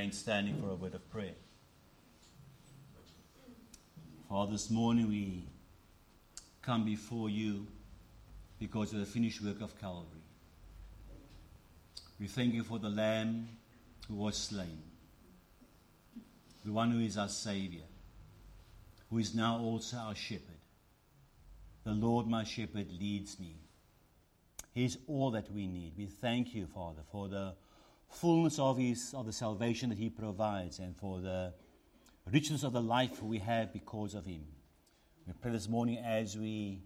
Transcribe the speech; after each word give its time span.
remain 0.00 0.12
standing 0.12 0.56
for 0.56 0.70
a 0.70 0.74
word 0.74 0.94
of 0.94 1.10
prayer. 1.10 1.34
Father, 4.30 4.52
this 4.52 4.70
morning 4.70 5.10
we 5.10 5.44
come 6.62 6.86
before 6.86 7.28
you 7.28 7.66
because 8.58 8.94
of 8.94 9.00
the 9.00 9.04
finished 9.04 9.42
work 9.42 9.60
of 9.60 9.78
Calvary. 9.78 10.24
We 12.18 12.28
thank 12.28 12.54
you 12.54 12.64
for 12.64 12.78
the 12.78 12.88
Lamb 12.88 13.46
who 14.08 14.14
was 14.14 14.38
slain, 14.38 14.80
the 16.64 16.72
one 16.72 16.92
who 16.92 17.00
is 17.00 17.18
our 17.18 17.28
Savior, 17.28 17.84
who 19.10 19.18
is 19.18 19.34
now 19.34 19.58
also 19.58 19.98
our 19.98 20.14
shepherd. 20.14 20.62
The 21.84 21.92
Lord, 21.92 22.26
my 22.26 22.44
shepherd, 22.44 22.86
leads 22.98 23.38
me. 23.38 23.56
He 24.72 24.86
is 24.86 24.96
all 25.06 25.30
that 25.32 25.52
we 25.52 25.66
need. 25.66 25.92
We 25.98 26.06
thank 26.06 26.54
you, 26.54 26.66
Father, 26.74 27.02
for 27.12 27.28
the 27.28 27.52
fullness 28.10 28.58
of, 28.58 28.78
his, 28.78 29.14
of 29.14 29.26
the 29.26 29.32
salvation 29.32 29.88
that 29.88 29.98
He 29.98 30.10
provides 30.10 30.78
and 30.78 30.96
for 30.96 31.20
the 31.20 31.54
richness 32.30 32.62
of 32.62 32.72
the 32.72 32.82
life 32.82 33.22
we 33.22 33.38
have 33.38 33.72
because 33.72 34.14
of 34.14 34.26
Him. 34.26 34.44
We 35.26 35.32
pray 35.40 35.52
this 35.52 35.68
morning 35.68 35.98
as 35.98 36.36
we 36.36 36.82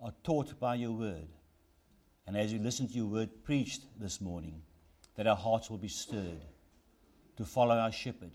are 0.00 0.12
taught 0.24 0.58
by 0.58 0.76
your 0.76 0.92
word 0.92 1.28
and 2.26 2.36
as 2.36 2.52
we 2.52 2.58
listen 2.58 2.88
to 2.88 2.94
your 2.94 3.06
word 3.06 3.44
preached 3.44 3.82
this 4.00 4.20
morning, 4.20 4.62
that 5.16 5.26
our 5.26 5.36
hearts 5.36 5.68
will 5.68 5.78
be 5.78 5.88
stirred 5.88 6.44
to 7.36 7.44
follow 7.44 7.76
our 7.76 7.92
shepherd 7.92 8.32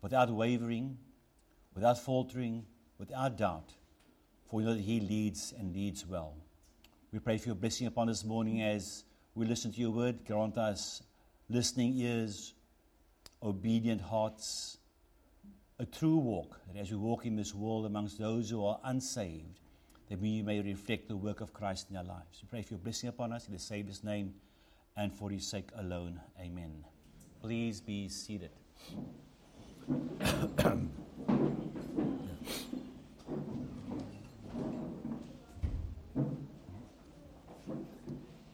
without 0.00 0.30
wavering, 0.30 0.96
without 1.74 1.98
faltering, 1.98 2.64
without 2.98 3.36
doubt, 3.36 3.74
for 4.48 4.56
we 4.56 4.64
know 4.64 4.74
that 4.74 4.82
He 4.82 5.00
leads 5.00 5.52
and 5.58 5.74
leads 5.74 6.06
well. 6.06 6.34
We 7.12 7.18
pray 7.18 7.38
for 7.38 7.46
your 7.48 7.56
blessing 7.56 7.86
upon 7.86 8.08
this 8.08 8.24
morning 8.24 8.62
as 8.62 9.04
we 9.34 9.46
listen 9.46 9.72
to 9.72 9.80
your 9.80 9.90
word. 9.90 10.24
Grant 10.26 10.56
us 10.56 11.02
listening 11.48 11.94
ears, 11.96 12.54
obedient 13.42 14.00
hearts, 14.00 14.78
a 15.78 15.86
true 15.86 16.16
walk, 16.16 16.60
that 16.68 16.78
as 16.78 16.90
we 16.90 16.96
walk 16.96 17.26
in 17.26 17.36
this 17.36 17.54
world 17.54 17.84
amongst 17.84 18.18
those 18.18 18.50
who 18.50 18.64
are 18.64 18.78
unsaved, 18.84 19.60
that 20.08 20.20
we 20.20 20.42
may 20.42 20.60
reflect 20.60 21.08
the 21.08 21.16
work 21.16 21.40
of 21.40 21.52
Christ 21.52 21.90
in 21.90 21.96
our 21.96 22.04
lives. 22.04 22.42
We 22.42 22.48
pray 22.48 22.62
for 22.62 22.74
your 22.74 22.80
blessing 22.80 23.08
upon 23.08 23.32
us 23.32 23.46
in 23.46 23.52
the 23.52 23.58
Savior's 23.58 24.04
name 24.04 24.34
and 24.96 25.12
for 25.12 25.30
his 25.30 25.46
sake 25.46 25.70
alone. 25.76 26.20
Amen. 26.40 26.84
Please 27.40 27.80
be 27.80 28.08
seated. 28.08 28.50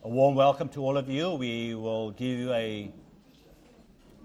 a 0.02 0.08
warm 0.08 0.34
welcome 0.34 0.66
to 0.70 0.80
all 0.80 0.96
of 0.96 1.10
you. 1.10 1.34
We 1.34 1.74
will 1.74 2.12
give 2.12 2.38
you 2.38 2.54
a 2.54 2.90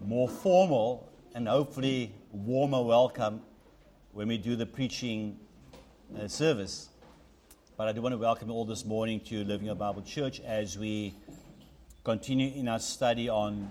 more 0.02 0.30
formal 0.30 1.12
and 1.34 1.50
hopefully 1.50 2.14
warmer 2.32 2.82
welcome 2.82 3.42
when 4.14 4.30
we 4.30 4.38
do 4.38 4.56
the 4.56 4.66
preaching 4.66 5.38
uh, 6.18 6.30
service. 6.30 6.88
But 7.76 7.90
I 7.90 7.92
do 7.92 8.02
want 8.02 8.14
to 8.14 8.18
welcome 8.18 8.48
you 8.48 8.54
all 8.54 8.64
this 8.64 8.86
morning 8.86 9.20
to 9.26 9.44
Living 9.44 9.68
a 9.68 9.76
Bible 9.76 10.02
Church 10.02 10.40
as 10.40 10.78
we 10.78 11.14
continue 12.06 12.58
in 12.58 12.70
our 12.70 12.80
study 12.80 13.28
on 13.28 13.70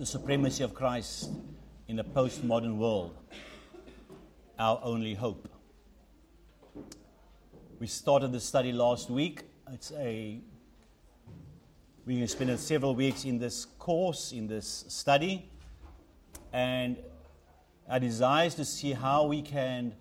the 0.00 0.06
supremacy 0.06 0.64
of 0.64 0.74
Christ 0.74 1.30
in 1.86 2.00
a 2.00 2.04
postmodern 2.04 2.78
world, 2.78 3.16
our 4.58 4.80
only 4.82 5.14
hope. 5.14 5.48
We 7.78 7.86
started 7.86 8.32
the 8.32 8.40
study 8.40 8.72
last 8.72 9.08
week. 9.08 9.42
It's 9.70 9.92
a 9.92 10.40
we 12.06 12.24
spent 12.28 12.56
several 12.60 12.94
weeks 12.94 13.24
in 13.24 13.36
this 13.36 13.64
course, 13.64 14.30
in 14.30 14.46
this 14.46 14.84
study, 14.86 15.50
and 16.52 16.96
our 17.88 17.98
desire 17.98 18.46
is 18.46 18.54
to 18.54 18.64
see 18.64 18.92
how 18.92 19.26
we 19.26 19.42
can 19.42 19.92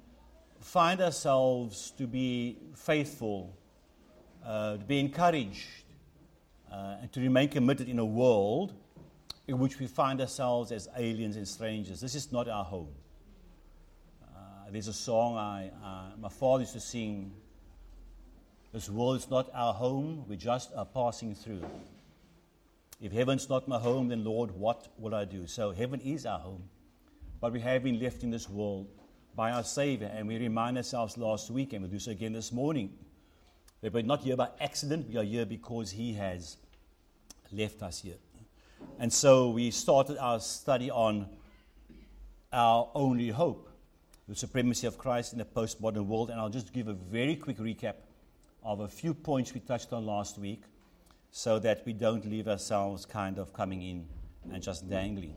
find 0.59 1.01
ourselves 1.01 1.91
to 1.97 2.05
be 2.05 2.59
faithful, 2.75 3.57
uh, 4.45 4.77
to 4.77 4.85
be 4.85 4.99
encouraged, 4.99 5.65
uh, 6.71 6.97
and 7.01 7.11
to 7.11 7.19
remain 7.19 7.49
committed 7.49 7.89
in 7.89 7.97
a 7.97 8.05
world 8.05 8.73
in 9.47 9.57
which 9.57 9.79
we 9.79 9.87
find 9.87 10.21
ourselves 10.21 10.71
as 10.71 10.87
aliens 10.95 11.37
and 11.37 11.47
strangers. 11.47 11.99
This 12.01 12.13
is 12.13 12.31
not 12.31 12.47
our 12.47 12.63
home. 12.63 12.93
Uh, 14.23 14.69
there's 14.69 14.87
a 14.87 14.93
song 14.93 15.37
I, 15.37 15.71
my 16.19 16.29
father 16.29 16.61
used 16.61 16.73
to 16.73 16.79
sing 16.79 17.31
This 18.75 18.89
world 18.89 19.17
is 19.17 19.29
not 19.29 19.49
our 19.53 19.73
home, 19.73 20.25
we 20.27 20.35
just 20.35 20.71
are 20.75 20.85
passing 20.85 21.33
through. 21.33 21.63
If 23.01 23.11
heaven's 23.11 23.49
not 23.49 23.67
my 23.67 23.77
home, 23.77 24.07
then 24.07 24.23
Lord, 24.23 24.51
what 24.51 24.87
will 24.97 25.13
I 25.13 25.25
do? 25.25 25.47
So 25.47 25.71
heaven 25.71 25.99
is 25.99 26.25
our 26.25 26.39
home, 26.39 26.63
but 27.41 27.51
we 27.51 27.59
have 27.59 27.83
been 27.83 27.99
left 27.99 28.23
in 28.23 28.31
this 28.31 28.49
world 28.49 28.87
by 29.35 29.51
our 29.51 29.63
Savior, 29.63 30.09
and 30.13 30.27
we 30.27 30.37
remind 30.37 30.77
ourselves 30.77 31.17
last 31.17 31.51
week, 31.51 31.73
and 31.73 31.83
we 31.83 31.89
do 31.89 31.99
so 31.99 32.11
again 32.11 32.31
this 32.31 32.53
morning, 32.53 32.93
that 33.81 33.93
we're 33.93 34.01
not 34.01 34.21
here 34.21 34.37
by 34.37 34.47
accident, 34.61 35.09
we 35.09 35.17
are 35.17 35.23
here 35.23 35.45
because 35.45 35.91
He 35.91 36.13
has 36.13 36.55
left 37.51 37.83
us 37.83 38.01
here. 38.01 38.15
And 38.97 39.11
so 39.11 39.49
we 39.49 39.71
started 39.71 40.17
our 40.17 40.39
study 40.39 40.89
on 40.89 41.27
our 42.53 42.89
only 42.95 43.27
hope, 43.27 43.69
the 44.29 44.35
supremacy 44.35 44.87
of 44.87 44.97
Christ 44.97 45.33
in 45.33 45.41
a 45.41 45.45
postmodern 45.45 46.05
world, 46.05 46.29
and 46.29 46.39
I'll 46.39 46.49
just 46.49 46.71
give 46.71 46.87
a 46.87 46.93
very 46.93 47.35
quick 47.35 47.57
recap 47.57 47.95
of 48.63 48.79
a 48.79 48.87
few 48.87 49.13
points 49.13 49.53
we 49.53 49.59
touched 49.59 49.91
on 49.91 50.05
last 50.05 50.37
week 50.37 50.63
so 51.37 51.59
that 51.59 51.85
we 51.85 51.91
don't 51.91 52.25
leave 52.25 52.47
ourselves 52.47 53.05
kind 53.05 53.37
of 53.39 53.51
coming 53.51 53.81
in 53.81 54.07
and 54.53 54.63
just 54.63 54.89
dangling. 54.89 55.35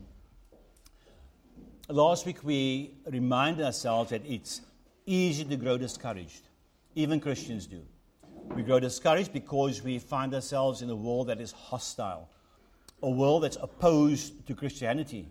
Last 1.89 2.25
week 2.25 2.41
we 2.41 2.93
reminded 3.05 3.65
ourselves 3.65 4.11
that 4.11 4.21
it's 4.25 4.61
easy 5.05 5.43
to 5.43 5.57
grow 5.57 5.77
discouraged. 5.77 6.47
Even 6.95 7.19
Christians 7.19 7.67
do. 7.67 7.81
We 8.55 8.63
grow 8.63 8.79
discouraged 8.79 9.33
because 9.33 9.83
we 9.83 9.99
find 9.99 10.33
ourselves 10.33 10.81
in 10.81 10.89
a 10.89 10.95
world 10.95 11.27
that 11.27 11.41
is 11.41 11.51
hostile, 11.51 12.29
a 13.03 13.09
world 13.09 13.43
that's 13.43 13.57
opposed 13.57 14.47
to 14.47 14.55
Christianity. 14.55 15.27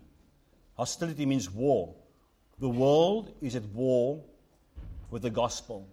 Hostility 0.77 1.25
means 1.25 1.49
war. 1.49 1.95
The 2.59 2.69
world 2.69 3.33
is 3.41 3.55
at 3.55 3.63
war 3.73 4.23
with 5.09 5.23
the 5.23 5.31
gospel. 5.31 5.87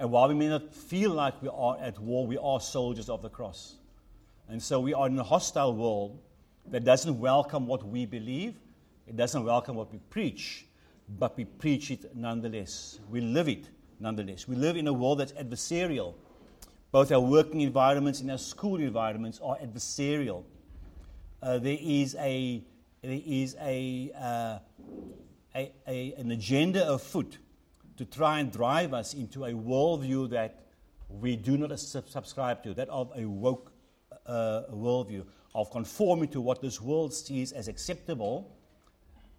And 0.00 0.10
while 0.10 0.28
we 0.28 0.34
may 0.34 0.48
not 0.48 0.74
feel 0.74 1.10
like 1.10 1.42
we 1.42 1.50
are 1.50 1.76
at 1.78 1.98
war, 1.98 2.26
we 2.26 2.38
are 2.38 2.58
soldiers 2.58 3.10
of 3.10 3.20
the 3.20 3.28
cross. 3.28 3.76
And 4.48 4.62
so 4.62 4.80
we 4.80 4.94
are 4.94 5.06
in 5.06 5.18
a 5.18 5.22
hostile 5.22 5.76
world 5.76 6.18
that 6.70 6.84
doesn't 6.84 7.20
welcome 7.20 7.66
what 7.66 7.86
we 7.86 8.06
believe, 8.06 8.54
it 9.06 9.14
doesn't 9.18 9.44
welcome 9.44 9.76
what 9.76 9.92
we 9.92 9.98
preach, 10.08 10.64
but 11.18 11.36
we 11.36 11.44
preach 11.44 11.90
it 11.90 12.16
nonetheless. 12.16 12.98
We 13.10 13.20
live 13.20 13.50
it 13.50 13.68
nonetheless. 14.00 14.48
We 14.48 14.56
live 14.56 14.78
in 14.78 14.88
a 14.88 14.92
world 14.92 15.20
that's 15.20 15.32
adversarial. 15.32 16.14
Both 16.92 17.12
our 17.12 17.20
working 17.20 17.60
environments 17.60 18.22
and 18.22 18.30
our 18.30 18.38
school 18.38 18.76
environments 18.76 19.38
are 19.44 19.58
adversarial. 19.58 20.44
Uh, 21.42 21.58
there 21.58 21.78
is 21.78 22.16
a 22.18 22.62
there 23.02 23.20
is 23.26 23.54
a, 23.60 24.12
uh, 24.18 24.58
a, 25.54 25.72
a, 25.86 26.14
an 26.14 26.30
agenda 26.30 26.90
afoot 26.90 27.36
to 28.00 28.06
try 28.06 28.38
and 28.38 28.50
drive 28.50 28.94
us 28.94 29.12
into 29.12 29.44
a 29.44 29.52
worldview 29.52 30.30
that 30.30 30.64
we 31.10 31.36
do 31.36 31.58
not 31.58 31.78
subscribe 31.78 32.62
to, 32.62 32.72
that 32.72 32.88
of 32.88 33.12
a 33.14 33.26
woke 33.26 33.72
uh, 34.24 34.62
worldview, 34.72 35.22
of 35.54 35.70
conforming 35.70 36.26
to 36.26 36.40
what 36.40 36.62
this 36.62 36.80
world 36.80 37.12
sees 37.12 37.52
as 37.52 37.68
acceptable 37.68 38.56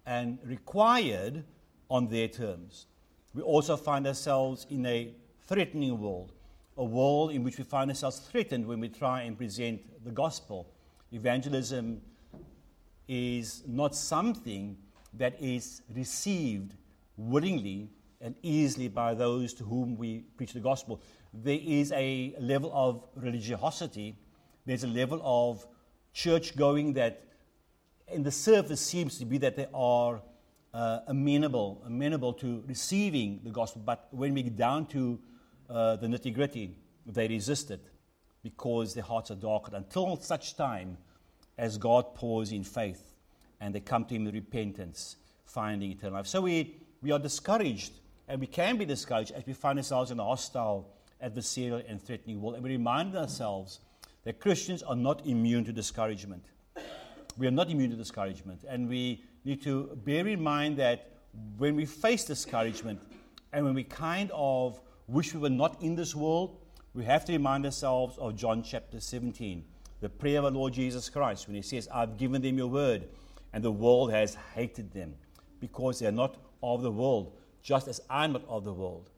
and 0.06 0.38
required 0.44 1.42
on 1.90 2.06
their 2.06 2.28
terms. 2.28 2.86
We 3.34 3.42
also 3.42 3.76
find 3.76 4.06
ourselves 4.06 4.64
in 4.70 4.86
a 4.86 5.12
threatening 5.48 5.98
world, 5.98 6.30
a 6.76 6.84
world 6.84 7.32
in 7.32 7.42
which 7.42 7.58
we 7.58 7.64
find 7.64 7.90
ourselves 7.90 8.20
threatened 8.20 8.64
when 8.64 8.78
we 8.78 8.90
try 8.90 9.22
and 9.22 9.36
present 9.36 10.04
the 10.04 10.12
gospel. 10.12 10.68
Evangelism 11.10 12.00
is 13.08 13.64
not 13.66 13.96
something 13.96 14.76
that 15.14 15.34
is 15.42 15.82
received 15.92 16.74
willingly 17.16 17.90
and 18.22 18.36
easily 18.42 18.88
by 18.88 19.14
those 19.14 19.52
to 19.54 19.64
whom 19.64 19.96
we 19.96 20.20
preach 20.36 20.52
the 20.52 20.60
gospel. 20.60 21.02
There 21.34 21.58
is 21.60 21.92
a 21.92 22.34
level 22.38 22.70
of 22.72 23.04
religiosity, 23.16 24.16
there's 24.64 24.84
a 24.84 24.88
level 24.88 25.20
of 25.24 25.66
church 26.12 26.56
going 26.56 26.92
that, 26.94 27.24
in 28.08 28.22
the 28.22 28.30
surface, 28.30 28.80
seems 28.80 29.18
to 29.18 29.24
be 29.24 29.38
that 29.38 29.56
they 29.56 29.66
are 29.74 30.22
uh, 30.72 31.00
amenable, 31.08 31.82
amenable 31.84 32.32
to 32.34 32.62
receiving 32.66 33.40
the 33.42 33.50
gospel, 33.50 33.82
but 33.84 34.06
when 34.12 34.34
we 34.34 34.42
get 34.42 34.56
down 34.56 34.86
to 34.86 35.18
uh, 35.68 35.96
the 35.96 36.06
nitty 36.06 36.32
gritty, 36.32 36.76
they 37.04 37.26
resist 37.26 37.70
it 37.70 37.84
because 38.42 38.94
their 38.94 39.04
hearts 39.04 39.30
are 39.30 39.36
darkened 39.36 39.76
until 39.76 40.16
such 40.16 40.56
time 40.56 40.96
as 41.58 41.76
God 41.76 42.14
pours 42.14 42.52
in 42.52 42.62
faith 42.62 43.14
and 43.60 43.74
they 43.74 43.80
come 43.80 44.04
to 44.04 44.14
Him 44.14 44.26
in 44.26 44.34
repentance, 44.34 45.16
finding 45.44 45.90
eternal 45.90 46.14
life. 46.14 46.26
So 46.26 46.40
we, 46.40 46.76
we 47.00 47.10
are 47.10 47.18
discouraged 47.18 47.92
and 48.32 48.40
we 48.40 48.46
can 48.46 48.78
be 48.78 48.86
discouraged 48.86 49.30
as 49.32 49.44
we 49.44 49.52
find 49.52 49.78
ourselves 49.78 50.10
in 50.10 50.18
a 50.18 50.24
hostile, 50.24 50.88
adversarial, 51.22 51.84
and 51.86 52.00
threatening 52.00 52.40
world. 52.40 52.54
And 52.54 52.64
we 52.64 52.70
remind 52.70 53.14
ourselves 53.14 53.80
that 54.24 54.40
Christians 54.40 54.82
are 54.82 54.96
not 54.96 55.26
immune 55.26 55.66
to 55.66 55.72
discouragement. 55.72 56.42
we 57.36 57.46
are 57.46 57.50
not 57.50 57.68
immune 57.68 57.90
to 57.90 57.96
discouragement. 57.96 58.64
And 58.66 58.88
we 58.88 59.22
need 59.44 59.60
to 59.64 59.98
bear 60.06 60.26
in 60.26 60.42
mind 60.42 60.78
that 60.78 61.10
when 61.58 61.76
we 61.76 61.84
face 61.84 62.24
discouragement 62.24 63.02
and 63.52 63.66
when 63.66 63.74
we 63.74 63.84
kind 63.84 64.30
of 64.32 64.80
wish 65.08 65.34
we 65.34 65.40
were 65.40 65.50
not 65.50 65.82
in 65.82 65.94
this 65.94 66.14
world, 66.14 66.56
we 66.94 67.04
have 67.04 67.26
to 67.26 67.32
remind 67.32 67.66
ourselves 67.66 68.16
of 68.16 68.34
John 68.34 68.62
chapter 68.62 68.98
17, 68.98 69.62
the 70.00 70.08
prayer 70.08 70.38
of 70.38 70.46
our 70.46 70.50
Lord 70.50 70.72
Jesus 70.72 71.10
Christ, 71.10 71.48
when 71.48 71.56
he 71.56 71.60
says, 71.62 71.86
I've 71.92 72.16
given 72.16 72.40
them 72.40 72.56
your 72.56 72.68
word, 72.68 73.10
and 73.52 73.62
the 73.62 73.70
world 73.70 74.10
has 74.10 74.38
hated 74.54 74.90
them 74.90 75.16
because 75.60 75.98
they 75.98 76.06
are 76.06 76.12
not 76.12 76.38
of 76.62 76.80
the 76.80 76.90
world, 76.90 77.36
just 77.62 77.88
as 77.88 78.00
I'm 78.10 78.32
not 78.32 78.44
of 78.48 78.64
the 78.64 78.72
world. 78.72 79.10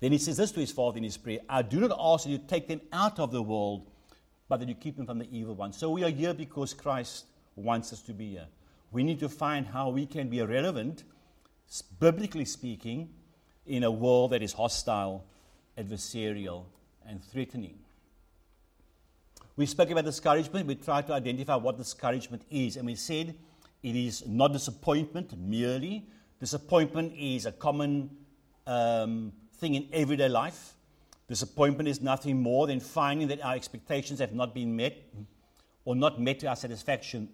Then 0.00 0.12
he 0.12 0.18
says 0.18 0.36
this 0.36 0.52
to 0.52 0.60
his 0.60 0.72
father 0.72 0.98
in 0.98 1.04
his 1.04 1.16
prayer 1.16 1.38
I 1.48 1.62
do 1.62 1.80
not 1.80 1.96
ask 1.98 2.24
that 2.24 2.30
you 2.30 2.38
take 2.38 2.68
them 2.68 2.80
out 2.92 3.18
of 3.18 3.32
the 3.32 3.42
world, 3.42 3.86
but 4.48 4.58
that 4.60 4.68
you 4.68 4.74
keep 4.74 4.96
them 4.96 5.06
from 5.06 5.18
the 5.18 5.28
evil 5.30 5.54
one. 5.54 5.72
So 5.72 5.90
we 5.90 6.04
are 6.04 6.10
here 6.10 6.34
because 6.34 6.74
Christ 6.74 7.26
wants 7.54 7.92
us 7.92 8.02
to 8.02 8.12
be 8.12 8.30
here. 8.30 8.46
We 8.92 9.02
need 9.02 9.20
to 9.20 9.28
find 9.28 9.66
how 9.66 9.90
we 9.90 10.06
can 10.06 10.28
be 10.28 10.40
relevant, 10.42 11.04
biblically 11.98 12.44
speaking, 12.44 13.08
in 13.66 13.82
a 13.82 13.90
world 13.90 14.30
that 14.30 14.42
is 14.42 14.52
hostile, 14.52 15.24
adversarial, 15.76 16.64
and 17.06 17.22
threatening. 17.22 17.78
We 19.56 19.66
spoke 19.66 19.90
about 19.90 20.04
discouragement. 20.04 20.66
We 20.66 20.74
tried 20.76 21.06
to 21.08 21.14
identify 21.14 21.56
what 21.56 21.78
discouragement 21.78 22.42
is, 22.50 22.76
and 22.76 22.86
we 22.86 22.94
said 22.94 23.34
it 23.82 23.96
is 23.96 24.26
not 24.26 24.52
disappointment 24.52 25.36
merely. 25.38 26.04
Disappointment 26.40 27.14
is 27.18 27.46
a 27.46 27.52
common 27.52 28.10
um, 28.66 29.32
thing 29.54 29.74
in 29.74 29.88
everyday 29.92 30.28
life. 30.28 30.74
Disappointment 31.28 31.88
is 31.88 32.00
nothing 32.00 32.40
more 32.40 32.66
than 32.66 32.78
finding 32.78 33.28
that 33.28 33.42
our 33.44 33.54
expectations 33.54 34.20
have 34.20 34.32
not 34.32 34.54
been 34.54 34.76
met 34.76 34.96
or 35.84 35.96
not 35.96 36.20
met 36.20 36.40
to 36.40 36.48
our 36.48 36.56
satisfaction. 36.56 37.28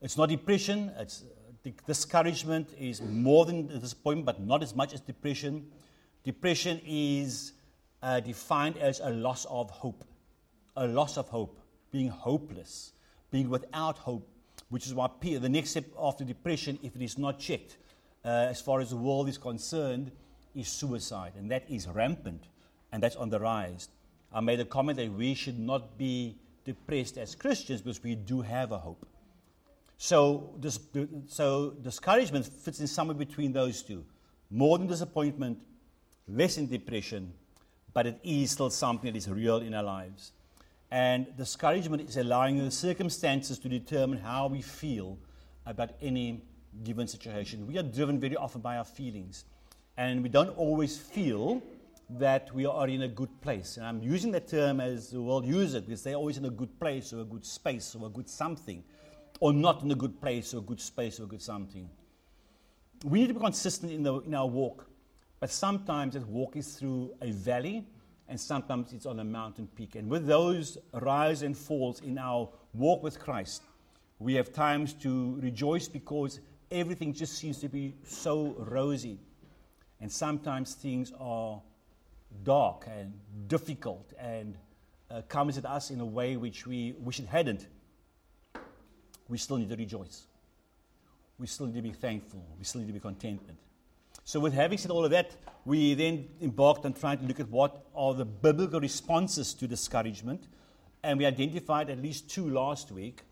It's 0.00 0.16
not 0.16 0.28
depression, 0.28 0.92
it's 0.98 1.24
discouragement 1.86 2.70
is 2.78 3.00
more 3.00 3.44
than 3.46 3.66
disappointment, 3.66 4.26
but 4.26 4.40
not 4.40 4.62
as 4.62 4.74
much 4.74 4.92
as 4.92 5.00
depression. 5.00 5.66
Depression 6.24 6.80
is 6.86 7.52
uh, 8.02 8.20
defined 8.20 8.76
as 8.78 9.00
a 9.00 9.10
loss 9.10 9.44
of 9.46 9.70
hope, 9.70 10.04
a 10.76 10.86
loss 10.86 11.16
of 11.16 11.28
hope, 11.28 11.60
being 11.90 12.08
hopeless, 12.08 12.92
being 13.30 13.48
without 13.48 13.98
hope, 13.98 14.28
which 14.72 14.86
is 14.86 14.94
why 14.94 15.06
the 15.20 15.50
next 15.50 15.72
step 15.72 15.84
after 16.00 16.24
depression, 16.24 16.78
if 16.82 16.96
it 16.96 17.02
is 17.02 17.18
not 17.18 17.38
checked, 17.38 17.76
uh, 18.24 18.28
as 18.48 18.58
far 18.62 18.80
as 18.80 18.88
the 18.88 18.96
world 18.96 19.28
is 19.28 19.36
concerned, 19.36 20.10
is 20.54 20.66
suicide, 20.66 21.34
and 21.36 21.50
that 21.50 21.64
is 21.68 21.86
rampant, 21.86 22.44
and 22.90 23.02
that's 23.02 23.16
on 23.16 23.28
the 23.28 23.38
rise. 23.38 23.90
I 24.32 24.40
made 24.40 24.60
a 24.60 24.64
comment 24.64 24.96
that 24.96 25.12
we 25.12 25.34
should 25.34 25.58
not 25.58 25.98
be 25.98 26.38
depressed 26.64 27.18
as 27.18 27.34
Christians 27.34 27.82
because 27.82 28.02
we 28.02 28.14
do 28.14 28.40
have 28.40 28.72
a 28.72 28.78
hope. 28.78 29.04
So, 29.98 30.54
this, 30.58 30.80
so 31.26 31.74
discouragement 31.82 32.46
fits 32.46 32.80
in 32.80 32.86
somewhere 32.86 33.14
between 33.14 33.52
those 33.52 33.82
two. 33.82 34.02
More 34.50 34.78
than 34.78 34.86
disappointment, 34.86 35.58
less 36.26 36.54
than 36.54 36.66
depression, 36.66 37.34
but 37.92 38.06
it 38.06 38.18
is 38.24 38.52
still 38.52 38.70
something 38.70 39.12
that 39.12 39.18
is 39.18 39.28
real 39.28 39.58
in 39.58 39.74
our 39.74 39.82
lives. 39.82 40.32
And 40.92 41.34
discouragement 41.38 42.06
is 42.06 42.18
allowing 42.18 42.62
the 42.62 42.70
circumstances 42.70 43.58
to 43.60 43.68
determine 43.70 44.18
how 44.18 44.48
we 44.48 44.60
feel 44.60 45.16
about 45.64 45.92
any 46.02 46.42
given 46.84 47.08
situation. 47.08 47.66
We 47.66 47.78
are 47.78 47.82
driven 47.82 48.20
very 48.20 48.36
often 48.36 48.60
by 48.60 48.76
our 48.76 48.84
feelings 48.84 49.46
and 49.96 50.22
we 50.22 50.28
don't 50.28 50.50
always 50.50 50.98
feel 50.98 51.62
that 52.10 52.54
we 52.54 52.66
are 52.66 52.86
in 52.88 53.00
a 53.00 53.08
good 53.08 53.40
place. 53.40 53.78
And 53.78 53.86
I'm 53.86 54.02
using 54.02 54.32
that 54.32 54.48
term 54.48 54.82
as 54.82 55.08
the 55.08 55.22
world 55.22 55.46
uses 55.46 55.76
it 55.76 55.86
because 55.86 56.02
they're 56.02 56.14
always 56.14 56.36
in 56.36 56.44
a 56.44 56.50
good 56.50 56.78
place 56.78 57.14
or 57.14 57.20
a 57.20 57.24
good 57.24 57.46
space 57.46 57.94
or 57.94 58.06
a 58.06 58.10
good 58.10 58.28
something, 58.28 58.84
or 59.40 59.54
not 59.54 59.82
in 59.82 59.90
a 59.92 59.94
good 59.94 60.20
place 60.20 60.52
or 60.52 60.58
a 60.58 60.60
good 60.60 60.80
space 60.80 61.18
or 61.18 61.22
a 61.22 61.26
good 61.26 61.40
something. 61.40 61.88
We 63.02 63.20
need 63.20 63.28
to 63.28 63.34
be 63.34 63.40
consistent 63.40 63.92
in, 63.92 64.02
the, 64.02 64.20
in 64.20 64.34
our 64.34 64.46
walk, 64.46 64.86
but 65.40 65.50
sometimes 65.50 66.12
that 66.12 66.26
walk 66.26 66.54
is 66.54 66.74
through 66.74 67.14
a 67.22 67.30
valley 67.30 67.86
and 68.32 68.40
sometimes 68.40 68.94
it's 68.94 69.04
on 69.04 69.20
a 69.20 69.24
mountain 69.24 69.68
peak. 69.76 69.94
And 69.94 70.08
with 70.08 70.26
those 70.26 70.78
rise 70.94 71.42
and 71.42 71.54
falls 71.54 72.00
in 72.00 72.16
our 72.16 72.48
walk 72.72 73.02
with 73.02 73.20
Christ, 73.20 73.62
we 74.18 74.32
have 74.36 74.54
times 74.54 74.94
to 75.02 75.38
rejoice 75.42 75.86
because 75.86 76.40
everything 76.70 77.12
just 77.12 77.34
seems 77.34 77.58
to 77.58 77.68
be 77.68 77.94
so 78.04 78.56
rosy 78.58 79.18
and 80.00 80.10
sometimes 80.10 80.72
things 80.72 81.12
are 81.20 81.60
dark 82.42 82.86
and 82.90 83.12
difficult 83.48 84.14
and 84.18 84.56
uh, 85.10 85.20
comes 85.28 85.58
at 85.58 85.66
us 85.66 85.90
in 85.90 86.00
a 86.00 86.06
way 86.06 86.38
which 86.38 86.66
we 86.66 86.94
wish 87.00 87.20
it 87.20 87.26
hadn't. 87.26 87.66
We 89.28 89.36
still 89.36 89.58
need 89.58 89.68
to 89.68 89.76
rejoice. 89.76 90.22
We 91.38 91.46
still 91.48 91.66
need 91.66 91.74
to 91.74 91.82
be 91.82 91.92
thankful. 91.92 92.42
We 92.58 92.64
still 92.64 92.80
need 92.80 92.86
to 92.86 92.94
be 92.94 93.00
contentment. 93.00 93.58
So, 94.24 94.40
with 94.40 94.52
having 94.52 94.78
said 94.78 94.90
all 94.90 95.04
of 95.04 95.10
that, 95.10 95.32
we 95.64 95.94
then 95.94 96.28
embarked 96.40 96.84
on 96.84 96.92
trying 96.92 97.18
to 97.18 97.24
look 97.24 97.40
at 97.40 97.48
what 97.48 97.84
are 97.94 98.14
the 98.14 98.24
biblical 98.24 98.80
responses 98.80 99.54
to 99.54 99.66
discouragement. 99.66 100.44
And 101.02 101.18
we 101.18 101.26
identified 101.26 101.90
at 101.90 102.00
least 102.00 102.30
two 102.30 102.48
last 102.48 102.92
week. 102.92 103.22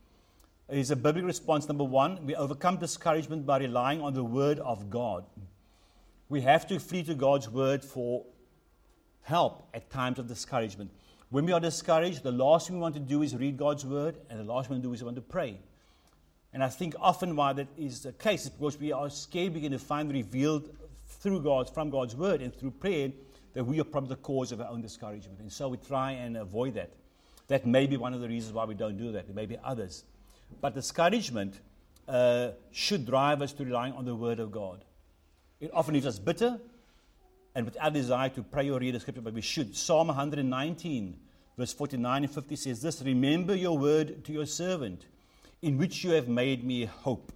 Is 0.69 0.93
a 0.93 0.97
biblical 0.97 1.27
response 1.27 1.67
number 1.67 1.83
one, 1.83 2.25
we 2.25 2.37
overcome 2.37 2.77
discouragement 2.77 3.45
by 3.45 3.59
relying 3.59 4.01
on 4.01 4.15
the 4.15 4.23
word 4.23 4.61
of 4.61 4.89
God 4.89 5.25
we 6.31 6.41
have 6.43 6.67
to 6.69 6.79
flee 6.79 7.03
to 7.03 7.15
God's 7.15 7.51
word 7.51 7.85
for 7.85 8.25
help 9.23 9.69
at 9.75 9.91
times 9.91 10.19
of 10.19 10.29
discouragement. 10.29 10.91
When 11.29 11.45
we 11.45 11.53
are 11.53 11.61
discouraged, 11.61 12.23
the 12.23 12.33
last 12.33 12.69
thing 12.69 12.77
we 12.77 12.83
want 12.83 12.95
to 12.95 13.01
do 13.01 13.23
is 13.23 13.37
read 13.37 13.57
God's 13.57 13.85
word, 13.85 14.17
and 14.31 14.39
the 14.39 14.45
last 14.45 14.69
thing 14.69 14.77
we 14.77 14.77
want 14.77 14.85
to 14.85 14.89
do 14.89 14.95
is 14.95 15.03
we 15.03 15.07
want 15.07 15.17
to 15.17 15.23
pray. 15.23 15.59
And 16.53 16.63
I 16.63 16.69
think 16.69 16.95
often 17.01 17.35
why 17.35 17.53
that 17.53 17.67
is 17.77 18.03
the 18.03 18.13
case 18.13 18.45
is 18.45 18.51
because 18.51 18.79
we 18.79 18.93
are 18.93 19.11
scared 19.11 19.49
we 19.49 19.55
begin 19.55 19.73
to 19.73 19.79
find 19.79 20.11
revealed 20.11 20.71
through 21.11 21.43
God, 21.43 21.73
from 21.73 21.91
God's 21.91 22.17
word 22.17 22.41
and 22.41 22.55
through 22.55 22.73
prayer, 22.73 23.11
that 23.53 23.65
we 23.65 23.81
are 23.81 23.85
probably 23.85 24.11
the 24.11 24.17
cause 24.17 24.53
of 24.53 24.61
our 24.61 24.69
own 24.69 24.81
discouragement. 24.81 25.41
And 25.41 25.53
so 25.53 25.69
we 25.69 25.77
try 25.77 26.13
and 26.13 26.37
avoid 26.37 26.75
that. 26.75 26.93
That 27.49 27.67
may 27.67 27.87
be 27.87 27.97
one 27.97 28.15
of 28.15 28.21
the 28.21 28.29
reasons 28.29 28.55
why 28.55 28.65
we 28.65 28.75
don't 28.75 28.97
do 28.97 29.13
that. 29.13 29.27
There 29.27 29.35
may 29.35 29.47
be 29.47 29.59
others. 29.65 30.05
But 30.61 30.75
discouragement 30.75 31.61
uh, 32.09 32.51
should 32.71 33.07
drive 33.07 33.43
us 33.43 33.53
to 33.55 33.65
relying 33.65 33.93
on 33.95 34.05
the 34.05 34.15
word 34.15 34.41
of 34.41 34.51
God. 34.53 34.85
It 35.61 35.71
often 35.75 35.95
leaves 35.95 36.07
us 36.07 36.19
bitter 36.19 36.59
and 37.55 37.65
without 37.65 37.93
desire 37.93 38.29
to 38.31 38.43
pray 38.43 38.71
or 38.71 38.79
read 38.79 38.95
the 38.95 39.01
scripture, 39.01 39.21
but 39.21 39.35
we 39.35 39.41
should. 39.41 39.77
Psalm 39.77 40.09
119, 40.09 41.19
verse 41.59 41.73
49 41.73 42.25
and 42.25 42.33
50 42.33 42.57
says 42.57 42.83
this 42.83 43.03
Remember 43.03 43.55
your 43.55 43.77
word 43.77 44.25
to 44.25 44.33
your 44.33 44.47
servant, 44.47 45.07
in 45.63 45.77
which 45.77 46.05
you 46.05 46.13
have 46.13 46.29
made 46.29 46.65
me 46.65 46.85
hope. 46.85 47.33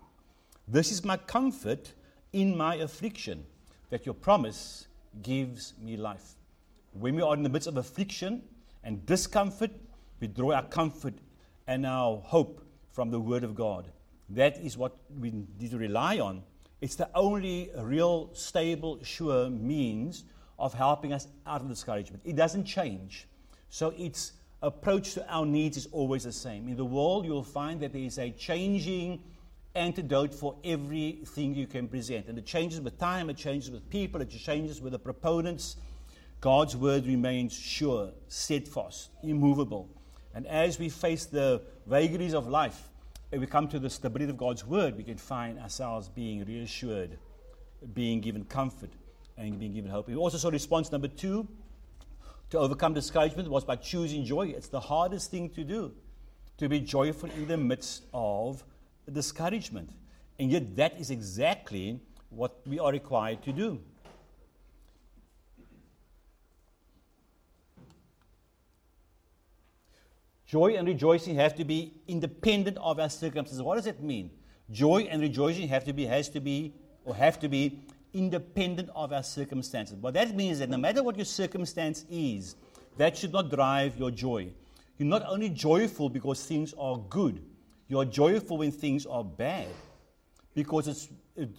This 0.67 0.91
is 0.91 1.05
my 1.05 1.17
comfort 1.17 1.93
in 2.33 2.57
my 2.57 2.77
affliction, 2.77 3.45
that 3.91 4.07
your 4.07 4.15
promise 4.15 4.87
gives 5.23 5.75
me 5.81 5.97
life. 5.97 6.35
When 6.93 7.17
we 7.17 7.23
are 7.23 7.35
in 7.35 7.43
the 7.43 7.49
midst 7.49 7.69
of 7.69 7.77
affliction 7.77 8.43
and 8.83 9.05
discomfort, 9.07 9.71
we 10.21 10.29
draw 10.29 10.53
our 10.53 10.65
comfort 10.65 11.15
and 11.67 11.87
our 11.87 12.19
hope 12.19 12.65
from 12.93 13.11
the 13.11 13.21
Word 13.21 13.45
of 13.45 13.55
God. 13.55 13.91
That 14.31 14.57
is 14.59 14.79
what 14.79 14.97
we 15.19 15.33
need 15.59 15.71
to 15.71 15.79
rely 15.79 16.19
on 16.19 16.43
it's 16.85 16.97
the 16.97 17.09
only 17.15 17.71
real, 17.79 18.29
stable, 18.35 18.99
sure 19.03 19.49
means 19.49 20.25
of 20.59 20.75
helping 20.75 21.15
us 21.15 21.29
out 21.47 21.63
of 21.63 21.69
discouragement. 21.71 22.23
It 22.27 22.37
doesn't 22.37 22.65
change. 22.65 23.27
So 23.71 23.95
its 23.97 24.33
approach 24.63 25.15
to 25.15 25.27
our 25.33 25.47
needs 25.47 25.79
is 25.79 25.89
always 25.93 26.25
the 26.25 26.33
same. 26.33 26.69
In 26.69 26.77
the 26.77 26.85
world, 26.85 27.25
you'll 27.25 27.43
find 27.43 27.81
that 27.81 27.95
there 27.95 28.03
is 28.03 28.19
a 28.19 28.31
changing 28.33 29.23
antidote 29.75 30.35
for 30.35 30.57
everything 30.65 31.55
you 31.55 31.67
can 31.67 31.89
present. 31.89 32.29
And 32.29 32.39
it 32.39 32.47
changes 32.47 32.81
with 32.81 32.99
time, 32.99 33.31
it 33.31 33.37
changes 33.37 33.71
with 33.71 33.89
people, 33.91 34.21
it 34.21 34.31
changes 34.31 34.81
with 34.81 34.93
the 34.93 34.99
proponents. 34.99 35.77
God's 36.41 36.77
word 36.77 37.07
remains 37.07 37.53
sure, 37.53 38.11
steadfast, 38.29 39.11
immovable. 39.23 39.89
And 40.35 40.47
as 40.47 40.79
we 40.79 40.89
face 40.89 41.25
the 41.27 41.63
vagaries 41.87 42.35
of 42.35 42.47
life, 42.49 42.89
if 43.33 43.41
we 43.41 43.47
come 43.47 43.67
to 43.69 43.79
the 43.79 43.91
stability 43.91 44.31
of 44.31 44.37
God's 44.37 44.67
word, 44.67 44.97
we 44.97 45.05
can 45.05 45.17
find 45.17 45.59
ourselves 45.59 46.09
being 46.09 46.45
reassured, 46.45 47.19
being 47.95 48.21
given 48.21 48.45
comfort, 48.45 48.91
and 49.37 49.59
being 49.59 49.73
given 49.73 49.91
hope. 49.91 50.07
We 50.07 50.15
also 50.15 50.39
saw 50.39 50.51
response 50.51 50.93
number 50.93 51.09
two 51.09 51.49
to 52.51 52.59
overcome 52.59 52.95
discouragement 52.95 53.49
was 53.51 53.65
by 53.65 53.77
choosing 53.77 54.25
joy. 54.25 54.49
It's 54.49 54.69
the 54.69 54.81
hardest 54.81 55.31
thing 55.31 55.51
to 55.51 55.65
do, 55.65 55.93
to 56.59 56.69
be 56.69 56.81
joyful 56.81 57.31
in 57.31 57.49
the 57.49 57.57
midst 57.57 58.05
of 58.13 58.63
discouragement. 59.11 59.91
And 60.39 60.51
yet, 60.51 60.77
that 60.77 61.01
is 61.01 61.11
exactly 61.11 62.01
what 62.31 62.61
we 62.67 62.79
are 62.79 62.91
required 62.91 63.43
to 63.45 63.53
do. 63.53 63.81
Joy 70.47 70.77
and 70.77 70.87
rejoicing 70.87 71.35
have 71.37 71.55
to 71.57 71.65
be 71.65 71.95
independent 72.07 72.79
of 72.79 73.01
our 73.01 73.09
circumstances. 73.09 73.63
What 73.63 73.77
does 73.77 73.87
that 73.87 74.03
mean? 74.03 74.31
Joy 74.71 75.09
and 75.11 75.21
rejoicing 75.21 75.69
have 75.69 75.85
to 75.85 75.93
be, 75.93 76.07
has 76.07 76.29
to 76.31 76.41
be, 76.41 76.75
or 77.05 77.15
have 77.15 77.41
to 77.41 77.49
be 77.49 77.81
independent 78.13 78.89
of 78.95 79.13
our 79.13 79.23
circumstances. 79.23 79.97
What 79.97 80.15
that 80.15 80.35
means 80.35 80.55
is 80.55 80.59
that 80.61 80.71
no 80.71 80.77
matter 80.77 81.03
what 81.03 81.17
your 81.17 81.25
circumstance 81.25 82.05
is, 82.09 82.55
that 82.97 83.17
should 83.17 83.33
not 83.33 83.51
drive 83.51 83.99
your 83.99 84.11
joy. 84.11 84.53
you're 84.99 85.09
not 85.09 85.25
only 85.27 85.49
joyful 85.49 86.09
because 86.09 86.45
things 86.45 86.73
are 86.79 86.99
good, 87.11 87.43
you 87.89 87.99
are 87.99 88.05
joyful 88.05 88.59
when 88.59 88.71
things 88.71 89.07
are 89.07 89.25
bad. 89.25 89.69
Because 90.55 90.89
it's 90.89 91.09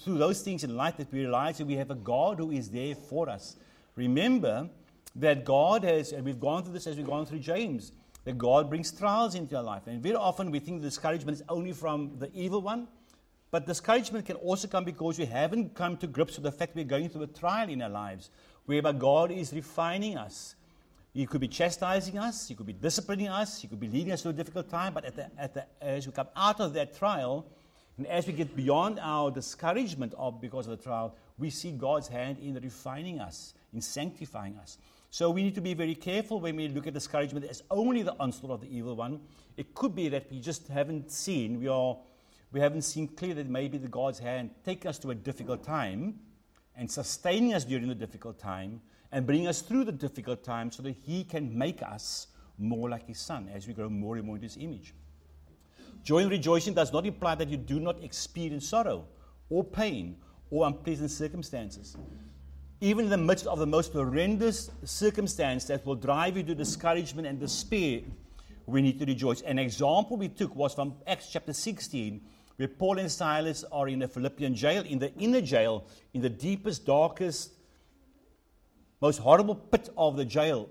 through 0.01 0.17
those 0.17 0.41
things 0.41 0.63
in 0.63 0.75
life 0.75 0.97
that 0.97 1.11
we 1.11 1.19
realize 1.19 1.57
that 1.57 1.67
we 1.67 1.75
have 1.75 1.91
a 1.91 1.95
God 1.95 2.39
who 2.39 2.51
is 2.51 2.69
there 2.69 2.95
for 2.95 3.29
us. 3.29 3.57
Remember 3.95 4.69
that 5.15 5.45
God 5.45 5.83
has, 5.83 6.11
and 6.11 6.25
we've 6.25 6.39
gone 6.39 6.63
through 6.63 6.73
this 6.73 6.87
as 6.87 6.95
we've 6.95 7.05
gone 7.05 7.25
through 7.25 7.39
James, 7.39 7.91
that 8.23 8.37
God 8.37 8.69
brings 8.69 8.91
trials 8.91 9.35
into 9.35 9.55
our 9.55 9.63
life. 9.63 9.83
And 9.87 10.01
very 10.01 10.15
often 10.15 10.49
we 10.49 10.59
think 10.59 10.81
discouragement 10.81 11.37
is 11.37 11.43
only 11.47 11.73
from 11.73 12.17
the 12.19 12.31
evil 12.33 12.61
one. 12.61 12.87
But 13.51 13.67
discouragement 13.67 14.25
can 14.25 14.35
also 14.37 14.67
come 14.67 14.83
because 14.83 15.19
we 15.19 15.25
haven't 15.25 15.75
come 15.75 15.95
to 15.97 16.07
grips 16.07 16.35
with 16.35 16.43
the 16.43 16.51
fact 16.51 16.75
we're 16.75 16.83
going 16.83 17.09
through 17.09 17.23
a 17.23 17.27
trial 17.27 17.69
in 17.69 17.81
our 17.81 17.89
lives, 17.89 18.29
whereby 18.65 18.91
God 18.93 19.31
is 19.31 19.53
refining 19.53 20.17
us. 20.17 20.55
He 21.15 21.25
could 21.25 21.39
be 21.39 21.47
chastising 21.47 22.19
us, 22.19 22.49
He 22.49 22.55
could 22.55 22.65
be 22.65 22.73
disciplining 22.73 23.29
us, 23.29 23.61
He 23.61 23.69
could 23.69 23.79
be 23.79 23.87
leading 23.87 24.11
us 24.11 24.21
through 24.21 24.31
a 24.31 24.33
difficult 24.33 24.69
time, 24.69 24.93
but 24.93 25.05
at 25.05 25.15
the, 25.15 25.31
at 25.39 25.53
the, 25.53 25.65
as 25.81 26.05
we 26.05 26.11
come 26.11 26.27
out 26.35 26.59
of 26.59 26.73
that 26.73 26.93
trial, 26.93 27.45
and 27.97 28.05
as 28.07 28.27
we 28.27 28.33
get 28.33 28.53
beyond 28.53 28.99
our 29.01 29.31
discouragement 29.31 30.13
of 30.17 30.41
because 30.41 30.67
of 30.67 30.77
the 30.77 30.83
trial, 30.83 31.15
we 31.37 31.49
see 31.49 31.71
God's 31.71 32.09
hand 32.09 32.37
in 32.39 32.55
refining 32.55 33.21
us, 33.21 33.53
in 33.73 33.79
sanctifying 33.79 34.57
us. 34.57 34.77
So 35.09 35.29
we 35.29 35.41
need 35.43 35.55
to 35.55 35.61
be 35.61 35.73
very 35.73 35.95
careful 35.95 36.41
when 36.41 36.57
we 36.57 36.67
look 36.67 36.85
at 36.85 36.93
discouragement 36.93 37.45
as 37.45 37.63
only 37.71 38.01
the 38.01 38.15
onslaught 38.19 38.51
of 38.51 38.61
the 38.61 38.77
evil 38.77 38.97
one. 38.97 39.21
It 39.55 39.73
could 39.73 39.95
be 39.95 40.09
that 40.09 40.29
we 40.29 40.41
just 40.41 40.67
haven't 40.67 41.09
seen, 41.13 41.61
we, 41.61 41.69
are, 41.69 41.95
we 42.51 42.59
haven't 42.59 42.81
seen 42.81 43.07
clearly 43.07 43.43
that 43.43 43.49
maybe 43.49 43.77
the 43.77 43.87
God's 43.87 44.19
hand 44.19 44.49
take 44.65 44.85
us 44.85 44.99
to 44.99 45.11
a 45.11 45.15
difficult 45.15 45.63
time 45.63 46.19
and 46.75 46.91
sustaining 46.91 47.53
us 47.53 47.63
during 47.63 47.87
the 47.87 47.95
difficult 47.95 48.37
time 48.37 48.81
and 49.11 49.25
bring 49.25 49.47
us 49.47 49.61
through 49.61 49.85
the 49.85 49.91
difficult 49.91 50.43
times 50.43 50.75
so 50.75 50.83
that 50.83 50.95
He 51.03 51.23
can 51.23 51.57
make 51.57 51.81
us 51.81 52.27
more 52.57 52.89
like 52.89 53.07
His 53.07 53.19
Son 53.19 53.49
as 53.53 53.67
we 53.67 53.73
grow 53.73 53.89
more 53.89 54.17
and 54.17 54.25
more 54.25 54.35
into 54.35 54.45
His 54.45 54.57
image. 54.57 54.93
Joy 56.03 56.19
and 56.19 56.31
rejoicing 56.31 56.73
does 56.73 56.93
not 56.93 57.05
imply 57.05 57.35
that 57.35 57.49
you 57.49 57.57
do 57.57 57.79
not 57.79 58.03
experience 58.03 58.69
sorrow 58.69 59.05
or 59.49 59.63
pain 59.63 60.17
or 60.51 60.67
unpleasant 60.67 61.11
circumstances. 61.11 61.97
Even 62.81 63.05
in 63.05 63.11
the 63.11 63.17
midst 63.17 63.47
of 63.47 63.57
the 63.57 63.65
most 63.65 63.93
horrendous 63.93 64.69
circumstance 64.83 65.65
that 65.65 65.85
will 65.85 65.95
drive 65.95 66.37
you 66.37 66.43
to 66.43 66.53
discouragement 66.53 67.27
and 67.27 67.39
despair, 67.39 68.01
we 68.67 68.81
need 68.81 68.99
to 68.99 69.05
rejoice. 69.05 69.41
An 69.41 69.57
example 69.57 70.17
we 70.17 70.29
took 70.29 70.55
was 70.55 70.73
from 70.73 70.93
Acts 71.07 71.31
chapter 71.31 71.53
16, 71.53 72.21
where 72.57 72.67
Paul 72.67 72.99
and 72.99 73.11
Silas 73.11 73.63
are 73.71 73.87
in 73.87 74.03
a 74.03 74.07
Philippian 74.07 74.55
jail, 74.55 74.83
in 74.83 74.99
the 74.99 75.13
inner 75.15 75.41
jail, 75.41 75.85
in 76.13 76.21
the 76.21 76.29
deepest, 76.29 76.85
darkest, 76.85 77.51
most 79.05 79.19
horrible 79.19 79.53
pit 79.53 79.87
of 79.95 80.17
the 80.17 80.25
jail. 80.25 80.67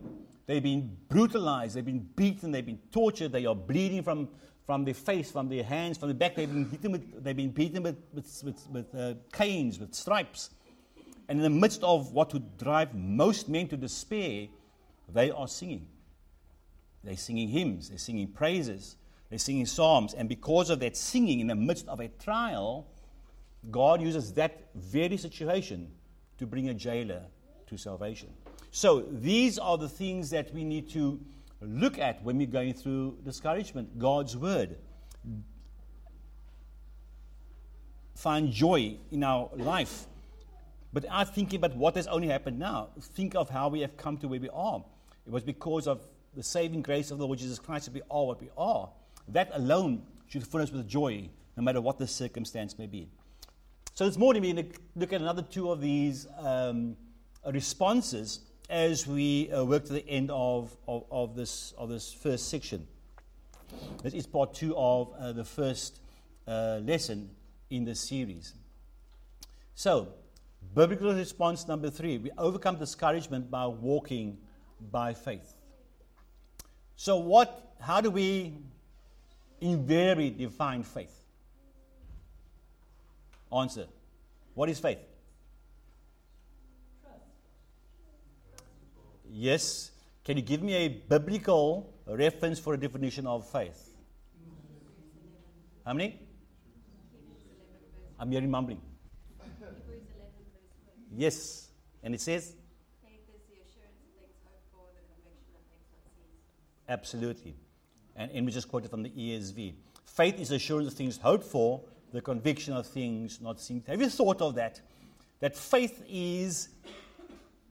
They've 0.46 0.62
been 0.62 0.96
brutalized, 1.08 1.76
they've 1.76 1.84
been 1.84 2.06
beaten, 2.16 2.50
they've 2.50 2.66
been 2.66 2.80
tortured, 2.90 3.30
they 3.30 3.46
are 3.46 3.54
bleeding 3.54 4.02
from, 4.02 4.28
from 4.66 4.84
their 4.84 4.94
face, 5.08 5.30
from 5.30 5.48
their 5.48 5.62
hands, 5.62 5.98
from 5.98 6.08
the 6.08 6.14
back. 6.14 6.34
They've 6.34 6.52
been 6.52 6.64
beaten 6.64 6.90
with, 6.90 7.22
they've 7.22 7.36
been 7.36 7.52
beaten 7.52 7.84
with, 7.84 7.96
with, 8.12 8.42
with, 8.44 8.68
with 8.70 8.94
uh, 8.94 9.14
canes, 9.32 9.78
with 9.78 9.94
stripes. 9.94 10.50
And 11.28 11.38
in 11.38 11.44
the 11.44 11.58
midst 11.60 11.84
of 11.84 12.12
what 12.12 12.32
would 12.32 12.58
drive 12.58 12.92
most 12.92 13.48
men 13.48 13.68
to 13.68 13.76
despair, 13.76 14.48
they 15.08 15.30
are 15.30 15.46
singing. 15.46 15.86
They're 17.04 17.16
singing 17.16 17.48
hymns, 17.48 17.88
they're 17.88 17.98
singing 17.98 18.26
praises, 18.32 18.96
they're 19.30 19.38
singing 19.38 19.66
psalms. 19.66 20.12
And 20.12 20.28
because 20.28 20.70
of 20.70 20.80
that 20.80 20.96
singing 20.96 21.38
in 21.38 21.46
the 21.46 21.54
midst 21.54 21.86
of 21.86 22.00
a 22.00 22.08
trial, 22.08 22.88
God 23.70 24.02
uses 24.02 24.32
that 24.32 24.70
very 24.74 25.18
situation 25.18 25.92
to 26.38 26.46
bring 26.46 26.68
a 26.68 26.74
jailer 26.74 27.22
to 27.68 27.76
salvation. 27.76 28.30
So 28.70 29.00
these 29.10 29.58
are 29.58 29.78
the 29.78 29.88
things 29.88 30.30
that 30.30 30.52
we 30.52 30.64
need 30.64 30.90
to 30.90 31.20
look 31.60 31.98
at 31.98 32.22
when 32.22 32.36
we're 32.38 32.46
going 32.46 32.74
through 32.74 33.18
discouragement 33.24 33.98
God's 33.98 34.36
Word. 34.36 34.76
Find 38.16 38.52
joy 38.52 38.96
in 39.10 39.22
our 39.22 39.50
life 39.54 40.06
but 40.94 41.04
I'm 41.10 41.26
thinking 41.26 41.56
about 41.56 41.76
what 41.76 41.96
has 41.96 42.06
only 42.06 42.28
happened 42.28 42.60
now. 42.60 42.90
Think 43.00 43.34
of 43.34 43.50
how 43.50 43.68
we 43.68 43.80
have 43.80 43.96
come 43.96 44.16
to 44.18 44.28
where 44.28 44.38
we 44.38 44.48
are. 44.50 44.82
It 45.26 45.32
was 45.32 45.42
because 45.42 45.88
of 45.88 46.06
the 46.36 46.42
saving 46.42 46.82
grace 46.82 47.10
of 47.10 47.18
the 47.18 47.26
Lord 47.26 47.40
Jesus 47.40 47.58
Christ 47.58 47.86
that 47.86 47.94
we 47.94 48.02
are 48.08 48.26
what 48.26 48.40
we 48.40 48.48
are. 48.56 48.88
That 49.26 49.50
alone 49.54 50.04
should 50.28 50.46
fill 50.46 50.62
us 50.62 50.70
with 50.70 50.86
joy, 50.86 51.28
no 51.56 51.64
matter 51.64 51.80
what 51.80 51.98
the 51.98 52.06
circumstance 52.06 52.78
may 52.78 52.86
be. 52.86 53.08
So 53.94 54.06
this 54.06 54.16
morning 54.16 54.42
we're 54.42 54.54
going 54.54 54.70
to 54.70 54.78
look 54.94 55.12
at 55.12 55.20
another 55.20 55.42
two 55.42 55.72
of 55.72 55.80
these 55.80 56.28
um, 56.38 56.96
responses 57.52 58.40
as 58.70 59.06
we 59.06 59.50
uh, 59.52 59.64
work 59.64 59.84
to 59.84 59.92
the 59.92 60.08
end 60.08 60.30
of, 60.30 60.76
of, 60.88 61.04
of, 61.10 61.36
this, 61.36 61.72
of 61.76 61.88
this 61.88 62.12
first 62.12 62.48
section. 62.48 62.86
This 64.02 64.14
is 64.14 64.26
part 64.26 64.54
two 64.54 64.76
of 64.76 65.12
uh, 65.18 65.32
the 65.32 65.44
first 65.44 66.00
uh, 66.46 66.80
lesson 66.82 67.30
in 67.70 67.84
this 67.84 68.00
series. 68.00 68.54
So, 69.74 70.08
Biblical 70.74 71.14
response 71.14 71.68
number 71.68 71.90
three 71.90 72.18
we 72.18 72.30
overcome 72.38 72.78
discouragement 72.78 73.50
by 73.50 73.66
walking 73.66 74.38
by 74.90 75.14
faith. 75.14 75.54
So, 76.96 77.16
what, 77.18 77.74
how 77.80 78.00
do 78.00 78.10
we 78.10 78.54
invariably 79.60 80.30
define 80.30 80.82
faith? 80.82 81.14
Answer 83.52 83.86
What 84.54 84.68
is 84.68 84.80
faith? 84.80 84.98
Yes. 89.36 89.90
Can 90.24 90.36
you 90.36 90.44
give 90.44 90.62
me 90.62 90.74
a 90.74 90.88
biblical 90.88 91.92
reference 92.06 92.60
for 92.60 92.74
a 92.74 92.78
definition 92.78 93.26
of 93.26 93.44
faith? 93.50 93.90
How 95.84 95.92
many? 95.92 96.20
I'm 98.18 98.30
hearing 98.30 98.48
mumbling. 98.48 98.80
Yes. 101.16 101.68
And 102.04 102.14
it 102.14 102.20
says? 102.20 102.54
Absolutely. 106.88 107.56
And, 108.14 108.30
and 108.30 108.46
we 108.46 108.52
just 108.52 108.68
quoted 108.68 108.90
from 108.90 109.02
the 109.02 109.10
ESV. 109.10 109.74
Faith 110.04 110.38
is 110.38 110.52
assurance 110.52 110.86
of 110.86 110.94
things 110.94 111.16
hoped 111.16 111.44
for, 111.44 111.80
the 112.12 112.20
conviction 112.20 112.72
of 112.72 112.86
things 112.86 113.40
not 113.40 113.60
seen. 113.60 113.82
Have 113.88 114.00
you 114.00 114.08
thought 114.08 114.40
of 114.40 114.54
that? 114.54 114.80
That 115.40 115.56
faith 115.56 116.04
is 116.08 116.68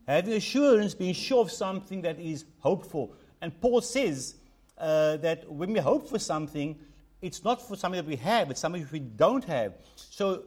having 0.07 0.33
assurance, 0.33 0.93
being 0.93 1.13
sure 1.13 1.41
of 1.41 1.51
something 1.51 2.01
that 2.01 2.19
is 2.19 2.45
hoped 2.59 2.89
for. 2.89 3.09
And 3.41 3.59
Paul 3.59 3.81
says 3.81 4.35
uh, 4.77 5.17
that 5.17 5.49
when 5.51 5.73
we 5.73 5.79
hope 5.79 6.09
for 6.09 6.19
something, 6.19 6.77
it's 7.21 7.43
not 7.43 7.61
for 7.65 7.75
something 7.75 8.01
that 8.01 8.07
we 8.07 8.17
have, 8.17 8.51
it's 8.51 8.59
something 8.59 8.85
we 8.91 8.99
don't 8.99 9.43
have. 9.45 9.73
So 9.95 10.43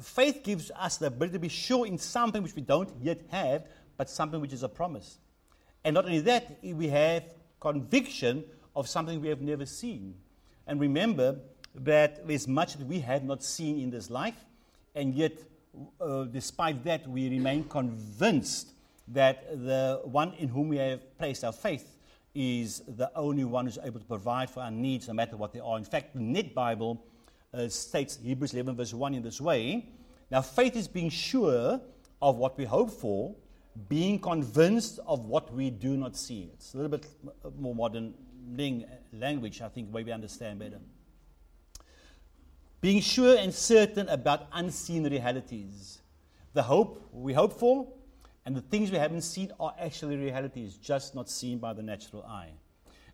faith 0.00 0.42
gives 0.44 0.70
us 0.70 0.98
the 0.98 1.06
ability 1.06 1.34
to 1.34 1.38
be 1.38 1.48
sure 1.48 1.86
in 1.86 1.98
something 1.98 2.42
which 2.42 2.54
we 2.54 2.62
don't 2.62 2.90
yet 3.00 3.20
have, 3.30 3.66
but 3.96 4.10
something 4.10 4.40
which 4.40 4.52
is 4.52 4.62
a 4.62 4.68
promise. 4.68 5.18
And 5.84 5.94
not 5.94 6.04
only 6.04 6.20
that, 6.20 6.58
we 6.62 6.88
have 6.88 7.24
conviction 7.60 8.44
of 8.76 8.88
something 8.88 9.20
we 9.20 9.28
have 9.28 9.40
never 9.40 9.66
seen. 9.66 10.14
And 10.66 10.80
remember 10.80 11.36
that 11.74 12.26
there's 12.26 12.46
much 12.46 12.76
that 12.76 12.86
we 12.86 13.00
have 13.00 13.24
not 13.24 13.42
seen 13.42 13.80
in 13.80 13.90
this 13.90 14.10
life, 14.10 14.36
and 14.94 15.14
yet, 15.14 15.32
uh, 16.00 16.24
despite 16.24 16.84
that, 16.84 17.08
we 17.08 17.28
remain 17.28 17.64
convinced 17.64 18.72
that 19.12 19.50
the 19.64 20.00
one 20.04 20.34
in 20.34 20.48
whom 20.48 20.68
we 20.68 20.76
have 20.76 21.18
placed 21.18 21.44
our 21.44 21.52
faith 21.52 21.96
is 22.34 22.82
the 22.86 23.10
only 23.16 23.44
one 23.44 23.64
who's 23.64 23.78
able 23.82 23.98
to 23.98 24.06
provide 24.06 24.50
for 24.50 24.60
our 24.60 24.70
needs, 24.70 25.08
no 25.08 25.14
matter 25.14 25.36
what 25.36 25.52
they 25.52 25.60
are. 25.60 25.78
In 25.78 25.84
fact, 25.84 26.14
the 26.14 26.20
Net 26.20 26.54
Bible 26.54 27.04
uh, 27.52 27.68
states 27.68 28.18
Hebrews 28.22 28.52
11, 28.54 28.76
verse 28.76 28.94
1 28.94 29.14
in 29.14 29.22
this 29.22 29.40
way. 29.40 29.88
Now, 30.30 30.42
faith 30.42 30.76
is 30.76 30.86
being 30.86 31.10
sure 31.10 31.80
of 32.20 32.36
what 32.36 32.58
we 32.58 32.64
hope 32.64 32.90
for, 32.90 33.34
being 33.88 34.18
convinced 34.18 35.00
of 35.06 35.24
what 35.24 35.52
we 35.52 35.70
do 35.70 35.96
not 35.96 36.16
see. 36.16 36.50
It's 36.54 36.74
a 36.74 36.76
little 36.76 36.90
bit 36.90 37.06
more 37.58 37.74
modern 37.74 38.14
language, 39.12 39.62
I 39.62 39.68
think, 39.68 39.90
where 39.90 40.04
we 40.04 40.12
understand 40.12 40.58
better. 40.58 40.80
Being 42.80 43.00
sure 43.00 43.36
and 43.36 43.52
certain 43.52 44.08
about 44.08 44.46
unseen 44.52 45.08
realities. 45.08 46.00
The 46.52 46.62
hope 46.62 47.08
we 47.12 47.32
hope 47.32 47.58
for 47.58 47.88
and 48.48 48.56
the 48.56 48.62
things 48.62 48.90
we 48.90 48.96
haven't 48.96 49.20
seen 49.20 49.52
are 49.60 49.74
actually 49.78 50.16
realities, 50.16 50.78
just 50.78 51.14
not 51.14 51.28
seen 51.28 51.58
by 51.58 51.74
the 51.74 51.82
natural 51.82 52.22
eye. 52.22 52.48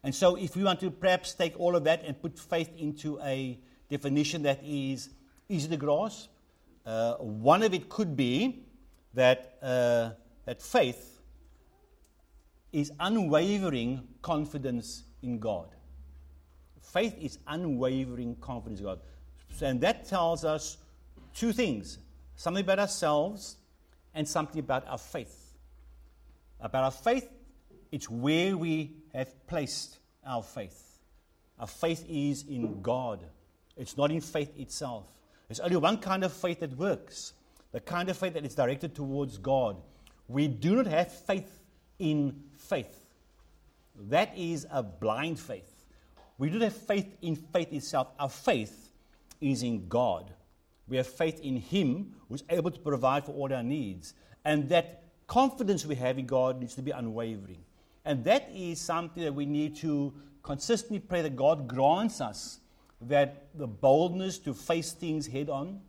And 0.05 0.15
so, 0.15 0.37
if 0.37 0.55
we 0.55 0.63
want 0.63 0.79
to 0.79 0.93
perhaps 0.93 1.35
take 1.35 1.59
all 1.59 1.75
of 1.75 1.83
that 1.83 2.05
and 2.05 2.23
put 2.23 2.39
faith 2.39 2.71
into 2.79 3.21
a 3.21 3.59
definition 3.91 4.45
that 4.45 4.61
is 4.63 5.11
easy 5.49 5.67
to 5.67 5.77
grasp. 5.77 6.29
Uh, 6.87 7.15
one 7.15 7.65
of 7.65 7.75
it 7.75 7.89
could 7.89 8.17
be 8.17 8.63
that, 9.15 9.59
uh, 9.61 10.11
that 10.45 10.63
faith 10.63 11.21
is 12.71 12.93
unwavering 13.01 14.07
confidence 14.23 15.03
in 15.21 15.41
God. 15.41 15.67
Faith 16.81 17.17
is 17.21 17.41
unwavering 17.49 18.37
confidence 18.37 18.79
in 18.79 18.87
God. 18.87 19.01
And 19.61 19.81
that 19.81 20.05
tells 20.05 20.45
us 20.45 20.77
two 21.35 21.53
things 21.53 21.99
something 22.37 22.63
about 22.63 22.79
ourselves 22.79 23.57
and 24.15 24.29
something 24.29 24.59
about 24.59 24.87
our 24.89 24.99
faith. 24.99 25.55
About 26.61 26.85
our 26.85 26.91
faith, 26.91 27.29
it's 27.91 28.09
where 28.09 28.57
we 28.57 28.93
have 29.13 29.47
placed 29.47 29.99
our 30.27 30.43
faith. 30.43 30.99
Our 31.59 31.67
faith 31.67 32.05
is 32.09 32.45
in 32.49 32.83
God, 32.83 33.21
it's 33.77 33.97
not 33.97 34.11
in 34.11 34.21
faith 34.21 34.59
itself. 34.59 35.07
There's 35.49 35.61
only 35.61 35.77
one 35.77 35.99
kind 35.99 36.25
of 36.25 36.33
faith 36.33 36.61
that 36.61 36.77
works 36.77 37.35
the 37.75 37.81
kind 37.81 38.09
of 38.09 38.17
faith 38.17 38.35
that 38.35 38.45
is 38.45 38.55
directed 38.55 38.95
towards 38.95 39.37
God. 39.37 39.77
We 40.29 40.47
do 40.47 40.77
not 40.77 40.87
have 40.87 41.11
faith 41.11 41.61
in 41.99 42.45
faith. 42.57 43.01
That 44.11 44.39
is 44.39 44.65
a 44.71 44.81
blind 44.81 45.41
faith. 45.41 45.85
We 46.39 46.51
don't 46.51 46.61
have 46.61 46.77
faith 46.77 47.17
in 47.21 47.35
faith 47.35 47.73
itself. 47.73 48.09
Our 48.19 48.29
faith 48.29 48.93
is 49.41 49.65
in 49.65 49.89
God. 49.89 50.33
We 50.89 50.97
have 50.97 51.07
faith 51.07 51.41
in 51.41 51.57
Him 51.57 52.15
who's 52.29 52.45
able 52.51 52.71
to 52.71 52.79
provide 52.79 53.25
for 53.25 53.33
all 53.33 53.53
our 53.53 53.63
needs. 53.63 54.15
And 54.45 54.69
that 54.69 55.05
confidence 55.27 55.87
we 55.87 55.95
have 55.97 56.19
in 56.19 56.27
God 56.27 56.61
needs 56.61 56.75
to 56.75 56.83
be 56.83 56.91
unwavering. 56.91 57.65
And 58.05 58.25
that 58.25 58.51
is 58.53 58.81
something 58.81 59.23
that 59.23 59.35
we 59.35 59.47
need 59.47 59.77
to 59.77 60.13
consistently 60.43 60.99
pray 60.99 61.23
that 61.23 61.37
God 61.37 61.67
grants 61.67 62.21
us 62.21 62.61
that 63.01 63.47
the 63.55 63.67
boldness 63.67 64.39
to 64.39 64.55
face 64.55 64.93
things 64.93 65.27
head 65.27 65.49
on, 65.49 65.81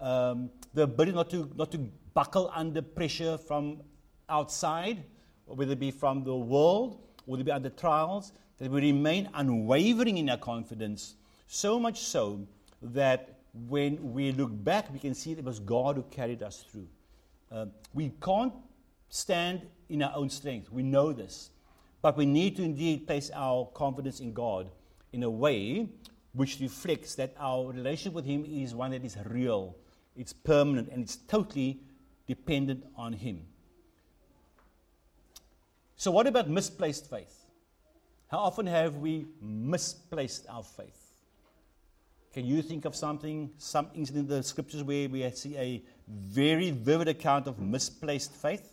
um, 0.00 0.50
the 0.74 0.82
ability 0.82 1.12
not 1.12 1.30
to, 1.30 1.50
not 1.56 1.70
to 1.72 1.78
buckle 2.14 2.50
under 2.54 2.82
pressure 2.82 3.38
from 3.38 3.80
outside, 4.28 5.04
whether 5.46 5.72
it 5.72 5.80
be 5.80 5.90
from 5.90 6.24
the 6.24 6.34
world, 6.34 6.98
whether 7.26 7.40
it 7.40 7.44
be 7.44 7.52
under 7.52 7.70
trials, 7.70 8.32
that 8.58 8.70
we 8.70 8.80
remain 8.80 9.28
unwavering 9.34 10.18
in 10.18 10.28
our 10.30 10.36
confidence, 10.36 11.14
so 11.46 11.78
much 11.78 12.00
so 12.00 12.46
that 12.82 13.39
when 13.52 14.12
we 14.12 14.32
look 14.32 14.50
back, 14.64 14.92
we 14.92 14.98
can 14.98 15.14
see 15.14 15.32
it 15.32 15.44
was 15.44 15.58
God 15.58 15.96
who 15.96 16.02
carried 16.02 16.42
us 16.42 16.64
through. 16.70 16.88
Uh, 17.50 17.66
we 17.92 18.12
can't 18.22 18.52
stand 19.08 19.62
in 19.88 20.02
our 20.02 20.12
own 20.14 20.30
strength. 20.30 20.70
We 20.70 20.82
know 20.82 21.12
this. 21.12 21.50
But 22.02 22.16
we 22.16 22.26
need 22.26 22.56
to 22.56 22.62
indeed 22.62 23.06
place 23.06 23.30
our 23.34 23.66
confidence 23.74 24.20
in 24.20 24.32
God 24.32 24.70
in 25.12 25.22
a 25.22 25.30
way 25.30 25.88
which 26.32 26.60
reflects 26.60 27.16
that 27.16 27.34
our 27.38 27.72
relationship 27.72 28.12
with 28.12 28.24
Him 28.24 28.44
is 28.44 28.74
one 28.74 28.92
that 28.92 29.04
is 29.04 29.16
real, 29.26 29.76
it's 30.16 30.32
permanent, 30.32 30.88
and 30.90 31.02
it's 31.02 31.16
totally 31.16 31.80
dependent 32.26 32.84
on 32.96 33.12
Him. 33.12 33.42
So, 35.96 36.10
what 36.10 36.26
about 36.26 36.48
misplaced 36.48 37.10
faith? 37.10 37.44
How 38.28 38.38
often 38.38 38.66
have 38.66 38.96
we 38.96 39.26
misplaced 39.42 40.46
our 40.48 40.62
faith? 40.62 41.09
Can 42.32 42.46
you 42.46 42.62
think 42.62 42.84
of 42.84 42.94
something, 42.94 43.50
some 43.58 43.88
incident 43.94 44.30
in 44.30 44.36
the 44.36 44.42
scriptures 44.42 44.84
where 44.84 45.08
we 45.08 45.28
see 45.30 45.56
a 45.56 45.82
very 46.08 46.70
vivid 46.70 47.08
account 47.08 47.48
of 47.48 47.58
misplaced 47.58 48.32
faith? 48.32 48.72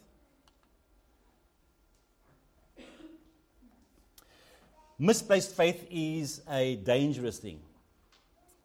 Misplaced 4.99 5.55
faith 5.55 5.87
is 5.89 6.41
a 6.49 6.75
dangerous 6.77 7.39
thing. 7.39 7.59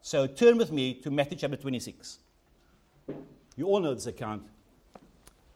So 0.01 0.27
turn 0.27 0.57
with 0.57 0.71
me 0.71 0.93
to 0.95 1.09
Matthew 1.09 1.37
chapter 1.37 1.57
26. 1.57 2.19
You 3.55 3.65
all 3.65 3.79
know 3.79 3.93
this 3.93 4.07
account, 4.07 4.43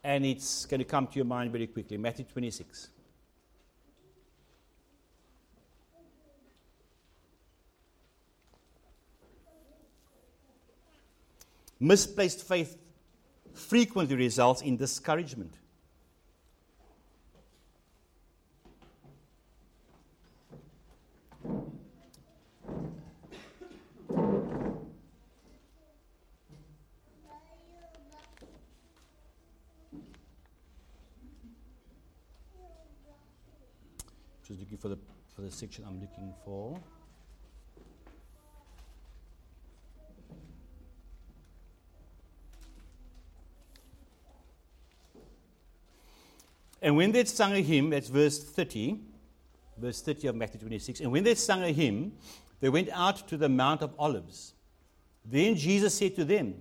and 0.03 0.25
it's 0.25 0.65
going 0.65 0.79
to 0.79 0.85
come 0.85 1.07
to 1.07 1.15
your 1.15 1.25
mind 1.25 1.51
very 1.51 1.67
quickly. 1.67 1.97
Matthew 1.97 2.25
26. 2.25 2.89
Misplaced 11.79 12.47
faith 12.47 12.75
frequently 13.53 14.15
results 14.15 14.61
in 14.61 14.77
discouragement. 14.77 15.53
Just 34.47 34.59
looking 34.61 34.77
for 34.77 34.87
the 34.87 34.97
for 35.35 35.41
the 35.41 35.51
section 35.51 35.83
I'm 35.85 35.99
looking 35.99 36.33
for. 36.43 36.79
And 46.81 46.95
when 46.95 47.11
they'd 47.11 47.27
sung 47.27 47.53
a 47.53 47.61
hymn, 47.61 47.89
that's 47.89 48.07
verse 48.07 48.43
30, 48.43 48.99
verse 49.77 50.01
30 50.01 50.27
of 50.27 50.35
Matthew 50.35 50.59
26. 50.59 50.99
And 51.01 51.11
when 51.11 51.23
they 51.23 51.35
sung 51.35 51.63
a 51.63 51.71
hymn, 51.71 52.13
they 52.59 52.69
went 52.69 52.89
out 52.91 53.27
to 53.27 53.37
the 53.37 53.49
Mount 53.49 53.81
of 53.81 53.93
Olives. 53.97 54.53
Then 55.25 55.55
Jesus 55.55 55.93
said 55.95 56.15
to 56.15 56.25
them, 56.25 56.55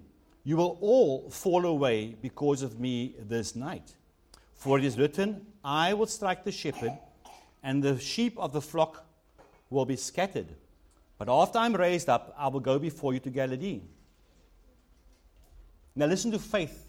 You 0.45 0.57
will 0.57 0.79
all 0.81 1.31
fall 1.31 1.67
away 1.67 2.17
because 2.21 2.63
of 2.63 2.81
me 2.81 3.15
this 3.19 3.55
night. 3.55 3.95
For 4.55 4.79
it 4.79 4.85
is 4.85 4.99
written, 4.99 5.47
I 5.63 5.95
will 5.95 6.07
strike 6.07 6.45
the 6.45 6.53
shepherd, 6.53 6.93
and 7.63 7.83
the 7.83 7.99
sheep 7.99 8.39
of 8.39 8.53
the 8.53 8.61
flock 8.61 9.05
will 9.71 9.85
be 9.85 9.97
scattered. 9.97 10.49
But 11.19 11.29
after 11.29 11.59
I'm 11.59 11.75
raised 11.75 12.09
up, 12.09 12.35
I 12.39 12.49
will 12.49 12.61
go 12.61 12.79
before 12.79 13.15
you 13.15 13.21
to 13.21 13.31
Galilee. 13.31 13.83
Now 15.95 16.07
listen 16.07 16.31
to 16.33 16.39
faith, 16.39 16.87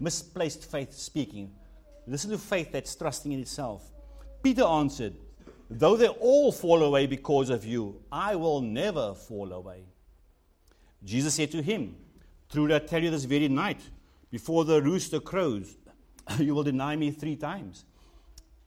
misplaced 0.00 0.68
faith 0.70 0.92
speaking. 0.92 1.52
Listen 2.06 2.30
to 2.30 2.38
faith 2.38 2.72
that's 2.72 2.94
trusting 2.94 3.32
in 3.32 3.40
itself. 3.40 3.82
Peter 4.42 4.62
answered, 4.62 5.14
Though 5.68 5.96
they 5.96 6.08
all 6.08 6.52
fall 6.52 6.82
away 6.82 7.06
because 7.06 7.50
of 7.50 7.64
you, 7.64 8.00
I 8.12 8.36
will 8.36 8.60
never 8.60 9.14
fall 9.14 9.52
away. 9.52 9.82
Jesus 11.04 11.34
said 11.34 11.50
to 11.52 11.62
him, 11.62 11.96
Truly 12.50 12.74
I 12.74 12.78
tell 12.78 13.02
you 13.02 13.10
this 13.10 13.24
very 13.24 13.48
night, 13.48 13.80
before 14.30 14.64
the 14.64 14.80
rooster 14.80 15.18
crows, 15.18 15.76
you 16.38 16.54
will 16.54 16.62
deny 16.62 16.94
me 16.94 17.10
three 17.10 17.36
times. 17.36 17.84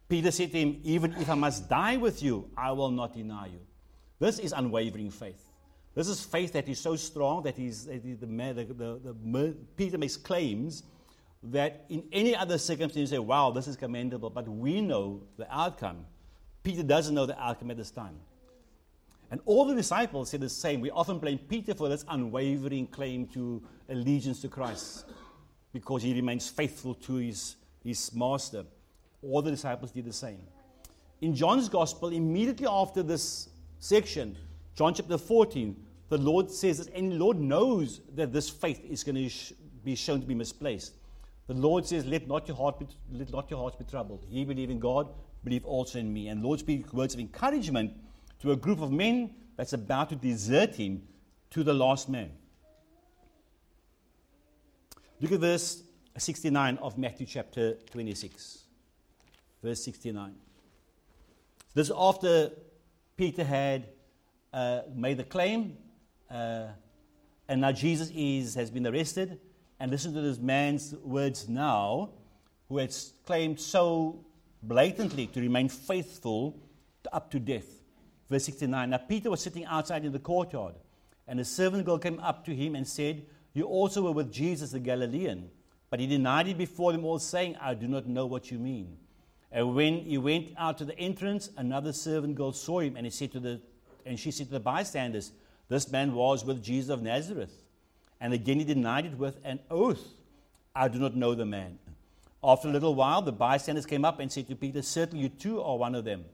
Peter 0.10 0.32
said 0.32 0.52
to 0.52 0.58
him, 0.60 0.82
Even 0.84 1.14
if 1.14 1.30
I 1.30 1.36
must 1.36 1.70
die 1.70 1.98
with 1.98 2.22
you, 2.22 2.50
I 2.58 2.72
will 2.72 2.92
not 2.92 3.14
deny 3.14 3.48
you. 3.48 3.60
This 4.20 4.40
is 4.40 4.52
unwavering 4.52 5.12
faith. 5.12 5.46
This 5.96 6.08
is 6.08 6.24
faith 6.24 6.54
that 6.54 6.68
is 6.68 6.80
so 6.80 6.96
strong 6.96 7.44
that 7.44 7.58
he's, 7.58 7.86
the, 7.86 8.00
the, 8.00 8.26
the, 8.54 9.00
the, 9.04 9.56
Peter 9.76 9.98
makes 9.98 10.18
claims 10.18 10.84
that 11.44 11.86
in 11.90 12.04
any 12.12 12.36
other 12.36 12.58
circumstance 12.58 13.12
you 13.12 13.16
say, 13.16 13.20
wow, 13.20 13.52
this 13.52 13.68
is 13.68 13.76
commendable, 13.76 14.30
but 14.30 14.48
we 14.48 14.82
know 14.82 15.24
the 15.38 15.48
outcome. 15.56 16.06
Peter 16.64 16.84
doesn't 16.84 17.16
know 17.16 17.26
the 17.26 17.40
outcome 17.42 17.72
at 17.72 17.78
this 17.78 17.92
time. 17.92 18.20
And 19.32 19.40
all 19.46 19.66
the 19.66 19.76
disciples 19.76 20.30
say 20.30 20.38
the 20.38 20.50
same. 20.50 20.82
We 20.82 20.90
often 20.92 21.20
blame 21.20 21.38
Peter 21.38 21.74
for 21.76 21.88
this 21.88 22.04
unwavering 22.10 22.88
claim 22.88 23.28
to 23.28 23.62
allegiance 23.88 24.42
to 24.42 24.48
Christ 24.48 25.06
because 25.72 26.02
he 26.02 26.14
remains 26.14 26.50
faithful 26.50 26.96
to 26.96 27.16
his, 27.16 27.56
his 27.84 28.14
master. 28.14 28.66
All 29.22 29.42
the 29.42 29.52
disciples 29.52 29.92
did 29.92 30.06
the 30.06 30.14
same. 30.14 30.42
In 31.22 31.36
John's 31.36 31.70
gospel, 31.70 32.10
immediately 32.10 32.68
after 32.68 33.04
this 33.04 33.50
section, 33.80 34.36
John 34.76 34.94
chapter 34.94 35.18
14, 35.18 35.76
the 36.10 36.18
Lord 36.18 36.50
says 36.50 36.80
this, 36.80 36.88
and 36.88 37.12
the 37.12 37.18
Lord 37.18 37.40
knows 37.40 38.02
that 38.16 38.34
this 38.34 38.50
faith 38.50 38.84
is 38.84 39.04
going 39.04 39.30
to 39.30 39.54
be 39.84 39.96
shown 39.96 40.22
to 40.22 40.26
be 40.28 40.34
misplaced. 40.34 40.94
The 41.50 41.56
Lord 41.56 41.88
says, 41.88 42.06
Let 42.06 42.28
not 42.28 42.48
your 42.48 42.56
heart 42.56 42.78
be, 42.78 42.86
let 43.12 43.32
not 43.32 43.50
your 43.50 43.60
hearts 43.60 43.76
be 43.76 43.84
troubled. 43.84 44.24
Ye 44.30 44.46
believe 44.46 44.70
in 44.70 44.78
God, 44.78 45.10
believe 45.44 45.66
also 45.66 45.98
in 45.98 46.14
me. 46.14 46.28
And 46.28 46.44
Lord 46.44 46.60
speaks 46.60 46.94
words 46.94 47.16
of 47.16 47.20
encouragement 47.20 47.92
to 48.42 48.52
a 48.52 48.56
group 48.56 48.82
of 48.82 48.92
men 48.92 49.34
that's 49.58 49.74
about 49.74 50.10
to 50.10 50.16
desert 50.16 50.76
him 50.76 51.02
to 51.50 51.64
the 51.64 51.74
last 51.74 52.08
man. 52.08 52.30
Look 55.20 55.32
at 55.32 55.40
verse 55.40 55.82
69 56.16 56.78
of 56.84 57.00
Matthew 57.00 57.26
chapter 57.26 57.74
26. 57.90 58.66
Verse 59.64 59.84
69. 59.84 60.36
This 61.74 61.88
is 61.88 61.94
after 61.98 62.52
Peter 63.18 63.44
had 63.44 63.88
uh, 64.54 64.82
made 64.94 65.18
the 65.18 65.24
claim, 65.24 65.78
uh, 66.30 66.68
and 67.48 67.62
now 67.62 67.72
Jesus 67.72 68.12
is, 68.14 68.54
has 68.54 68.70
been 68.70 68.86
arrested 68.86 69.40
and 69.80 69.92
listen 69.92 70.14
to 70.14 70.22
this 70.22 70.38
man's 70.40 70.94
words 71.04 71.48
now, 71.48 72.10
who 72.68 72.78
has 72.78 73.14
claimed 73.26 73.60
so 73.60 74.26
blatantly 74.62 75.28
to 75.28 75.40
remain 75.40 75.70
faithful 75.70 76.60
up 77.12 77.32
to 77.32 77.40
death. 77.40 77.82
Verse 78.30 78.46
69 78.46 78.90
Now 78.90 78.98
Peter 78.98 79.30
was 79.30 79.42
sitting 79.42 79.66
outside 79.66 80.06
in 80.06 80.12
the 80.12 80.20
courtyard, 80.20 80.76
and 81.28 81.40
a 81.40 81.46
servant 81.46 81.86
girl 81.86 81.98
came 81.98 82.20
up 82.20 82.46
to 82.46 82.56
him 82.56 82.76
and 82.76 82.88
said, 82.88 83.26
You 83.54 83.64
also 83.66 84.04
were 84.04 84.12
with 84.12 84.32
Jesus 84.32 84.72
the 84.72 84.80
Galilean. 84.80 85.50
But 85.90 86.00
he 86.00 86.06
denied 86.06 86.48
it 86.48 86.58
before 86.58 86.92
them 86.92 87.04
all, 87.04 87.18
saying, 87.18 87.56
I 87.60 87.74
do 87.74 87.88
not 87.88 88.06
know 88.06 88.28
what 88.28 88.52
you 88.52 88.60
mean. 88.60 88.98
And 89.52 89.74
when 89.74 90.02
he 90.02 90.20
went 90.20 90.52
out 90.56 90.78
to 90.78 90.86
the 90.86 90.98
entrance, 91.00 91.50
another 91.58 91.92
servant 91.92 92.36
girl 92.36 92.54
saw 92.54 92.82
him, 92.82 92.96
and 92.96 93.08
he 93.08 93.10
said 93.10 93.32
to 93.32 93.40
the 93.40 93.60
and 94.06 94.20
she 94.20 94.32
said 94.32 94.48
to 94.48 94.54
the 94.54 94.60
bystanders, 94.60 95.32
This 95.68 95.92
man 95.92 96.14
was 96.14 96.46
with 96.46 96.64
Jesus 96.64 96.90
of 96.90 97.02
Nazareth. 97.02 97.54
And 98.22 98.34
again 98.34 98.60
he 98.60 98.66
denied 98.66 99.06
it 99.06 99.18
with 99.18 99.40
an 99.44 99.60
oath 99.70 100.06
I 100.76 100.88
do 100.88 101.00
not 101.00 101.16
know 101.16 101.36
the 101.36 101.46
man. 101.46 101.78
After 102.44 102.70
a 102.70 102.72
little 102.72 102.96
while, 102.96 103.22
the 103.22 103.32
bystanders 103.32 103.86
came 103.86 104.06
up 104.06 104.20
and 104.20 104.32
said 104.32 104.48
to 104.48 104.56
Peter, 104.56 104.82
Certainly 104.82 105.24
you 105.24 105.30
too 105.30 105.62
are 105.62 105.78
one 105.78 105.96
of 105.96 106.06
them. 106.06 106.26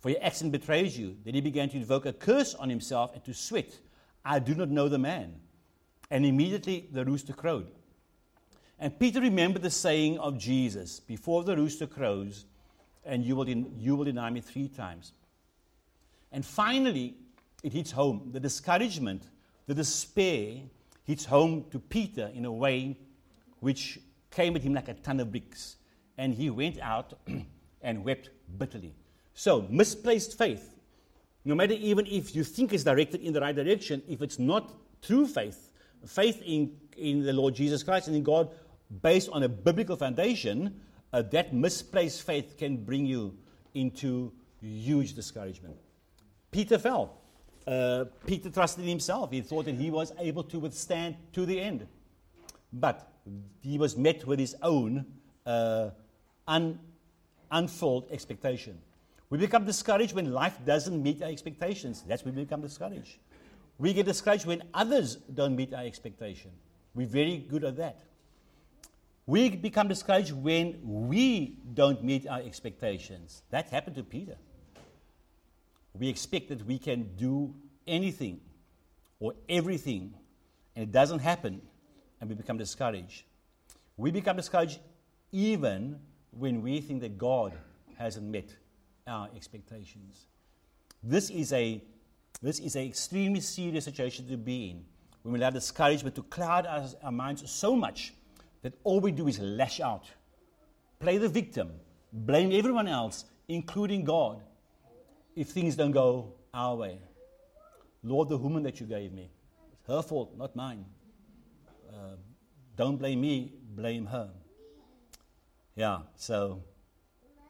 for 0.00 0.10
your 0.10 0.22
accent 0.22 0.50
betrays 0.50 0.98
you. 0.98 1.16
Then 1.24 1.34
he 1.34 1.40
began 1.40 1.68
to 1.68 1.76
invoke 1.76 2.06
a 2.06 2.12
curse 2.12 2.54
on 2.54 2.70
himself 2.70 3.14
and 3.14 3.22
to 3.24 3.34
sweat. 3.34 3.78
I 4.24 4.38
do 4.38 4.54
not 4.54 4.68
know 4.68 4.88
the 4.88 4.98
man. 4.98 5.34
And 6.10 6.24
immediately 6.24 6.88
the 6.90 7.04
rooster 7.04 7.32
crowed. 7.32 7.68
And 8.78 8.98
Peter 8.98 9.20
remembered 9.20 9.62
the 9.62 9.70
saying 9.70 10.18
of 10.18 10.38
Jesus 10.38 10.98
Before 10.98 11.44
the 11.44 11.56
rooster 11.56 11.86
crows, 11.86 12.46
and 13.04 13.24
you 13.24 13.36
will, 13.36 13.44
den- 13.44 13.74
you 13.78 13.94
will 13.94 14.04
deny 14.04 14.30
me 14.30 14.40
three 14.40 14.68
times. 14.68 15.12
And 16.32 16.44
finally, 16.44 17.14
it 17.62 17.72
hits 17.72 17.92
home. 17.92 18.30
The 18.32 18.40
discouragement, 18.40 19.28
the 19.66 19.74
despair 19.74 20.56
hits 21.04 21.24
home 21.24 21.64
to 21.70 21.78
Peter 21.78 22.30
in 22.34 22.44
a 22.44 22.52
way 22.52 22.96
which 23.60 23.98
came 24.30 24.56
at 24.56 24.62
him 24.62 24.74
like 24.74 24.88
a 24.88 24.94
ton 24.94 25.20
of 25.20 25.30
bricks. 25.30 25.76
And 26.18 26.34
he 26.34 26.50
went 26.50 26.80
out 26.80 27.14
and 27.82 28.04
wept 28.04 28.30
bitterly. 28.58 28.94
So, 29.34 29.66
misplaced 29.70 30.36
faith, 30.36 30.74
no 31.44 31.54
matter 31.54 31.74
even 31.74 32.06
if 32.06 32.36
you 32.36 32.44
think 32.44 32.72
it's 32.72 32.84
directed 32.84 33.22
in 33.22 33.32
the 33.32 33.40
right 33.40 33.54
direction, 33.54 34.02
if 34.08 34.22
it's 34.22 34.38
not 34.38 34.72
true 35.00 35.26
faith, 35.26 35.72
faith 36.06 36.42
in, 36.44 36.76
in 36.96 37.24
the 37.24 37.32
Lord 37.32 37.54
Jesus 37.54 37.82
Christ 37.82 38.08
and 38.08 38.16
in 38.16 38.22
God 38.22 38.50
based 39.00 39.28
on 39.30 39.42
a 39.42 39.48
biblical 39.48 39.96
foundation, 39.96 40.80
uh, 41.12 41.22
that 41.22 41.54
misplaced 41.54 42.22
faith 42.22 42.56
can 42.58 42.76
bring 42.76 43.06
you 43.06 43.34
into 43.74 44.32
huge 44.60 45.14
discouragement. 45.14 45.76
Peter 46.50 46.78
fell. 46.78 47.21
Uh, 47.66 48.06
Peter 48.26 48.50
trusted 48.50 48.84
in 48.84 48.90
himself. 48.90 49.30
He 49.30 49.40
thought 49.40 49.66
that 49.66 49.74
he 49.74 49.90
was 49.90 50.12
able 50.18 50.42
to 50.44 50.58
withstand 50.58 51.16
to 51.32 51.46
the 51.46 51.60
end. 51.60 51.86
But 52.72 53.12
he 53.60 53.78
was 53.78 53.96
met 53.96 54.26
with 54.26 54.38
his 54.38 54.56
own 54.62 55.06
uh, 55.46 55.90
un- 56.48 56.78
expectation. 58.10 58.78
We 59.30 59.38
become 59.38 59.64
discouraged 59.64 60.14
when 60.14 60.32
life 60.32 60.58
doesn't 60.64 61.02
meet 61.02 61.22
our 61.22 61.28
expectations. 61.28 62.04
That's 62.06 62.24
when 62.24 62.34
we 62.34 62.44
become 62.44 62.60
discouraged. 62.60 63.18
We 63.78 63.92
get 63.92 64.06
discouraged 64.06 64.46
when 64.46 64.62
others 64.74 65.16
don't 65.16 65.56
meet 65.56 65.72
our 65.72 65.84
expectation. 65.84 66.50
We're 66.94 67.06
very 67.06 67.38
good 67.38 67.64
at 67.64 67.76
that. 67.76 68.00
We 69.26 69.50
become 69.50 69.88
discouraged 69.88 70.32
when 70.32 70.80
we 70.82 71.56
don't 71.74 72.02
meet 72.02 72.26
our 72.26 72.40
expectations. 72.40 73.42
That 73.50 73.70
happened 73.70 73.96
to 73.96 74.02
Peter. 74.02 74.36
We 75.94 76.08
expect 76.08 76.48
that 76.48 76.64
we 76.66 76.78
can 76.78 77.14
do 77.16 77.54
anything 77.86 78.40
or 79.20 79.34
everything, 79.48 80.14
and 80.74 80.84
it 80.84 80.92
doesn't 80.92 81.20
happen, 81.20 81.60
and 82.20 82.30
we 82.30 82.34
become 82.34 82.58
discouraged. 82.58 83.24
We 83.96 84.10
become 84.10 84.36
discouraged 84.36 84.80
even 85.32 86.00
when 86.30 86.62
we 86.62 86.80
think 86.80 87.00
that 87.02 87.18
God 87.18 87.52
hasn't 87.96 88.26
met 88.26 88.56
our 89.06 89.28
expectations. 89.36 90.26
This 91.02 91.30
is 91.30 91.52
a 91.52 91.82
this 92.40 92.58
is 92.58 92.74
an 92.74 92.82
extremely 92.82 93.40
serious 93.40 93.84
situation 93.84 94.26
to 94.28 94.36
be 94.36 94.70
in 94.70 94.84
when 95.22 95.34
we 95.34 95.38
allow 95.38 95.50
discouragement 95.50 96.16
to 96.16 96.22
cloud 96.24 96.66
our, 96.66 96.84
our 97.04 97.12
minds 97.12 97.48
so 97.48 97.76
much 97.76 98.14
that 98.62 98.74
all 98.82 99.00
we 99.00 99.12
do 99.12 99.28
is 99.28 99.38
lash 99.38 99.80
out, 99.80 100.06
play 100.98 101.18
the 101.18 101.28
victim, 101.28 101.70
blame 102.12 102.50
everyone 102.52 102.88
else, 102.88 103.24
including 103.48 104.04
God, 104.04 104.42
if 105.34 105.48
things 105.48 105.76
don't 105.76 105.92
go 105.92 106.34
our 106.52 106.76
way. 106.76 106.98
Lord, 108.02 108.28
the 108.28 108.36
woman 108.36 108.62
that 108.64 108.80
you 108.80 108.86
gave 108.86 109.12
me, 109.12 109.30
it's 109.72 109.86
her 109.86 110.02
fault, 110.02 110.36
not 110.36 110.56
mine. 110.56 110.84
Uh, 111.88 112.16
don't 112.76 112.96
blame 112.96 113.20
me, 113.20 113.52
blame 113.74 114.06
her. 114.06 114.30
Yeah, 115.76 116.00
so 116.16 116.62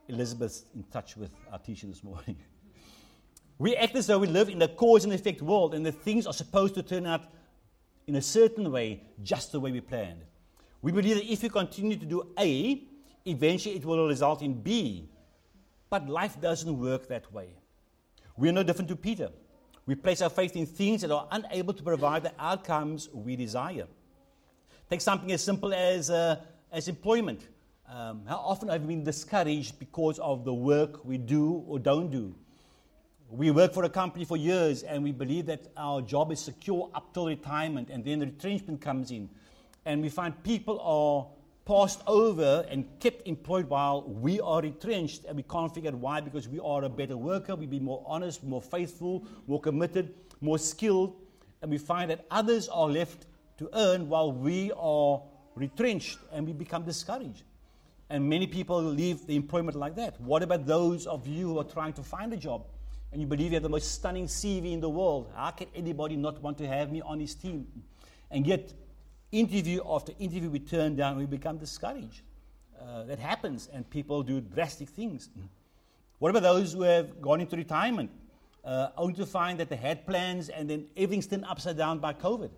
Elizabeth's 0.08 0.64
in 0.74 0.84
touch 0.84 1.16
with 1.16 1.30
our 1.50 1.58
teaching 1.58 1.90
this 1.90 2.04
morning. 2.04 2.36
we 3.58 3.74
act 3.76 3.96
as 3.96 4.06
though 4.06 4.18
we 4.18 4.26
live 4.26 4.48
in 4.48 4.60
a 4.62 4.68
cause 4.68 5.04
and 5.04 5.12
effect 5.12 5.42
world 5.42 5.74
and 5.74 5.84
the 5.84 5.92
things 5.92 6.26
are 6.26 6.32
supposed 6.32 6.74
to 6.74 6.82
turn 6.82 7.06
out 7.06 7.22
in 8.06 8.16
a 8.16 8.22
certain 8.22 8.70
way, 8.70 9.02
just 9.22 9.52
the 9.52 9.60
way 9.60 9.72
we 9.72 9.80
planned. 9.80 10.22
We 10.82 10.92
believe 10.92 11.16
that 11.16 11.32
if 11.32 11.42
we 11.42 11.48
continue 11.48 11.96
to 11.96 12.06
do 12.06 12.32
A, 12.38 12.82
eventually 13.24 13.76
it 13.76 13.84
will 13.84 14.06
result 14.08 14.42
in 14.42 14.54
B. 14.54 15.08
But 15.88 16.08
life 16.08 16.40
doesn't 16.40 16.78
work 16.78 17.08
that 17.08 17.32
way. 17.32 17.54
We 18.36 18.48
are 18.48 18.52
no 18.52 18.62
different 18.62 18.88
to 18.88 18.96
Peter. 18.96 19.30
We 19.84 19.94
place 19.94 20.22
our 20.22 20.30
faith 20.30 20.56
in 20.56 20.66
things 20.66 21.02
that 21.02 21.10
are 21.10 21.26
unable 21.30 21.74
to 21.74 21.82
provide 21.82 22.22
the 22.22 22.32
outcomes 22.38 23.08
we 23.12 23.36
desire. 23.36 23.86
Take 24.88 25.00
something 25.00 25.32
as 25.32 25.42
simple 25.42 25.74
as, 25.74 26.10
uh, 26.10 26.36
as 26.70 26.88
employment. 26.88 27.48
Um, 27.88 28.22
how 28.26 28.36
often 28.36 28.68
have 28.68 28.82
we 28.82 28.94
been 28.94 29.04
discouraged 29.04 29.78
because 29.78 30.18
of 30.18 30.44
the 30.44 30.54
work 30.54 31.04
we 31.04 31.18
do 31.18 31.64
or 31.66 31.78
don't 31.78 32.10
do? 32.10 32.34
We 33.28 33.50
work 33.50 33.72
for 33.72 33.84
a 33.84 33.88
company 33.88 34.24
for 34.24 34.36
years 34.36 34.82
and 34.82 35.02
we 35.02 35.12
believe 35.12 35.46
that 35.46 35.66
our 35.76 36.00
job 36.00 36.30
is 36.32 36.40
secure 36.40 36.90
up 36.94 37.12
till 37.12 37.26
retirement, 37.26 37.88
and 37.90 38.04
then 38.04 38.18
the 38.18 38.26
retrenchment 38.26 38.80
comes 38.80 39.10
in. 39.10 39.28
And 39.84 40.00
we 40.00 40.10
find 40.10 40.42
people 40.44 40.78
are 40.80 41.26
passed 41.64 42.02
over 42.06 42.66
and 42.68 42.86
kept 42.98 43.26
employed 43.26 43.68
while 43.68 44.02
we 44.02 44.40
are 44.40 44.60
retrenched, 44.60 45.24
and 45.24 45.36
we 45.36 45.42
can't 45.44 45.72
figure 45.72 45.90
out 45.90 45.98
why 45.98 46.20
because 46.20 46.48
we 46.48 46.58
are 46.58 46.84
a 46.84 46.88
better 46.88 47.16
worker, 47.16 47.54
we 47.54 47.66
be 47.66 47.78
more 47.78 48.02
honest, 48.06 48.42
more 48.42 48.62
faithful, 48.62 49.24
more 49.46 49.60
committed, 49.60 50.14
more 50.40 50.58
skilled, 50.58 51.14
and 51.60 51.70
we 51.70 51.78
find 51.78 52.10
that 52.10 52.26
others 52.30 52.68
are 52.68 52.88
left 52.88 53.26
to 53.58 53.70
earn 53.74 54.08
while 54.08 54.32
we 54.32 54.72
are 54.76 55.22
retrenched 55.54 56.18
and 56.32 56.46
we 56.46 56.52
become 56.52 56.84
discouraged. 56.84 57.44
And 58.10 58.28
many 58.28 58.46
people 58.46 58.82
leave 58.82 59.26
the 59.26 59.36
employment 59.36 59.76
like 59.76 59.94
that. 59.96 60.20
What 60.20 60.42
about 60.42 60.66
those 60.66 61.06
of 61.06 61.26
you 61.26 61.48
who 61.48 61.58
are 61.60 61.64
trying 61.64 61.92
to 61.94 62.02
find 62.02 62.32
a 62.32 62.36
job 62.36 62.66
and 63.12 63.20
you 63.20 63.26
believe 63.26 63.52
you 63.52 63.56
have 63.56 63.62
the 63.62 63.68
most 63.68 63.92
stunning 63.92 64.26
CV 64.26 64.72
in 64.72 64.80
the 64.80 64.90
world? 64.90 65.30
How 65.34 65.50
can 65.50 65.68
anybody 65.74 66.16
not 66.16 66.42
want 66.42 66.58
to 66.58 66.66
have 66.66 66.90
me 66.90 67.00
on 67.00 67.20
his 67.20 67.34
team? 67.34 67.66
And 68.30 68.46
yet, 68.46 68.72
interview 69.32 69.80
after 69.88 70.12
interview, 70.18 70.50
we 70.50 70.60
turn 70.60 70.94
down, 70.94 71.18
we 71.18 71.26
become 71.26 71.58
discouraged. 71.58 72.22
Uh, 72.80 73.04
that 73.04 73.18
happens, 73.18 73.68
and 73.72 73.88
people 73.90 74.22
do 74.22 74.40
drastic 74.40 74.88
things. 74.88 75.30
What 76.18 76.30
about 76.30 76.42
those 76.42 76.72
who 76.72 76.82
have 76.82 77.20
gone 77.20 77.40
into 77.40 77.56
retirement, 77.56 78.10
uh, 78.64 78.88
only 78.96 79.14
to 79.14 79.26
find 79.26 79.58
that 79.60 79.68
they 79.68 79.76
had 79.76 80.06
plans 80.06 80.48
and 80.48 80.68
then 80.68 80.86
everything's 80.96 81.26
turned 81.26 81.44
upside 81.44 81.76
down 81.76 81.98
by 81.98 82.12
COVID? 82.12 82.50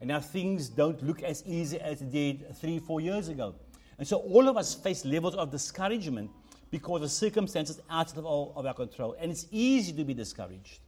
And 0.00 0.08
now 0.08 0.20
things 0.20 0.68
don't 0.68 1.02
look 1.02 1.22
as 1.22 1.42
easy 1.46 1.80
as 1.80 2.02
it 2.02 2.12
did 2.12 2.56
three, 2.56 2.78
four 2.78 3.00
years 3.00 3.28
ago. 3.28 3.54
And 3.98 4.06
so 4.06 4.18
all 4.18 4.48
of 4.48 4.56
us 4.56 4.74
face 4.74 5.04
levels 5.04 5.34
of 5.34 5.50
discouragement 5.50 6.30
because 6.70 7.02
of 7.02 7.10
circumstances 7.10 7.80
outside 7.90 8.18
of, 8.18 8.26
all, 8.26 8.52
of 8.54 8.66
our 8.66 8.74
control. 8.74 9.16
And 9.18 9.30
it's 9.30 9.46
easy 9.50 9.92
to 9.94 10.04
be 10.04 10.14
discouraged 10.14 10.80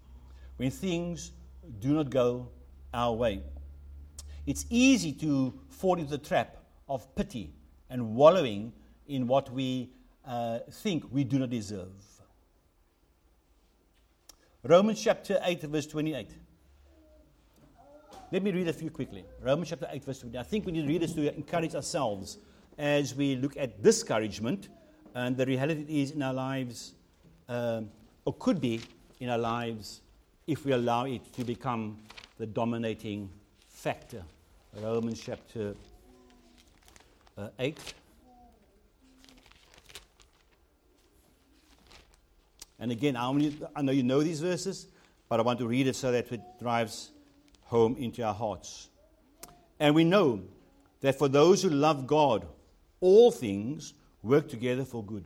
when 0.57 0.71
things 0.71 1.33
do 1.81 1.95
not 1.95 2.11
go 2.11 2.49
our 2.93 3.15
way. 3.15 3.43
It's 4.47 4.67
easy 4.71 5.13
to 5.15 5.55
fall 5.69 5.99
into 5.99 6.11
the 6.11 6.19
trap 6.19 6.57
of 6.89 7.15
pity 7.15 7.53
and 7.89 8.15
wallowing 8.15 8.73
in 9.07 9.27
what 9.27 9.53
we 9.53 9.91
uh, 10.27 10.61
think 10.71 11.05
we 11.11 11.25
do 11.25 11.39
not 11.39 11.51
deserve. 11.51 11.93
Romans 14.63 15.03
chapter 15.03 15.41
8, 15.43 15.63
verse 15.63 15.87
28. 15.87 16.31
Let 18.33 18.43
me 18.43 18.53
read 18.53 18.69
a 18.69 18.73
few 18.73 18.91
quickly. 18.91 19.25
Romans 19.43 19.71
chapter 19.71 19.89
8, 19.91 20.05
verse 20.05 20.19
28. 20.21 20.39
I 20.39 20.43
think 20.43 20.67
we 20.67 20.73
need 20.73 20.83
to 20.83 20.89
read 20.89 21.03
this 21.03 21.15
to 21.15 21.35
encourage 21.35 21.75
ourselves 21.75 22.39
as 22.79 23.15
we 23.15 23.37
look 23.37 23.57
at 23.57 23.83
discouragement 23.83 24.69
and 25.15 25.37
the 25.37 25.47
reality 25.47 25.83
it 25.83 25.91
is 25.91 26.11
in 26.13 26.23
our 26.23 26.33
lives, 26.33 26.95
um, 27.49 27.91
or 28.25 28.35
could 28.35 28.61
be 28.61 28.81
in 29.19 29.29
our 29.29 29.39
lives, 29.39 30.03
if 30.47 30.65
we 30.65 30.73
allow 30.73 31.05
it 31.05 31.33
to 31.33 31.45
become 31.45 31.99
the 32.39 32.47
dominating 32.47 33.29
factor. 33.81 34.23
Romans 34.77 35.19
chapter 35.19 35.75
uh, 37.39 37.49
8. 37.59 37.79
And 42.79 42.93
again, 42.93 43.17
I, 43.17 43.25
only, 43.25 43.57
I 43.75 43.81
know 43.81 43.93
you 43.93 44.03
know 44.03 44.23
these 44.23 44.41
verses, 44.41 44.87
but 45.31 45.41
I 45.41 45.43
want 45.43 45.61
to 45.61 45.67
read 45.67 45.87
it 45.87 45.97
so 45.97 46.13
that 46.13 46.31
it 46.31 46.43
drives 46.61 47.11
home 47.65 47.97
into 47.99 48.23
our 48.23 48.35
hearts. 48.35 48.91
And 49.79 49.95
we 49.95 50.05
know 50.05 50.43
that 51.01 51.17
for 51.17 51.29
those 51.29 51.63
who 51.63 51.71
love 51.71 52.07
God, 52.07 52.47
all 53.01 53.31
things 53.31 53.95
work 54.23 54.51
together 54.51 54.85
for 54.85 55.03
good. 55.03 55.25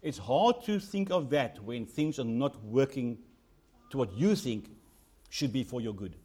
It's 0.00 0.16
hard 0.16 0.64
to 0.64 0.80
think 0.80 1.10
of 1.10 1.28
that 1.28 1.62
when 1.62 1.84
things 1.84 2.18
are 2.18 2.24
not 2.24 2.58
working 2.64 3.18
to 3.90 3.98
what 3.98 4.14
you 4.14 4.34
think 4.34 4.70
should 5.28 5.52
be 5.52 5.62
for 5.62 5.82
your 5.82 5.92
good. 5.92 6.16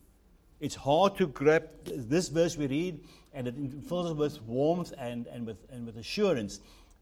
It's 0.62 0.76
hard 0.76 1.18
to 1.18 1.28
grab 1.28 1.68
this 1.86 2.30
verse 2.30 2.56
we 2.56 2.68
read 2.68 3.00
and 3.34 3.48
it 3.48 3.56
fills 3.90 4.12
us 4.12 4.16
with 4.16 4.42
warmth 4.44 4.94
and, 4.98 5.26
and, 5.28 5.46
with, 5.46 5.58
and 5.72 5.88
with 5.88 5.98
assurance. 5.98 6.60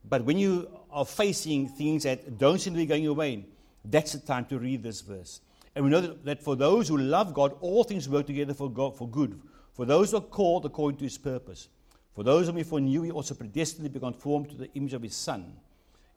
But 0.08 0.24
when 0.24 0.38
you 0.38 0.68
are 0.90 1.04
facing 1.04 1.68
things 1.68 2.04
that 2.04 2.38
don't 2.38 2.58
seem 2.58 2.72
to 2.72 2.78
be 2.78 2.86
going 2.86 3.04
your 3.04 3.14
way, 3.14 3.44
that's 3.84 4.12
the 4.12 4.18
time 4.18 4.46
to 4.46 4.58
read 4.58 4.82
this 4.82 5.02
verse. 5.02 5.42
And 5.74 5.84
we 5.84 5.90
know 5.90 6.00
that, 6.00 6.24
that 6.24 6.42
for 6.42 6.56
those 6.56 6.88
who 6.88 6.96
love 6.96 7.34
God, 7.34 7.54
all 7.60 7.84
things 7.84 8.08
work 8.08 8.26
together 8.26 8.54
for, 8.54 8.70
God, 8.70 8.96
for 8.96 9.06
good. 9.06 9.38
For 9.74 9.84
those 9.84 10.10
who 10.10 10.16
are 10.16 10.22
called 10.22 10.64
according 10.64 10.98
to 10.98 11.04
his 11.04 11.18
purpose. 11.18 11.68
For 12.14 12.24
those 12.24 12.46
whom 12.46 12.56
he 12.56 12.62
foreknew, 12.62 13.02
he 13.02 13.10
also 13.10 13.34
predestined 13.34 13.84
to 13.84 13.90
be 13.90 14.00
conformed 14.00 14.50
to 14.50 14.56
the 14.56 14.72
image 14.74 14.94
of 14.94 15.02
his 15.02 15.14
Son, 15.14 15.52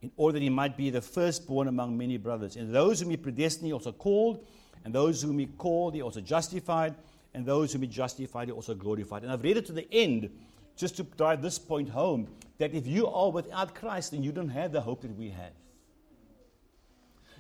in 0.02 0.12
order 0.18 0.40
that 0.40 0.44
he 0.44 0.50
might 0.50 0.76
be 0.76 0.90
the 0.90 1.02
firstborn 1.02 1.68
among 1.68 1.98
many 1.98 2.18
brothers. 2.18 2.56
And 2.56 2.74
those 2.74 3.02
whom 3.02 3.10
he 3.10 3.18
predestined, 3.18 3.68
he 3.68 3.74
also 3.74 3.92
called. 3.92 4.46
And 4.86 4.94
those 4.94 5.22
whom 5.22 5.40
he 5.40 5.46
called, 5.46 5.94
he 5.94 6.02
also 6.02 6.20
justified. 6.20 6.96
And 7.34 7.46
those 7.46 7.74
who 7.74 7.80
be 7.80 7.88
justified, 7.88 8.50
are 8.50 8.54
also 8.54 8.76
glorified. 8.76 9.24
And 9.24 9.32
I've 9.32 9.42
read 9.42 9.58
it 9.58 9.66
to 9.68 9.74
the 9.74 9.88
end 9.92 10.30
just 10.76 10.98
to 10.98 11.04
drive 11.04 11.42
this 11.42 11.58
point 11.58 11.90
home 11.90 12.28
that 12.58 12.74
if 12.74 12.86
you 12.88 13.08
are 13.08 13.32
without 13.32 13.76
Christ, 13.76 14.12
then 14.12 14.24
you 14.24 14.32
don't 14.32 14.50
have 14.50 14.72
the 14.72 14.82
hope 14.82 15.02
that 15.02 15.16
we 15.18 15.30
have. 15.30 15.54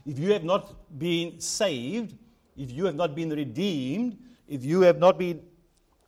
If 0.05 0.19
you 0.19 0.33
have 0.33 0.43
not 0.43 0.99
been 0.99 1.39
saved, 1.39 2.15
if 2.57 2.71
you 2.71 2.85
have 2.85 2.95
not 2.95 3.15
been 3.15 3.29
redeemed, 3.29 4.17
if 4.47 4.65
you 4.65 4.81
have 4.81 4.99
not 4.99 5.17
been 5.17 5.41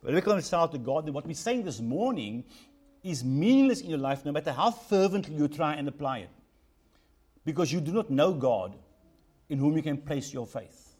reconciled 0.02 0.72
to 0.72 0.78
God, 0.78 1.06
then 1.06 1.14
what 1.14 1.26
we're 1.26 1.34
saying 1.34 1.64
this 1.64 1.80
morning 1.80 2.44
is 3.02 3.24
meaningless 3.24 3.80
in 3.80 3.90
your 3.90 3.98
life 3.98 4.24
no 4.24 4.32
matter 4.32 4.52
how 4.52 4.70
fervently 4.70 5.34
you 5.34 5.48
try 5.48 5.74
and 5.74 5.88
apply 5.88 6.18
it. 6.18 6.30
Because 7.44 7.72
you 7.72 7.80
do 7.80 7.92
not 7.92 8.10
know 8.10 8.32
God 8.32 8.76
in 9.48 9.58
whom 9.58 9.76
you 9.76 9.82
can 9.82 9.96
place 9.96 10.32
your 10.32 10.46
faith. 10.46 10.96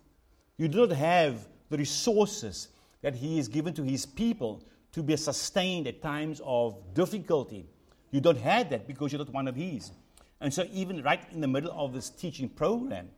You 0.57 0.68
do 0.68 0.87
not 0.87 0.96
have 0.96 1.46
the 1.68 1.77
resources 1.77 2.68
that 3.07 3.14
He 3.14 3.37
has 3.37 3.47
given 3.47 3.73
to 3.73 3.85
His 3.85 4.05
people 4.05 4.64
to 4.90 5.01
be 5.01 5.16
sustained 5.16 5.87
at 5.87 6.03
times 6.03 6.40
of 6.45 6.92
difficulty. 6.92 7.64
You 8.11 8.21
don't 8.21 8.38
have 8.38 8.69
that 8.71 8.88
because 8.88 9.12
you're 9.12 9.21
not 9.21 9.33
one 9.33 9.47
of 9.47 9.55
His. 9.55 9.92
And 10.40 10.53
so, 10.53 10.66
even 10.73 11.05
right 11.05 11.23
in 11.31 11.40
the 11.40 11.47
middle 11.47 11.71
of 11.71 11.92
this 11.92 12.11
teaching 12.11 12.49
program, 12.49 13.09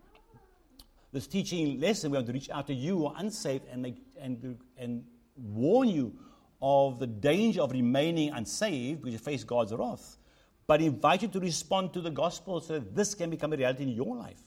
this 1.10 1.26
teaching 1.26 1.80
lesson, 1.80 2.10
we 2.10 2.18
want 2.18 2.26
to 2.26 2.34
reach 2.34 2.50
out 2.50 2.66
to 2.66 2.74
you 2.74 2.98
who 2.98 3.06
are 3.06 3.14
unsaved 3.16 3.64
and, 3.72 3.80
make, 3.80 3.96
and, 4.20 4.58
and 4.76 5.04
warn 5.36 5.88
you 5.88 6.14
of 6.60 6.98
the 6.98 7.06
danger 7.06 7.62
of 7.62 7.72
remaining 7.72 8.30
unsaved 8.30 9.00
because 9.00 9.14
you 9.14 9.18
face 9.18 9.42
God's 9.42 9.72
wrath, 9.72 10.18
but 10.66 10.82
invite 10.82 11.22
you 11.22 11.28
to 11.28 11.40
respond 11.40 11.94
to 11.94 12.02
the 12.02 12.10
gospel 12.10 12.60
so 12.60 12.74
that 12.74 12.94
this 12.94 13.14
can 13.14 13.30
become 13.30 13.54
a 13.54 13.56
reality 13.56 13.84
in 13.84 13.88
your 13.88 14.14
life. 14.14 14.42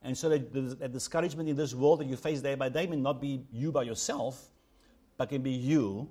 And 0.00 0.16
so 0.16 0.30
that 0.30 0.54
the, 0.54 0.88
discouragement 0.88 1.50
in 1.50 1.56
this 1.56 1.74
world 1.74 2.00
that 2.00 2.06
you 2.06 2.16
face 2.16 2.40
day 2.40 2.54
by 2.54 2.70
day 2.70 2.86
may 2.86 2.96
not 2.96 3.20
be 3.20 3.44
you 3.52 3.72
by 3.72 3.82
yourself, 3.82 4.48
but 5.20 5.28
can 5.28 5.42
be 5.42 5.50
you 5.50 6.08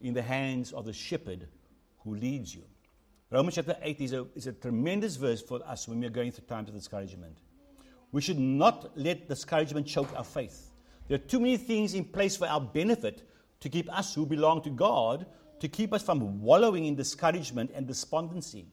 in 0.00 0.12
the 0.12 0.20
hands 0.20 0.72
of 0.72 0.84
the 0.84 0.92
shepherd 0.92 1.46
who 2.00 2.16
leads 2.16 2.52
you. 2.52 2.64
Romans 3.30 3.54
chapter 3.54 3.76
8 3.80 4.00
is 4.00 4.12
a, 4.12 4.26
is 4.34 4.48
a 4.48 4.52
tremendous 4.52 5.14
verse 5.14 5.40
for 5.40 5.64
us 5.64 5.86
when 5.86 6.00
we 6.00 6.06
are 6.06 6.10
going 6.10 6.32
through 6.32 6.46
times 6.46 6.68
of 6.68 6.74
discouragement. 6.74 7.38
We 8.10 8.20
should 8.20 8.40
not 8.40 8.90
let 8.98 9.28
discouragement 9.28 9.86
choke 9.86 10.08
our 10.16 10.24
faith. 10.24 10.72
There 11.06 11.14
are 11.14 11.28
too 11.28 11.38
many 11.38 11.56
things 11.58 11.94
in 11.94 12.06
place 12.06 12.36
for 12.36 12.48
our 12.48 12.60
benefit 12.60 13.22
to 13.60 13.68
keep 13.68 13.88
us 13.96 14.16
who 14.16 14.26
belong 14.26 14.62
to 14.62 14.70
God, 14.70 15.24
to 15.60 15.68
keep 15.68 15.92
us 15.92 16.02
from 16.02 16.42
wallowing 16.42 16.86
in 16.86 16.96
discouragement 16.96 17.70
and 17.72 17.86
despondency. 17.86 18.66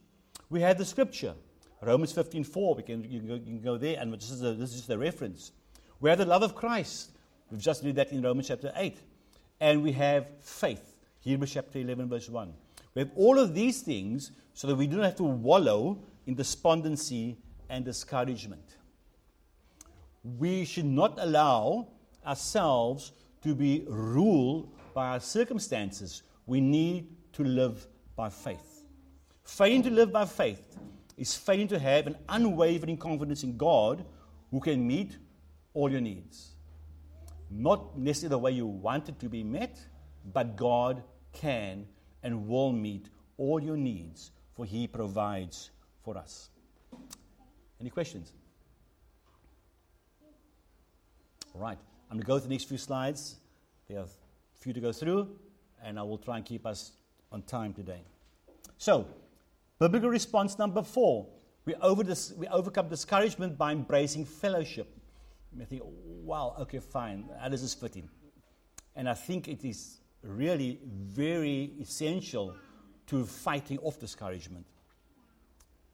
We 0.49 0.61
have 0.61 0.79
the 0.79 0.85
scripture, 0.85 1.35
Romans 1.83 2.11
15:4. 2.13 2.77
We 2.77 2.81
can, 2.81 3.03
you 3.03 3.19
can, 3.19 3.27
go, 3.27 3.35
you 3.35 3.41
can 3.41 3.61
go 3.61 3.77
there, 3.77 3.97
and 3.99 4.11
this 4.11 4.31
is, 4.31 4.41
a, 4.41 4.55
this 4.55 4.73
is 4.73 4.87
the 4.87 4.97
reference. 4.97 5.51
We 5.99 6.09
have 6.09 6.17
the 6.17 6.25
love 6.25 6.41
of 6.41 6.55
Christ. 6.55 7.11
We've 7.51 7.61
just 7.61 7.83
read 7.83 7.97
that 7.97 8.11
in 8.11 8.23
Romans 8.23 8.47
chapter 8.47 8.73
8. 8.75 8.97
And 9.59 9.83
we 9.83 9.91
have 9.93 10.27
faith, 10.41 10.95
Hebrews 11.21 11.53
chapter 11.53 11.79
11, 11.79 12.09
verse 12.09 12.29
1. 12.29 12.53
We 12.93 13.01
have 13.01 13.11
all 13.15 13.39
of 13.39 13.53
these 13.53 13.81
things 13.81 14.31
so 14.53 14.67
that 14.67 14.75
we 14.75 14.87
don't 14.87 15.03
have 15.03 15.15
to 15.17 15.23
wallow 15.23 15.99
in 16.25 16.35
despondency 16.35 17.37
and 17.69 17.85
discouragement. 17.85 18.77
We 20.37 20.65
should 20.65 20.85
not 20.85 21.17
allow 21.19 21.87
ourselves 22.25 23.11
to 23.43 23.53
be 23.53 23.85
ruled 23.87 24.71
by 24.93 25.09
our 25.09 25.19
circumstances. 25.19 26.23
We 26.47 26.61
need 26.61 27.07
to 27.33 27.43
live 27.43 27.85
by 28.15 28.29
faith. 28.29 28.83
Failing 29.43 29.83
to 29.83 29.91
live 29.91 30.11
by 30.11 30.25
faith 30.25 30.77
is 31.17 31.35
failing 31.35 31.67
to 31.67 31.79
have 31.79 32.07
an 32.07 32.15
unwavering 32.29 32.97
confidence 32.97 33.43
in 33.43 33.57
God 33.57 34.03
who 34.51 34.59
can 34.59 34.85
meet 34.85 35.17
all 35.73 35.91
your 35.91 36.01
needs. 36.01 36.54
Not 37.49 37.97
necessarily 37.97 38.29
the 38.29 38.37
way 38.39 38.51
you 38.51 38.65
want 38.65 39.09
it 39.09 39.19
to 39.19 39.29
be 39.29 39.43
met, 39.43 39.79
but 40.33 40.55
God 40.55 41.03
can 41.33 41.85
and 42.23 42.47
will 42.47 42.71
meet 42.71 43.09
all 43.37 43.61
your 43.61 43.77
needs, 43.77 44.31
for 44.55 44.65
He 44.65 44.87
provides 44.87 45.69
for 46.03 46.17
us. 46.17 46.49
Any 47.79 47.89
questions? 47.89 48.33
All 51.53 51.61
right. 51.61 51.77
I'm 52.09 52.17
going 52.17 52.21
to 52.21 52.27
go 52.27 52.39
through 52.39 52.49
the 52.49 52.53
next 52.53 52.65
few 52.65 52.77
slides. 52.77 53.35
There 53.87 53.99
are 53.99 54.03
a 54.03 54.07
few 54.59 54.73
to 54.73 54.79
go 54.79 54.91
through, 54.91 55.29
and 55.83 55.99
I 55.99 56.03
will 56.03 56.17
try 56.17 56.37
and 56.37 56.45
keep 56.45 56.65
us 56.65 56.93
on 57.31 57.41
time 57.43 57.73
today. 57.73 58.01
So, 58.77 59.07
biblical 59.79 60.09
response 60.09 60.57
number 60.57 60.81
four 60.83 61.27
we, 61.65 61.73
over 61.75 62.03
this, 62.03 62.31
we 62.37 62.47
overcome 62.47 62.89
discouragement 62.89 63.57
by 63.57 63.71
embracing 63.71 64.25
fellowship. 64.25 64.94
I 65.61 65.65
think, 65.65 65.81
wow, 65.85 66.55
okay, 66.59 66.79
fine. 66.79 67.25
This 67.49 67.73
fit 67.73 67.95
in? 67.95 68.09
And 68.95 69.09
I 69.09 69.13
think 69.13 69.47
it 69.47 69.63
is 69.63 69.97
really 70.23 70.79
very 70.83 71.73
essential 71.79 72.55
to 73.07 73.25
fighting 73.25 73.77
off 73.79 73.99
discouragement. 73.99 74.65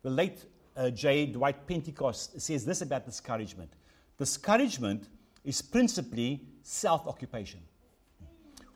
The 0.03 0.09
late 0.09 0.45
uh, 0.75 0.89
J. 0.89 1.27
Dwight 1.27 1.67
Pentecost 1.67 2.39
says 2.41 2.65
this 2.65 2.81
about 2.81 3.05
discouragement 3.05 3.71
discouragement 4.17 5.07
is 5.43 5.63
principally 5.63 6.41
self 6.61 7.07
occupation. 7.07 7.59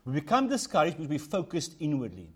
We 0.04 0.14
become 0.14 0.48
discouraged 0.48 0.98
because 0.98 1.10
we 1.10 1.20
focused 1.20 1.76
inwardly. 1.80 2.30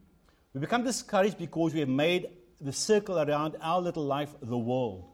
We 0.54 0.60
become 0.60 0.84
discouraged 0.84 1.38
because 1.40 1.74
we 1.74 1.80
have 1.80 1.90
made 1.90 2.30
the 2.62 2.72
circle 2.72 3.18
around 3.20 3.56
our 3.62 3.82
little 3.82 4.06
life 4.06 4.36
the 4.42 4.58
world. 4.58 5.06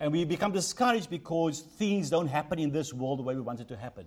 And 0.00 0.12
we 0.12 0.24
become 0.24 0.52
discouraged 0.52 1.08
because 1.08 1.60
things 1.60 2.10
don't 2.10 2.26
happen 2.26 2.58
in 2.58 2.70
this 2.70 2.92
world 2.92 3.20
the 3.20 3.22
way 3.22 3.34
we 3.34 3.40
want 3.40 3.60
it 3.60 3.68
to 3.68 3.76
happen. 3.76 4.06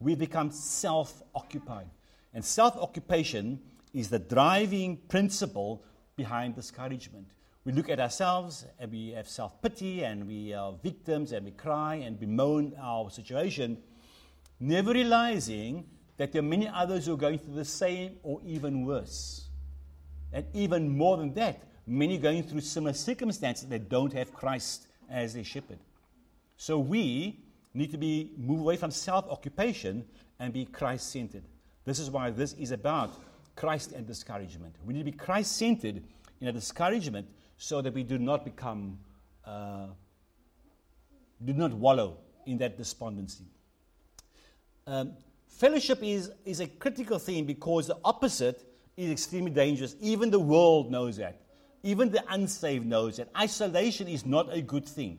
We 0.00 0.14
become 0.14 0.50
self 0.50 1.22
occupied. 1.34 1.88
And 2.34 2.44
self 2.44 2.76
occupation 2.76 3.60
is 3.94 4.10
the 4.10 4.18
driving 4.18 4.96
principle 5.08 5.82
behind 6.16 6.54
discouragement. 6.54 7.28
We 7.64 7.72
look 7.72 7.88
at 7.88 8.00
ourselves 8.00 8.64
and 8.78 8.90
we 8.90 9.10
have 9.10 9.28
self 9.28 9.60
pity 9.62 10.02
and 10.02 10.26
we 10.26 10.54
are 10.54 10.74
victims 10.82 11.32
and 11.32 11.44
we 11.44 11.52
cry 11.52 11.96
and 11.96 12.18
bemoan 12.18 12.74
our 12.80 13.10
situation, 13.10 13.78
never 14.58 14.92
realizing 14.92 15.86
that 16.16 16.32
there 16.32 16.40
are 16.40 16.44
many 16.44 16.68
others 16.68 17.06
who 17.06 17.14
are 17.14 17.18
going 17.18 17.38
through 17.38 17.54
the 17.54 17.64
same 17.64 18.16
or 18.22 18.40
even 18.44 18.84
worse. 18.84 19.48
And 20.32 20.44
even 20.52 20.88
more 20.88 21.16
than 21.16 21.32
that, 21.34 21.62
many 21.86 22.18
going 22.18 22.42
through 22.42 22.60
similar 22.60 22.92
circumstances 22.92 23.68
that 23.68 23.88
don't 23.88 24.12
have 24.12 24.34
Christ 24.34 24.87
as 25.10 25.34
their 25.34 25.44
shepherd. 25.44 25.78
So 26.56 26.78
we 26.78 27.40
need 27.74 27.90
to 27.90 27.98
be 27.98 28.32
move 28.36 28.60
away 28.60 28.76
from 28.76 28.90
self-occupation 28.90 30.04
and 30.38 30.52
be 30.52 30.64
Christ-centered. 30.64 31.42
This 31.84 31.98
is 31.98 32.10
why 32.10 32.30
this 32.30 32.52
is 32.54 32.70
about 32.70 33.14
Christ 33.56 33.92
and 33.92 34.06
discouragement. 34.06 34.74
We 34.84 34.92
need 34.94 35.00
to 35.00 35.04
be 35.04 35.16
Christ-centered 35.16 36.02
in 36.40 36.48
a 36.48 36.52
discouragement 36.52 37.28
so 37.56 37.80
that 37.80 37.92
we 37.92 38.02
do 38.02 38.18
not 38.18 38.44
become, 38.44 38.98
uh, 39.44 39.86
do 41.44 41.52
not 41.52 41.72
wallow 41.72 42.18
in 42.46 42.58
that 42.58 42.76
despondency. 42.76 43.44
Um, 44.86 45.12
fellowship 45.48 46.02
is, 46.02 46.30
is 46.44 46.60
a 46.60 46.66
critical 46.66 47.18
thing 47.18 47.44
because 47.44 47.86
the 47.88 47.98
opposite 48.04 48.64
is 48.96 49.10
extremely 49.10 49.50
dangerous. 49.50 49.96
Even 50.00 50.30
the 50.30 50.38
world 50.38 50.90
knows 50.90 51.16
that. 51.16 51.40
Even 51.88 52.10
the 52.10 52.22
unsaved 52.28 52.84
knows 52.84 53.16
that. 53.16 53.30
Isolation 53.34 54.08
is 54.08 54.26
not 54.26 54.52
a 54.52 54.60
good 54.60 54.84
thing. 54.84 55.18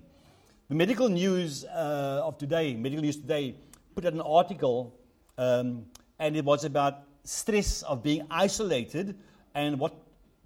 The 0.68 0.76
medical 0.76 1.10
news 1.10 1.66
uh, 1.66 2.22
of 2.24 2.38
today, 2.38 2.76
medical 2.76 3.02
news 3.02 3.18
today, 3.18 3.56
put 3.96 4.06
out 4.06 4.14
an 4.14 4.22
article, 4.22 4.94
um, 5.40 5.88
and 6.20 6.38
it 6.38 6.46
was 6.46 6.66
about 6.66 7.00
stress 7.24 7.82
of 7.82 8.04
being 8.04 8.28
isolated 8.30 9.18
and 9.56 9.80
what 9.80 9.96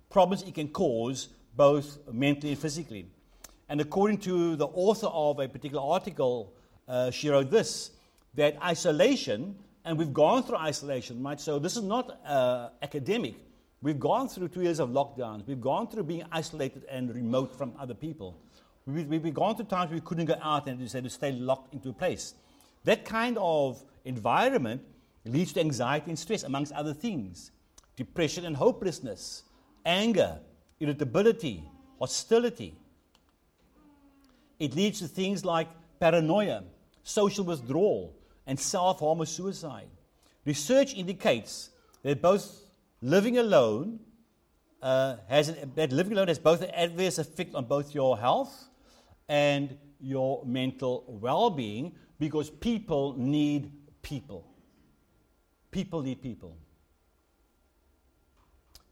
problems 0.10 0.44
it 0.44 0.56
can 0.56 0.70
cause, 0.70 1.28
both 1.58 1.98
mentally 2.10 2.54
and 2.54 2.62
physically. 2.62 3.06
And 3.68 3.82
according 3.82 4.20
to 4.20 4.56
the 4.56 4.68
author 4.68 5.08
of 5.08 5.42
a 5.42 5.50
particular 5.50 5.84
article, 5.84 6.54
uh, 6.88 7.12
she 7.12 7.28
wrote 7.28 7.52
this 7.52 7.92
that 8.36 8.56
isolation 8.64 9.58
and 9.84 10.00
we've 10.00 10.14
gone 10.14 10.44
through 10.44 10.56
isolation, 10.56 11.22
right? 11.22 11.42
So 11.42 11.60
this 11.60 11.76
is 11.76 11.84
not 11.84 12.18
uh, 12.26 12.70
academic. 12.82 13.36
We've 13.84 14.00
gone 14.00 14.30
through 14.30 14.48
two 14.48 14.62
years 14.62 14.80
of 14.80 14.92
lockdowns. 14.92 15.46
We've 15.46 15.60
gone 15.60 15.90
through 15.90 16.04
being 16.04 16.24
isolated 16.32 16.86
and 16.90 17.14
remote 17.14 17.54
from 17.58 17.74
other 17.78 17.94
people. 17.94 18.40
We've, 18.86 19.08
we've 19.10 19.34
gone 19.34 19.58
through 19.58 19.66
times 19.66 19.92
we 19.92 20.00
couldn't 20.00 20.26
go 20.26 20.38
out 20.42 20.68
and 20.68 20.80
just 20.80 20.94
had 20.94 21.04
to 21.04 21.10
stay 21.10 21.34
locked 21.34 21.74
into 21.74 21.90
a 21.90 21.94
place. 21.94 22.34
That 22.86 23.04
kind 23.04 23.38
of 23.38 23.84
environment 24.06 24.84
leads 25.26 25.52
to 25.54 25.60
anxiety 25.60 26.12
and 26.12 26.18
stress, 26.18 26.44
amongst 26.44 26.72
other 26.72 26.94
things. 26.94 27.52
Depression 27.98 28.46
and 28.46 28.56
hopelessness, 28.56 29.44
anger, 29.86 30.40
irritability, 30.80 31.70
hostility. 32.00 32.78
It 34.60 34.76
leads 34.78 35.00
to 35.00 35.10
things 35.10 35.44
like 35.44 35.68
paranoia, 36.00 36.64
social 37.04 37.44
withdrawal, 37.44 38.16
and 38.48 38.58
self 38.58 39.02
harm 39.02 39.20
or 39.20 39.26
suicide. 39.26 39.90
Research 40.46 40.94
indicates 40.94 41.70
that 42.04 42.22
both 42.22 42.63
living 43.04 43.38
alone 43.38 44.00
uh, 44.82 45.18
has 45.28 45.50
an, 45.50 45.72
that 45.76 45.92
living 45.92 46.14
alone 46.14 46.30
has 46.30 46.40
both 46.40 46.62
an 46.62 46.70
adverse 46.72 47.18
effect 47.18 47.54
on 47.54 47.66
both 47.66 47.94
your 47.94 48.18
health 48.18 48.70
and 49.28 49.78
your 50.00 50.44
mental 50.46 51.04
well-being 51.08 51.94
because 52.18 52.50
people 52.50 53.16
need 53.18 53.72
people. 54.02 54.48
People 55.70 56.02
need 56.02 56.22
people. 56.22 56.58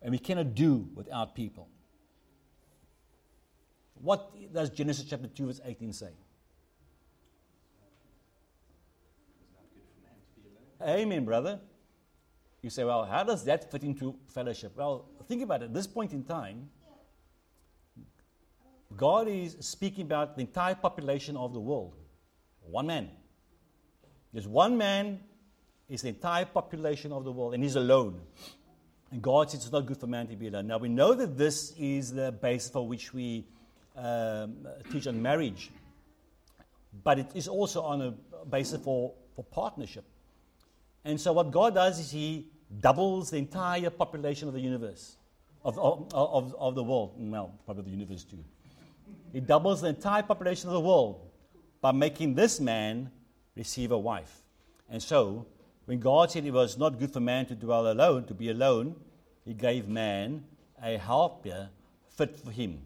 And 0.02 0.12
we 0.12 0.20
cannot 0.20 0.56
do 0.56 0.90
without 0.94 1.36
people. 1.36 1.70
What 3.96 4.54
does 4.54 4.72
Genesis 4.72 5.06
chapter 5.10 5.28
2, 5.28 5.46
verse 5.46 5.62
18 5.64 5.94
say? 5.94 6.10
Amen, 10.82 11.24
brother. 11.24 11.60
You 12.62 12.70
say, 12.70 12.84
well, 12.84 13.06
how 13.06 13.24
does 13.24 13.44
that 13.46 13.72
fit 13.72 13.84
into 13.84 14.16
fellowship? 14.28 14.74
Well, 14.76 15.06
think 15.28 15.42
about 15.42 15.64
it. 15.64 15.66
At 15.66 15.74
this 15.74 15.88
point 15.88 16.14
in 16.14 16.24
time, 16.24 16.70
God 18.96 19.28
is 19.28 19.58
speaking 19.62 20.06
about 20.06 20.36
the 20.36 20.42
entire 20.42 20.76
population 20.76 21.38
of 21.38 21.54
the 21.54 21.60
world. 21.60 21.96
One 22.62 22.88
man. 22.88 23.10
There's 24.34 24.48
one 24.48 24.78
man, 24.78 25.20
is 25.92 26.04
the 26.04 26.10
entire 26.10 26.46
population 26.46 27.12
of 27.12 27.26
the 27.26 27.32
world, 27.32 27.54
and 27.54 27.62
he's 27.62 27.76
alone. 27.76 28.22
And 29.12 29.22
God 29.22 29.52
says 29.52 29.64
it's 29.64 29.72
not 29.74 29.86
good 29.86 29.98
for 29.98 30.08
man 30.08 30.28
to 30.28 30.38
be 30.38 30.48
alone. 30.48 30.68
Now, 30.68 30.78
we 30.78 30.88
know 30.88 31.14
that 31.14 31.38
this 31.38 31.74
is 31.78 32.14
the 32.14 32.32
basis 32.32 32.72
for 32.72 32.88
which 32.88 33.14
we 33.14 33.46
um, 33.98 34.66
teach 34.90 35.06
on 35.06 35.22
marriage, 35.22 35.70
but 37.04 37.20
it 37.20 37.32
is 37.36 37.50
also 37.50 37.82
on 37.82 38.02
a 38.02 38.12
basis 38.46 38.82
for, 38.82 39.14
for 39.36 39.44
partnership. 39.44 40.06
And 41.04 41.20
so, 41.20 41.34
what 41.34 41.52
God 41.52 41.76
does 41.76 42.00
is 42.00 42.10
He 42.10 42.48
doubles 42.80 43.32
the 43.32 43.38
entire 43.38 43.90
population 43.90 44.48
of 44.48 44.54
the 44.54 44.60
universe, 44.60 45.18
of, 45.64 45.78
of, 45.78 46.08
of, 46.14 46.56
of 46.58 46.76
the 46.76 46.84
world. 46.84 47.20
Mm, 47.20 47.32
well, 47.32 47.54
probably 47.66 47.84
the 47.84 47.90
universe 47.90 48.24
too. 48.24 48.44
He 49.34 49.40
doubles 49.40 49.82
the 49.82 49.90
entire 49.90 50.24
population 50.24 50.70
of 50.70 50.74
the 50.74 50.82
world 50.82 51.22
by 51.82 51.92
making 51.92 52.36
this 52.36 52.60
man 52.60 53.12
receive 53.56 53.92
a 53.92 53.98
wife. 53.98 54.42
And 54.90 55.02
so, 55.02 55.46
when 55.86 56.00
God 56.00 56.32
said 56.32 56.46
it 56.46 56.52
was 56.52 56.78
not 56.78 57.00
good 57.00 57.12
for 57.12 57.20
man 57.20 57.46
to 57.48 57.56
dwell 57.56 57.92
alone, 57.92 58.26
to 58.26 58.34
be 58.34 58.50
alone, 58.50 58.96
He 59.46 59.54
gave 59.54 59.88
man 59.88 60.44
a 60.82 60.98
helper 60.98 61.70
fit 62.10 62.38
for 62.38 62.52
him. 62.52 62.80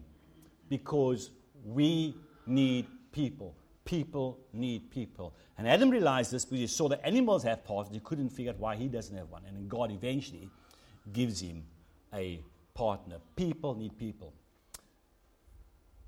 Because 0.68 1.30
we 1.64 2.14
need 2.46 2.86
people. 3.12 3.54
People 3.86 4.38
need 4.52 4.90
people. 4.90 5.34
And 5.56 5.66
Adam 5.66 5.88
realized 5.88 6.32
this 6.32 6.44
because 6.44 6.58
he 6.58 6.66
saw 6.66 6.88
that 6.88 7.00
animals 7.06 7.44
have 7.44 7.64
partners. 7.64 7.94
He 7.94 8.00
couldn't 8.00 8.28
figure 8.28 8.50
out 8.50 8.58
why 8.58 8.76
he 8.76 8.88
doesn't 8.88 9.16
have 9.16 9.30
one. 9.30 9.42
And 9.46 9.56
then 9.56 9.68
God 9.68 9.90
eventually 9.90 10.50
gives 11.12 11.40
him 11.40 11.64
a 12.12 12.40
partner. 12.74 13.16
People 13.36 13.74
need 13.74 13.96
people. 13.96 14.34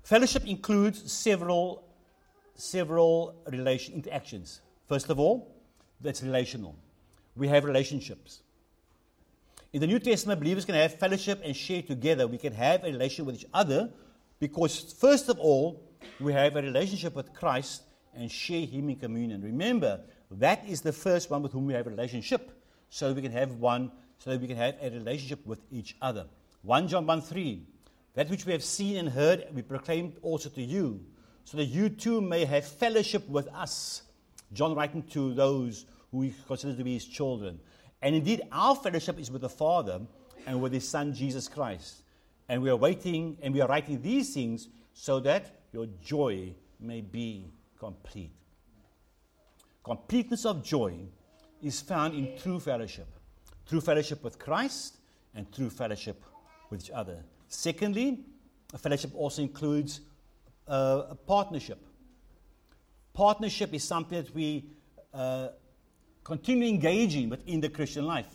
Fellowship 0.03 0.45
includes 0.45 1.11
several, 1.11 1.87
several 2.55 3.35
relation 3.47 3.95
interactions. 3.95 4.61
First 4.87 5.09
of 5.09 5.19
all, 5.19 5.55
that's 6.01 6.21
relational. 6.21 6.75
We 7.35 7.47
have 7.47 7.63
relationships. 7.63 8.41
In 9.71 9.81
the 9.81 9.87
New 9.87 9.99
Testament, 9.99 10.39
believers 10.41 10.65
can 10.65 10.75
have 10.75 10.95
fellowship 10.95 11.41
and 11.43 11.55
share 11.55 11.81
together. 11.81 12.27
We 12.27 12.39
can 12.39 12.53
have 12.53 12.83
a 12.83 12.87
relation 12.87 13.25
with 13.25 13.35
each 13.35 13.45
other 13.53 13.91
because, 14.39 14.93
first 14.99 15.29
of 15.29 15.39
all, 15.39 15.88
we 16.19 16.33
have 16.33 16.55
a 16.55 16.61
relationship 16.61 17.15
with 17.15 17.33
Christ 17.33 17.83
and 18.15 18.31
share 18.31 18.65
Him 18.65 18.89
in 18.89 18.95
communion. 18.95 19.41
Remember, 19.41 20.01
that 20.31 20.67
is 20.67 20.81
the 20.81 20.93
first 20.93 21.29
one 21.29 21.41
with 21.41 21.51
whom 21.51 21.65
we 21.65 21.73
have 21.73 21.87
a 21.87 21.89
relationship, 21.89 22.51
so 22.89 23.13
we 23.13 23.21
can 23.21 23.31
have 23.31 23.53
one, 23.53 23.91
so 24.19 24.31
that 24.31 24.41
we 24.41 24.47
can 24.47 24.57
have 24.57 24.75
a 24.81 24.89
relationship 24.89 25.45
with 25.45 25.61
each 25.71 25.95
other. 26.01 26.25
1 26.63 26.87
John 26.87 27.05
1 27.05 27.21
3. 27.21 27.63
That 28.15 28.29
which 28.29 28.45
we 28.45 28.51
have 28.51 28.63
seen 28.63 28.97
and 28.97 29.09
heard, 29.09 29.47
we 29.53 29.61
proclaim 29.61 30.13
also 30.21 30.49
to 30.49 30.61
you, 30.61 30.99
so 31.45 31.57
that 31.57 31.65
you 31.65 31.89
too 31.89 32.21
may 32.21 32.45
have 32.45 32.65
fellowship 32.65 33.27
with 33.29 33.47
us. 33.49 34.03
John 34.51 34.75
writing 34.75 35.03
to 35.11 35.33
those 35.33 35.85
who 36.11 36.23
he 36.23 36.33
considers 36.47 36.77
to 36.77 36.83
be 36.83 36.93
his 36.93 37.05
children. 37.05 37.59
And 38.01 38.15
indeed, 38.15 38.41
our 38.51 38.75
fellowship 38.75 39.19
is 39.19 39.29
with 39.29 39.41
the 39.41 39.49
Father 39.49 40.01
and 40.47 40.61
with 40.61 40.73
his 40.73 40.87
Son, 40.87 41.13
Jesus 41.13 41.47
Christ. 41.47 42.01
And 42.47 42.61
we 42.61 42.69
are 42.69 42.75
waiting 42.75 43.37
and 43.41 43.53
we 43.53 43.61
are 43.61 43.67
writing 43.67 44.01
these 44.01 44.33
things 44.33 44.69
so 44.93 45.19
that 45.19 45.58
your 45.71 45.87
joy 46.01 46.53
may 46.79 47.01
be 47.01 47.51
complete. 47.77 48.31
Completeness 49.83 50.45
of 50.45 50.63
joy 50.63 50.93
is 51.61 51.81
found 51.81 52.13
in 52.13 52.37
true 52.37 52.59
fellowship, 52.59 53.07
true 53.67 53.81
fellowship 53.81 54.23
with 54.23 54.37
Christ 54.39 54.97
and 55.35 55.51
true 55.51 55.69
fellowship 55.69 56.23
with 56.69 56.85
each 56.85 56.91
other. 56.91 57.23
Secondly, 57.47 58.19
a 58.73 58.77
fellowship 58.77 59.11
also 59.15 59.41
includes 59.41 60.01
uh, 60.67 61.03
a 61.09 61.15
partnership. 61.15 61.79
Partnership 63.13 63.73
is 63.73 63.83
something 63.83 64.21
that 64.21 64.33
we 64.33 64.65
uh, 65.13 65.49
continue 66.23 66.67
engaging 66.67 67.29
within 67.29 67.59
the 67.59 67.69
Christian 67.69 68.05
life. 68.05 68.27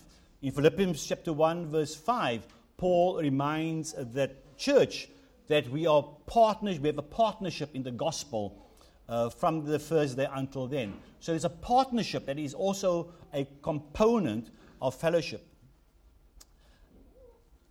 In 0.42 0.51
Philippians 0.51 1.07
chapter 1.07 1.33
1, 1.33 1.70
verse 1.70 1.94
5, 1.94 2.47
Paul 2.77 3.18
reminds 3.18 3.94
that 3.97 4.59
church 4.59 5.09
that 5.48 5.68
we 5.68 5.87
are 5.87 6.02
partners, 6.26 6.80
we 6.80 6.88
have 6.88 6.98
a 6.98 7.02
partnership 7.02 7.74
in 7.74 7.83
the 7.83 7.90
gospel 7.90 8.64
uh, 9.09 9.28
from 9.28 9.64
the 9.64 9.78
first 9.78 10.16
day 10.16 10.26
until 10.33 10.66
then. 10.66 10.94
So 11.20 11.33
there's 11.33 11.44
a 11.44 11.50
partnership 11.50 12.26
that 12.26 12.38
is 12.38 12.54
also 12.54 13.12
a 13.33 13.46
component 13.62 14.50
of 14.80 14.94
fellowship. 14.94 15.46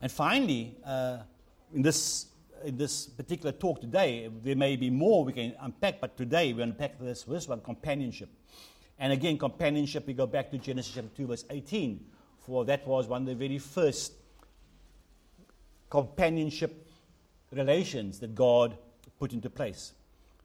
And 0.01 0.11
finally, 0.11 0.75
uh, 0.85 1.19
in 1.73 1.81
this 1.81 2.27
in 2.63 2.77
this 2.77 3.07
particular 3.07 3.51
talk 3.51 3.81
today, 3.81 4.29
there 4.41 4.55
may 4.55 4.75
be 4.75 4.89
more 4.89 5.25
we 5.25 5.33
can 5.33 5.53
unpack, 5.59 5.99
but 5.99 6.15
today 6.15 6.53
we 6.53 6.61
unpack 6.63 6.97
this, 6.99 7.23
this 7.23 7.47
one 7.47 7.59
companionship. 7.59 8.29
And 8.99 9.11
again, 9.11 9.37
companionship, 9.37 10.07
we 10.07 10.13
go 10.13 10.25
back 10.25 10.49
to 10.51 10.57
Genesis 10.57 10.93
chapter 10.95 11.09
2, 11.17 11.27
verse 11.27 11.45
18, 11.49 12.05
for 12.39 12.63
that 12.65 12.87
was 12.87 13.07
one 13.07 13.23
of 13.23 13.27
the 13.27 13.35
very 13.35 13.57
first 13.57 14.13
companionship 15.89 16.82
relations 17.55 18.19
that 18.19 18.35
God 18.35 18.77
put 19.19 19.33
into 19.33 19.49
place. 19.49 19.93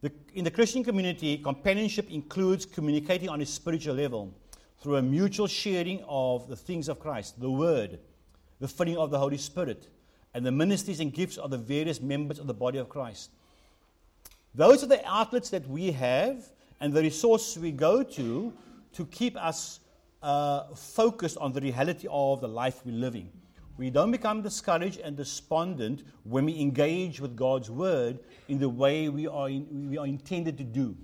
The, 0.01 0.13
in 0.35 0.45
the 0.45 0.51
Christian 0.51 0.85
community, 0.85 1.39
companionship 1.39 2.11
includes 2.11 2.65
communicating 2.65 3.29
on 3.29 3.41
a 3.41 3.47
spiritual 3.47 3.97
level 3.97 4.33
through 4.81 4.97
a 4.97 5.03
mutual 5.03 5.49
sharing 5.49 6.05
of 6.09 6.49
the 6.49 6.57
things 6.57 6.89
of 6.89 7.01
Christ, 7.01 7.41
the 7.41 7.51
Word, 7.51 7.99
the 8.61 8.69
filling 8.69 8.97
of 8.97 9.11
the 9.11 9.19
Holy 9.19 9.39
Spirit, 9.39 9.89
and 10.35 10.47
the 10.47 10.53
ministries 10.53 11.01
and 11.01 11.13
gifts 11.13 11.37
of 11.37 11.51
the 11.51 11.59
various 11.59 12.01
members 12.01 12.39
of 12.39 12.47
the 12.47 12.55
body 12.55 12.79
of 12.79 12.89
Christ. 12.89 13.31
Those 14.55 14.85
are 14.85 14.87
the 14.87 15.05
outlets 15.09 15.51
that 15.51 15.69
we 15.69 15.91
have 15.93 16.45
and 16.81 16.93
the 16.93 17.03
resources 17.03 17.59
we 17.61 17.73
go 17.73 18.03
to 18.03 18.53
to 18.93 19.07
keep 19.07 19.37
us 19.37 19.81
uh, 20.23 20.75
focused 20.75 21.39
on 21.39 21.53
the 21.53 21.61
reality 21.61 22.07
of 22.11 22.41
the 22.41 22.49
life 22.49 22.81
we're 22.85 22.95
living. 22.95 23.31
We 23.79 23.91
don't 23.91 24.11
become 24.11 24.43
discouraged 24.43 24.99
and 24.99 25.17
despondent 25.17 26.03
when 26.25 26.47
we 26.47 26.61
engage 26.61 27.21
with 27.21 27.37
God's 27.37 27.71
word 27.71 28.19
in 28.49 28.59
the 28.59 28.69
way 28.69 29.09
we 29.09 29.29
are, 29.29 29.49
in, 29.49 29.89
we 29.89 29.97
are 29.97 30.07
intended 30.07 30.59
to 30.59 30.65
do. 30.65 30.97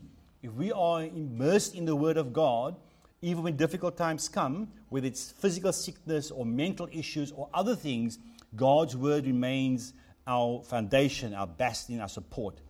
If 0.42 0.52
we 0.54 0.72
are 0.72 1.04
immersed 1.04 1.76
in 1.76 1.84
the 1.84 1.94
word 1.94 2.16
of 2.16 2.32
God, 2.32 2.74
even 3.22 3.44
when 3.44 3.56
difficult 3.56 3.96
times 3.96 4.28
come, 4.28 4.66
whether 4.88 5.06
it's 5.06 5.30
physical 5.30 5.72
sickness 5.72 6.32
or 6.32 6.44
mental 6.44 6.88
issues 6.90 7.30
or 7.30 7.48
other 7.54 7.76
things, 7.76 8.18
God's 8.56 8.96
word 8.96 9.24
remains 9.24 9.92
our 10.26 10.60
foundation, 10.64 11.32
our 11.32 11.46
bastion, 11.46 12.00
our 12.00 12.08
support. 12.08 12.60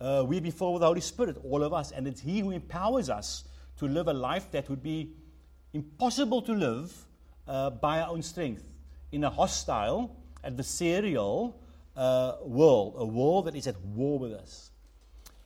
Uh, 0.00 0.24
we 0.26 0.40
be 0.40 0.50
filled 0.50 0.74
with 0.74 0.80
the 0.80 0.86
Holy 0.86 1.02
Spirit, 1.02 1.36
all 1.44 1.62
of 1.62 1.74
us, 1.74 1.92
and 1.92 2.08
it's 2.08 2.22
He 2.22 2.40
who 2.40 2.52
empowers 2.52 3.10
us 3.10 3.44
to 3.76 3.86
live 3.86 4.08
a 4.08 4.14
life 4.14 4.50
that 4.52 4.70
would 4.70 4.82
be 4.82 5.10
impossible 5.74 6.40
to 6.40 6.52
live 6.54 7.06
uh, 7.46 7.68
by 7.68 8.00
our 8.00 8.08
own 8.08 8.22
strength 8.22 8.71
in 9.12 9.24
a 9.24 9.30
hostile, 9.30 10.16
adversarial 10.44 11.54
uh, 11.96 12.36
world, 12.42 12.94
a 12.96 13.04
world 13.04 13.46
that 13.46 13.54
is 13.54 13.66
at 13.66 13.80
war 13.80 14.18
with 14.18 14.32
us. 14.32 14.70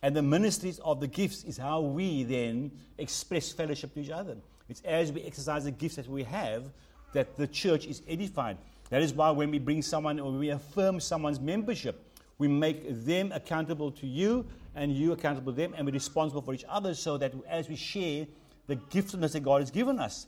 And 0.03 0.15
the 0.15 0.23
ministries 0.23 0.79
of 0.81 1.01
the 1.01 1.09
gifts 1.09 1.45
is 1.45 1.57
how 1.57 1.81
we 1.81 2.23
then 2.23 2.71
express 2.99 3.53
fellowship 3.53 3.93
to 3.95 4.01
each 4.01 4.11
other. 4.11 4.37
It's 4.69 4.81
as 4.83 5.13
we 5.13 5.23
exercise 5.23 5.65
the 5.65 5.71
gifts 5.71 5.97
that 5.97 6.09
we 6.09 6.23
have 6.25 6.65
that 7.13 7.37
the 7.37 7.47
church 7.47 7.87
is 7.87 8.03
edified. 8.09 8.57
That 8.91 9.03
is 9.03 9.13
why 9.13 9.31
when 9.31 9.51
we 9.51 9.59
bring 9.59 9.83
someone 9.83 10.21
or 10.21 10.31
we 10.31 10.51
affirm 10.51 11.01
someone's 11.01 11.41
membership, 11.41 12.03
we 12.39 12.47
make 12.47 12.85
them 13.05 13.33
accountable 13.33 13.91
to 13.93 14.07
you 14.07 14.47
and 14.75 14.93
you 14.93 15.13
accountable 15.13 15.53
to 15.53 15.57
them, 15.57 15.75
and 15.77 15.87
we're 15.87 15.93
responsible 15.93 16.43
for 16.43 16.53
each 16.53 16.65
other 16.69 16.95
so 16.95 17.17
that 17.17 17.33
as 17.49 17.69
we 17.69 17.77
share 17.77 18.27
the 18.67 18.77
giftedness 18.77 19.33
that 19.33 19.41
God 19.41 19.63
has 19.63 19.71
given 19.71 19.99
us, 19.99 20.27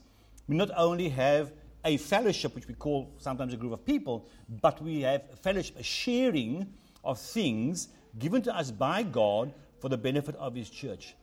we 0.49 0.57
not 0.57 0.71
only 0.77 1.11
have 1.11 1.53
a 1.89 1.97
fellowship, 1.97 2.55
which 2.55 2.69
we 2.69 2.75
call 2.75 3.11
sometimes 3.19 3.55
a 3.55 3.57
group 3.57 3.73
of 3.73 3.85
people, 3.85 4.29
but 4.61 4.81
we 4.83 5.01
have 5.01 5.23
a 5.33 5.37
fellowship, 5.37 5.79
a 5.79 5.83
sharing 5.83 6.67
of 7.03 7.19
things 7.19 7.89
given 8.19 8.43
to 8.43 8.55
us 8.55 8.71
by 8.71 9.03
God 9.03 9.55
for 9.81 9.89
the 9.89 9.97
benefit 9.97 10.37
of 10.37 10.55
His 10.55 10.69
church. 10.69 11.15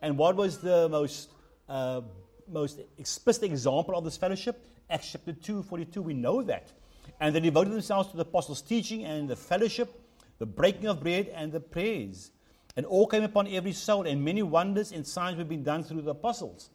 And 0.00 0.16
what 0.16 0.34
was 0.34 0.58
the 0.58 0.88
most, 0.88 1.28
uh, 1.68 2.00
most 2.48 2.80
explicit 2.96 3.44
example 3.44 3.94
of 3.96 4.04
this 4.04 4.16
fellowship? 4.16 4.64
Acts 4.88 5.12
chapter 5.12 5.34
2, 5.34 5.62
42, 5.62 6.00
we 6.00 6.14
know 6.14 6.42
that. 6.42 6.72
And 7.20 7.34
they 7.34 7.40
devoted 7.40 7.74
themselves 7.74 8.10
to 8.10 8.16
the 8.16 8.22
apostles' 8.22 8.62
teaching 8.62 9.04
and 9.04 9.28
the 9.28 9.36
fellowship, 9.36 10.00
the 10.38 10.46
breaking 10.46 10.86
of 10.86 11.02
bread, 11.02 11.30
and 11.34 11.52
the 11.52 11.60
prayers. 11.60 12.30
And 12.76 12.86
all 12.86 13.06
came 13.06 13.24
upon 13.24 13.46
every 13.48 13.72
soul, 13.72 14.06
and 14.06 14.24
many 14.24 14.42
wonders 14.42 14.90
and 14.90 15.06
signs 15.06 15.36
were 15.36 15.44
being 15.44 15.62
done 15.62 15.84
through 15.84 16.00
the 16.00 16.12
apostles. 16.12 16.70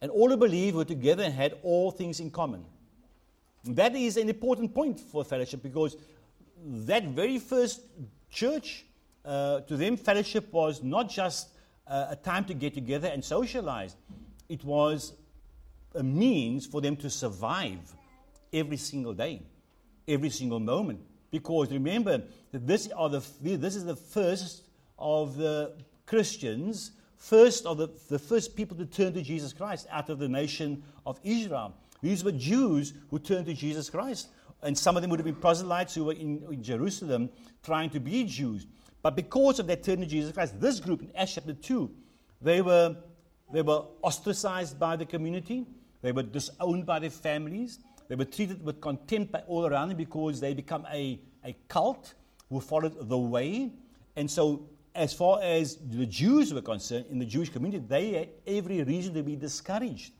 And 0.00 0.10
all 0.10 0.28
who 0.28 0.36
believed 0.36 0.76
were 0.76 0.84
together 0.84 1.22
and 1.22 1.34
had 1.34 1.54
all 1.62 1.90
things 1.90 2.20
in 2.20 2.30
common. 2.30 2.64
That 3.64 3.94
is 3.94 4.16
an 4.16 4.28
important 4.28 4.74
point 4.74 4.98
for 4.98 5.24
fellowship 5.24 5.62
because 5.62 5.96
that 6.64 7.04
very 7.04 7.38
first 7.38 7.82
church, 8.30 8.86
uh, 9.24 9.60
to 9.60 9.76
them, 9.76 9.96
fellowship 9.96 10.52
was 10.52 10.82
not 10.82 11.10
just 11.10 11.50
uh, 11.86 12.06
a 12.10 12.16
time 12.16 12.44
to 12.46 12.54
get 12.54 12.72
together 12.72 13.08
and 13.08 13.22
socialize, 13.22 13.96
it 14.48 14.64
was 14.64 15.12
a 15.94 16.02
means 16.02 16.66
for 16.66 16.80
them 16.80 16.96
to 16.96 17.10
survive 17.10 17.92
every 18.52 18.76
single 18.76 19.12
day, 19.12 19.42
every 20.08 20.30
single 20.30 20.60
moment. 20.60 21.00
Because 21.30 21.70
remember 21.70 22.22
that 22.52 22.66
this, 22.66 22.88
are 22.96 23.08
the, 23.08 23.22
this 23.42 23.76
is 23.76 23.84
the 23.84 23.96
first 23.96 24.62
of 24.98 25.36
the 25.36 25.72
Christians, 26.06 26.92
first 27.20 27.66
of 27.66 27.76
the, 27.76 27.88
the 28.08 28.18
first 28.18 28.56
people 28.56 28.76
to 28.78 28.86
turn 28.86 29.12
to 29.12 29.22
Jesus 29.22 29.52
Christ 29.52 29.86
out 29.90 30.08
of 30.08 30.18
the 30.18 30.28
nation 30.28 30.82
of 31.06 31.20
Israel. 31.22 31.74
These 32.02 32.24
were 32.24 32.32
Jews 32.32 32.94
who 33.10 33.18
turned 33.18 33.46
to 33.46 33.54
Jesus 33.54 33.88
Christ. 33.88 34.28
And 34.62 34.76
some 34.76 34.96
of 34.96 35.02
them 35.02 35.10
would 35.10 35.20
have 35.20 35.26
been 35.26 35.36
proselytes 35.36 35.94
who 35.94 36.04
were 36.04 36.12
in, 36.12 36.42
in 36.50 36.62
Jerusalem 36.62 37.30
trying 37.62 37.90
to 37.90 38.00
be 38.00 38.24
Jews. 38.24 38.66
But 39.02 39.16
because 39.16 39.58
of 39.58 39.66
their 39.66 39.76
turn 39.76 40.00
to 40.00 40.06
Jesus 40.06 40.32
Christ, 40.32 40.60
this 40.60 40.80
group 40.80 41.02
in 41.02 41.10
Acts 41.14 41.34
chapter 41.34 41.54
2, 41.54 41.90
they 42.42 42.60
were, 42.62 42.96
they 43.52 43.62
were 43.62 43.84
ostracized 44.02 44.78
by 44.78 44.96
the 44.96 45.06
community. 45.06 45.66
They 46.02 46.12
were 46.12 46.22
disowned 46.22 46.86
by 46.86 46.98
their 46.98 47.10
families. 47.10 47.78
They 48.08 48.14
were 48.16 48.24
treated 48.24 48.64
with 48.64 48.80
contempt 48.80 49.32
by 49.32 49.40
all 49.46 49.66
around 49.66 49.88
them 49.88 49.96
because 49.96 50.40
they 50.40 50.52
become 50.52 50.86
a, 50.92 51.20
a 51.44 51.54
cult 51.68 52.14
who 52.48 52.60
followed 52.60 53.08
the 53.08 53.18
way. 53.18 53.70
And 54.16 54.30
so, 54.30 54.68
as 54.94 55.12
far 55.12 55.40
as 55.42 55.76
the 55.76 56.06
Jews 56.06 56.52
were 56.52 56.62
concerned, 56.62 57.06
in 57.10 57.18
the 57.18 57.24
Jewish 57.24 57.48
community, 57.48 57.84
they 57.86 58.12
had 58.12 58.28
every 58.46 58.82
reason 58.82 59.14
to 59.14 59.22
be 59.22 59.36
discouraged. 59.36 60.12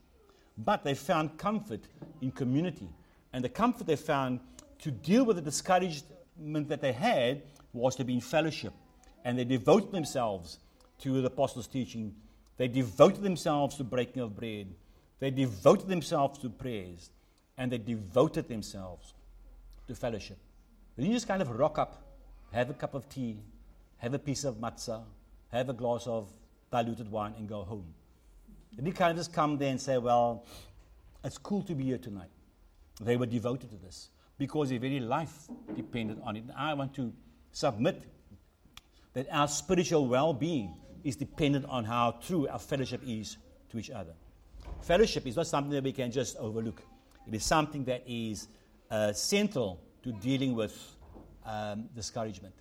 But 0.57 0.83
they 0.83 0.93
found 0.93 1.37
comfort 1.37 1.81
in 2.21 2.31
community. 2.31 2.89
And 3.33 3.43
the 3.43 3.49
comfort 3.49 3.87
they 3.87 3.95
found 3.95 4.39
to 4.79 4.91
deal 4.91 5.25
with 5.25 5.37
the 5.37 5.41
discouragement 5.41 6.67
that 6.69 6.81
they 6.81 6.91
had 6.91 7.43
was 7.73 7.95
to 7.95 8.03
be 8.03 8.15
in 8.15 8.21
fellowship. 8.21 8.73
And 9.23 9.37
they 9.37 9.45
devoted 9.45 9.91
themselves 9.91 10.59
to 10.99 11.21
the 11.21 11.27
apostles' 11.27 11.67
teaching. 11.67 12.15
They 12.57 12.67
devoted 12.67 13.23
themselves 13.23 13.75
to 13.77 13.83
breaking 13.83 14.21
of 14.21 14.35
bread. 14.35 14.67
They 15.19 15.31
devoted 15.31 15.87
themselves 15.87 16.39
to 16.39 16.49
prayers 16.49 17.11
and 17.57 17.71
they 17.71 17.77
devoted 17.77 18.47
themselves 18.47 19.13
to 19.87 19.93
fellowship. 19.93 20.37
They 20.95 21.03
didn't 21.03 21.15
just 21.15 21.27
kind 21.27 21.41
of 21.41 21.59
rock 21.59 21.77
up, 21.77 22.01
have 22.51 22.69
a 22.69 22.73
cup 22.73 22.95
of 22.95 23.07
tea, 23.07 23.37
have 24.01 24.15
a 24.15 24.19
piece 24.19 24.43
of 24.43 24.55
matzah, 24.55 25.03
have 25.51 25.69
a 25.69 25.73
glass 25.73 26.07
of 26.07 26.27
diluted 26.71 27.09
wine, 27.11 27.35
and 27.37 27.47
go 27.47 27.61
home. 27.61 27.85
Didn't 28.75 28.93
kind 28.93 29.11
of 29.11 29.17
just 29.17 29.31
come 29.31 29.57
there 29.57 29.69
and 29.69 29.79
say, 29.79 29.97
Well, 29.97 30.45
it's 31.23 31.37
cool 31.37 31.61
to 31.63 31.75
be 31.75 31.83
here 31.83 31.99
tonight. 31.99 32.31
They 32.99 33.15
were 33.15 33.27
devoted 33.27 33.69
to 33.69 33.77
this 33.77 34.09
because 34.39 34.69
their 34.69 34.79
very 34.79 34.99
life 34.99 35.47
depended 35.75 36.19
on 36.23 36.35
it. 36.35 36.43
And 36.43 36.51
I 36.57 36.73
want 36.73 36.95
to 36.95 37.13
submit 37.51 38.01
that 39.13 39.27
our 39.31 39.47
spiritual 39.47 40.07
well 40.07 40.33
being 40.33 40.73
is 41.03 41.15
dependent 41.15 41.65
on 41.65 41.85
how 41.85 42.17
true 42.25 42.47
our 42.47 42.59
fellowship 42.59 43.01
is 43.05 43.37
to 43.69 43.77
each 43.77 43.91
other. 43.91 44.13
Fellowship 44.81 45.27
is 45.27 45.35
not 45.35 45.45
something 45.45 45.71
that 45.71 45.83
we 45.83 45.91
can 45.91 46.11
just 46.11 46.37
overlook. 46.37 46.81
It 47.27 47.35
is 47.35 47.43
something 47.43 47.83
that 47.85 48.03
is 48.07 48.47
uh, 48.89 49.13
central 49.13 49.79
to 50.03 50.11
dealing 50.11 50.55
with 50.55 50.75
um, 51.45 51.87
discouragement. 51.95 52.55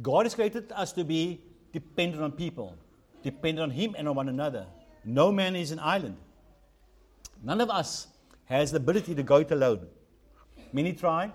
God 0.00 0.26
has 0.26 0.34
created 0.34 0.70
us 0.72 0.92
to 0.92 1.04
be 1.04 1.40
dependent 1.72 2.22
on 2.22 2.32
people, 2.32 2.76
dependent 3.22 3.60
on 3.60 3.70
Him 3.70 3.94
and 3.96 4.08
on 4.08 4.14
one 4.14 4.28
another. 4.28 4.66
No 5.04 5.32
man 5.32 5.56
is 5.56 5.70
an 5.70 5.78
island. 5.78 6.16
None 7.42 7.60
of 7.60 7.70
us 7.70 8.08
has 8.46 8.70
the 8.70 8.76
ability 8.78 9.14
to 9.14 9.22
go 9.22 9.36
it 9.36 9.50
alone. 9.50 9.86
Many 10.72 10.92
try, 10.92 11.32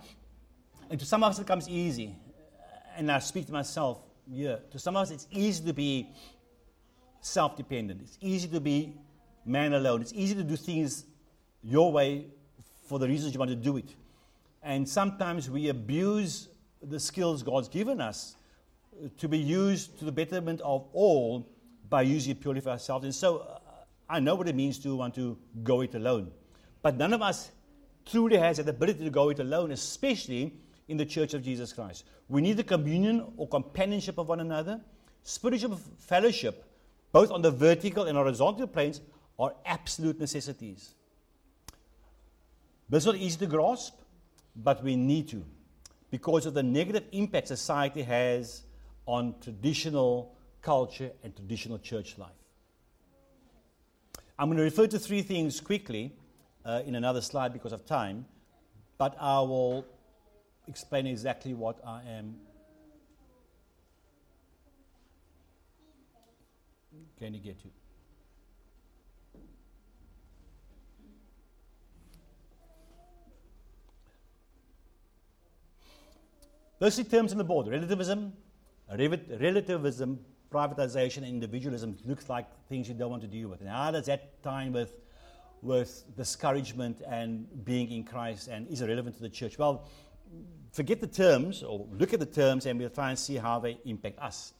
and 0.89 0.99
to 0.99 1.05
some 1.05 1.23
of 1.23 1.31
us 1.31 1.39
it 1.39 1.47
comes 1.47 1.67
easy. 1.69 2.15
And 2.97 3.11
I 3.11 3.19
speak 3.19 3.45
to 3.47 3.53
myself, 3.53 3.99
yeah, 4.27 4.57
to 4.71 4.79
some 4.79 4.95
of 4.97 5.03
us 5.03 5.11
it's 5.11 5.27
easy 5.31 5.63
to 5.65 5.73
be 5.73 6.09
self 7.21 7.55
dependent. 7.55 8.01
It's 8.01 8.17
easy 8.21 8.47
to 8.49 8.59
be 8.59 8.95
man 9.45 9.73
alone. 9.73 10.01
It's 10.01 10.13
easy 10.13 10.35
to 10.35 10.43
do 10.43 10.55
things 10.55 11.05
your 11.63 11.91
way 11.91 12.27
for 12.87 12.99
the 12.99 13.07
reasons 13.07 13.33
you 13.33 13.39
want 13.39 13.51
to 13.51 13.55
do 13.55 13.77
it. 13.77 13.95
And 14.61 14.87
sometimes 14.87 15.49
we 15.49 15.69
abuse 15.69 16.49
the 16.81 16.99
skills 16.99 17.41
God's 17.41 17.69
given 17.69 18.01
us 18.01 18.35
to 19.17 19.27
be 19.27 19.37
used 19.37 19.97
to 19.99 20.05
the 20.05 20.11
betterment 20.11 20.61
of 20.61 20.87
all 20.93 21.49
by 21.89 22.01
using 22.03 22.31
it 22.31 22.41
purely 22.41 22.61
for 22.61 22.69
ourselves. 22.69 23.05
And 23.05 23.13
so 23.13 23.39
uh, 23.39 23.59
I 24.09 24.19
know 24.19 24.35
what 24.35 24.47
it 24.47 24.55
means 24.55 24.79
to 24.79 24.95
want 24.95 25.15
to 25.15 25.37
go 25.63 25.81
it 25.81 25.95
alone. 25.95 26.31
But 26.81 26.97
none 26.97 27.13
of 27.13 27.21
us 27.21 27.51
truly 28.05 28.37
has 28.37 28.57
the 28.57 28.69
ability 28.69 29.03
to 29.03 29.09
go 29.09 29.29
it 29.29 29.39
alone, 29.39 29.71
especially 29.71 30.53
in 30.87 30.97
the 30.97 31.05
church 31.05 31.33
of 31.33 31.43
Jesus 31.43 31.73
Christ. 31.73 32.05
We 32.29 32.41
need 32.41 32.57
the 32.57 32.63
communion 32.63 33.33
or 33.37 33.47
companionship 33.47 34.17
of 34.17 34.27
one 34.27 34.39
another, 34.39 34.81
spiritual 35.23 35.79
fellowship 35.99 36.65
both 37.11 37.31
on 37.31 37.41
the 37.41 37.51
vertical 37.51 38.05
and 38.05 38.17
horizontal 38.17 38.67
planes, 38.67 39.01
are 39.37 39.53
absolute 39.65 40.19
necessities. 40.19 40.93
This 42.89 43.03
is 43.03 43.05
not 43.05 43.15
easy 43.15 43.37
to 43.39 43.47
grasp, 43.47 43.95
but 44.55 44.83
we 44.83 44.95
need 44.95 45.29
to 45.29 45.43
because 46.09 46.45
of 46.45 46.53
the 46.53 46.63
negative 46.63 47.03
impact 47.13 47.47
society 47.47 48.01
has 48.01 48.63
on 49.11 49.35
traditional 49.41 50.33
culture 50.61 51.11
and 51.21 51.35
traditional 51.35 51.77
church 51.77 52.17
life. 52.17 52.31
I'm 54.39 54.47
going 54.47 54.57
to 54.57 54.63
refer 54.63 54.87
to 54.87 54.97
three 54.97 55.21
things 55.21 55.59
quickly 55.59 56.13
uh, 56.63 56.83
in 56.85 56.95
another 56.95 57.19
slide 57.19 57.51
because 57.51 57.73
of 57.73 57.85
time, 57.85 58.25
but 58.97 59.17
I 59.19 59.41
will 59.41 59.85
explain 60.65 61.07
exactly 61.07 61.53
what 61.53 61.77
I 61.85 62.03
am 62.03 62.37
going 67.19 67.33
to 67.33 67.39
get 67.39 67.59
to. 67.63 67.67
Those 76.79 76.95
three 76.95 77.03
terms 77.03 77.33
on 77.33 77.37
the 77.37 77.43
board 77.43 77.67
relativism, 77.67 78.31
relativism, 78.97 80.19
privatization, 80.51 81.27
individualism 81.27 81.97
looks 82.05 82.29
like 82.29 82.47
things 82.67 82.87
you 82.87 82.93
don't 82.93 83.09
want 83.09 83.21
to 83.21 83.27
deal 83.27 83.49
with. 83.49 83.61
And 83.61 83.69
how 83.69 83.91
does 83.91 84.05
that 84.07 84.41
tie 84.43 84.63
in 84.63 84.73
with, 84.73 84.93
with 85.61 86.03
discouragement 86.17 87.01
and 87.07 87.47
being 87.63 87.91
in 87.91 88.03
Christ 88.03 88.47
and 88.47 88.67
is 88.67 88.81
it 88.81 88.87
relevant 88.87 89.15
to 89.15 89.21
the 89.21 89.29
church? 89.29 89.57
Well, 89.57 89.85
forget 90.71 90.99
the 90.99 91.07
terms 91.07 91.63
or 91.63 91.87
look 91.91 92.13
at 92.13 92.19
the 92.19 92.25
terms 92.25 92.65
and 92.65 92.79
we'll 92.79 92.89
try 92.89 93.09
and 93.09 93.19
see 93.19 93.35
how 93.35 93.59
they 93.59 93.79
impact 93.85 94.19
us. 94.19 94.53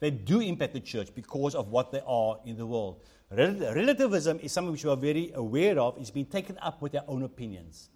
They 0.00 0.10
do 0.10 0.40
impact 0.40 0.74
the 0.74 0.80
church 0.80 1.08
because 1.14 1.54
of 1.54 1.68
what 1.68 1.90
they 1.90 2.02
are 2.06 2.38
in 2.44 2.56
the 2.56 2.66
world. 2.66 3.02
Rel- 3.30 3.74
relativism 3.74 4.38
is 4.40 4.52
something 4.52 4.72
which 4.72 4.84
we 4.84 4.90
are 4.90 4.96
very 4.96 5.32
aware 5.34 5.78
of. 5.78 5.96
It's 5.98 6.10
been 6.10 6.26
taken 6.26 6.56
up 6.58 6.80
with 6.80 6.92
their 6.92 7.04
own 7.08 7.22
opinions. 7.22 7.90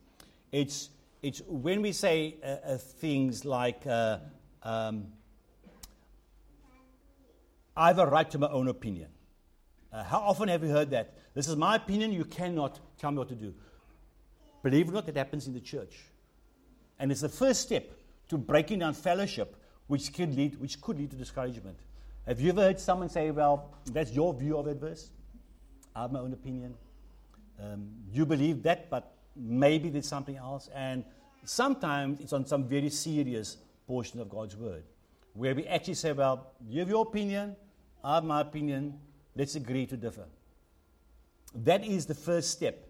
It's, 0.51 0.91
it's 1.23 1.43
when 1.47 1.81
we 1.81 1.93
say 1.93 2.37
uh, 2.43 2.47
uh, 2.47 2.77
things 2.79 3.45
like, 3.45 3.87
uh, 3.87 4.19
um, 4.63 5.07
I 7.77 7.89
have 7.89 7.99
a 7.99 8.07
right 8.07 8.31
to 8.31 8.39
my 8.39 8.49
own 8.49 8.69
opinion. 8.69 9.09
Uh, 9.93 10.05
how 10.05 10.21
often 10.21 10.49
have 10.49 10.63
you 10.63 10.71
heard 10.71 10.91
that? 10.91 11.15
This 11.35 11.49
is 11.49 11.57
my 11.57 11.77
opinion, 11.77 12.13
you 12.13 12.25
cannot 12.25 12.79
tell 12.99 13.11
me 13.11 13.19
what 13.19 13.29
to 13.29 13.35
do. 13.35 13.55
Believe 14.63 14.89
it 14.89 14.91
or 14.91 14.95
not, 14.95 15.07
that 15.07 15.17
happens 15.17 15.47
in 15.47 15.55
the 15.55 15.61
church. 15.61 15.99
And 16.99 17.11
it's 17.11 17.23
the 17.23 17.29
first 17.29 17.63
step 17.63 17.91
to 18.29 18.39
breaking 18.39 18.79
down 18.79 18.95
fellowship, 18.95 19.57
which 19.87 20.13
could 20.15 20.35
lead, 20.35 20.61
which 20.61 20.81
could 20.81 20.99
lead 20.99 21.11
to 21.11 21.17
discouragement. 21.17 21.77
Have 22.27 22.41
you 22.41 22.51
ever 22.51 22.63
heard 22.63 22.81
someone 22.81 23.09
say, 23.09 23.31
Well, 23.31 23.75
that's 23.87 24.13
your 24.13 24.33
view 24.33 24.57
of 24.57 24.67
that 24.67 24.81
verse? 24.81 25.11
I 25.97 26.03
have 26.03 26.13
my 26.13 26.21
own 26.21 26.33
opinion. 26.33 26.75
Um, 27.61 27.91
you 28.11 28.25
believe 28.25 28.63
that, 28.63 28.89
but 28.89 29.13
maybe 29.37 29.91
there's 29.91 30.09
something 30.09 30.37
else. 30.37 30.71
And 30.75 31.05
sometimes 31.45 32.21
it's 32.21 32.33
on 32.33 32.47
some 32.47 32.65
very 32.65 32.91
serious 32.91 33.57
portion 33.87 34.21
of 34.21 34.31
God's 34.31 34.57
word 34.57 34.85
where 35.35 35.55
we 35.55 35.67
actually 35.67 35.95
say, 35.95 36.13
Well, 36.13 36.53
you 36.69 36.81
have 36.81 36.89
your 36.89 37.03
opinion, 37.03 37.57
I 38.03 38.17
have 38.17 38.25
my 38.25 38.41
opinion, 38.41 38.99
let's 39.37 39.55
agree 39.55 39.87
to 39.87 39.97
differ. 39.97 40.25
That 41.55 41.85
is 41.85 42.07
the 42.07 42.15
first 42.15 42.51
step 42.51 42.87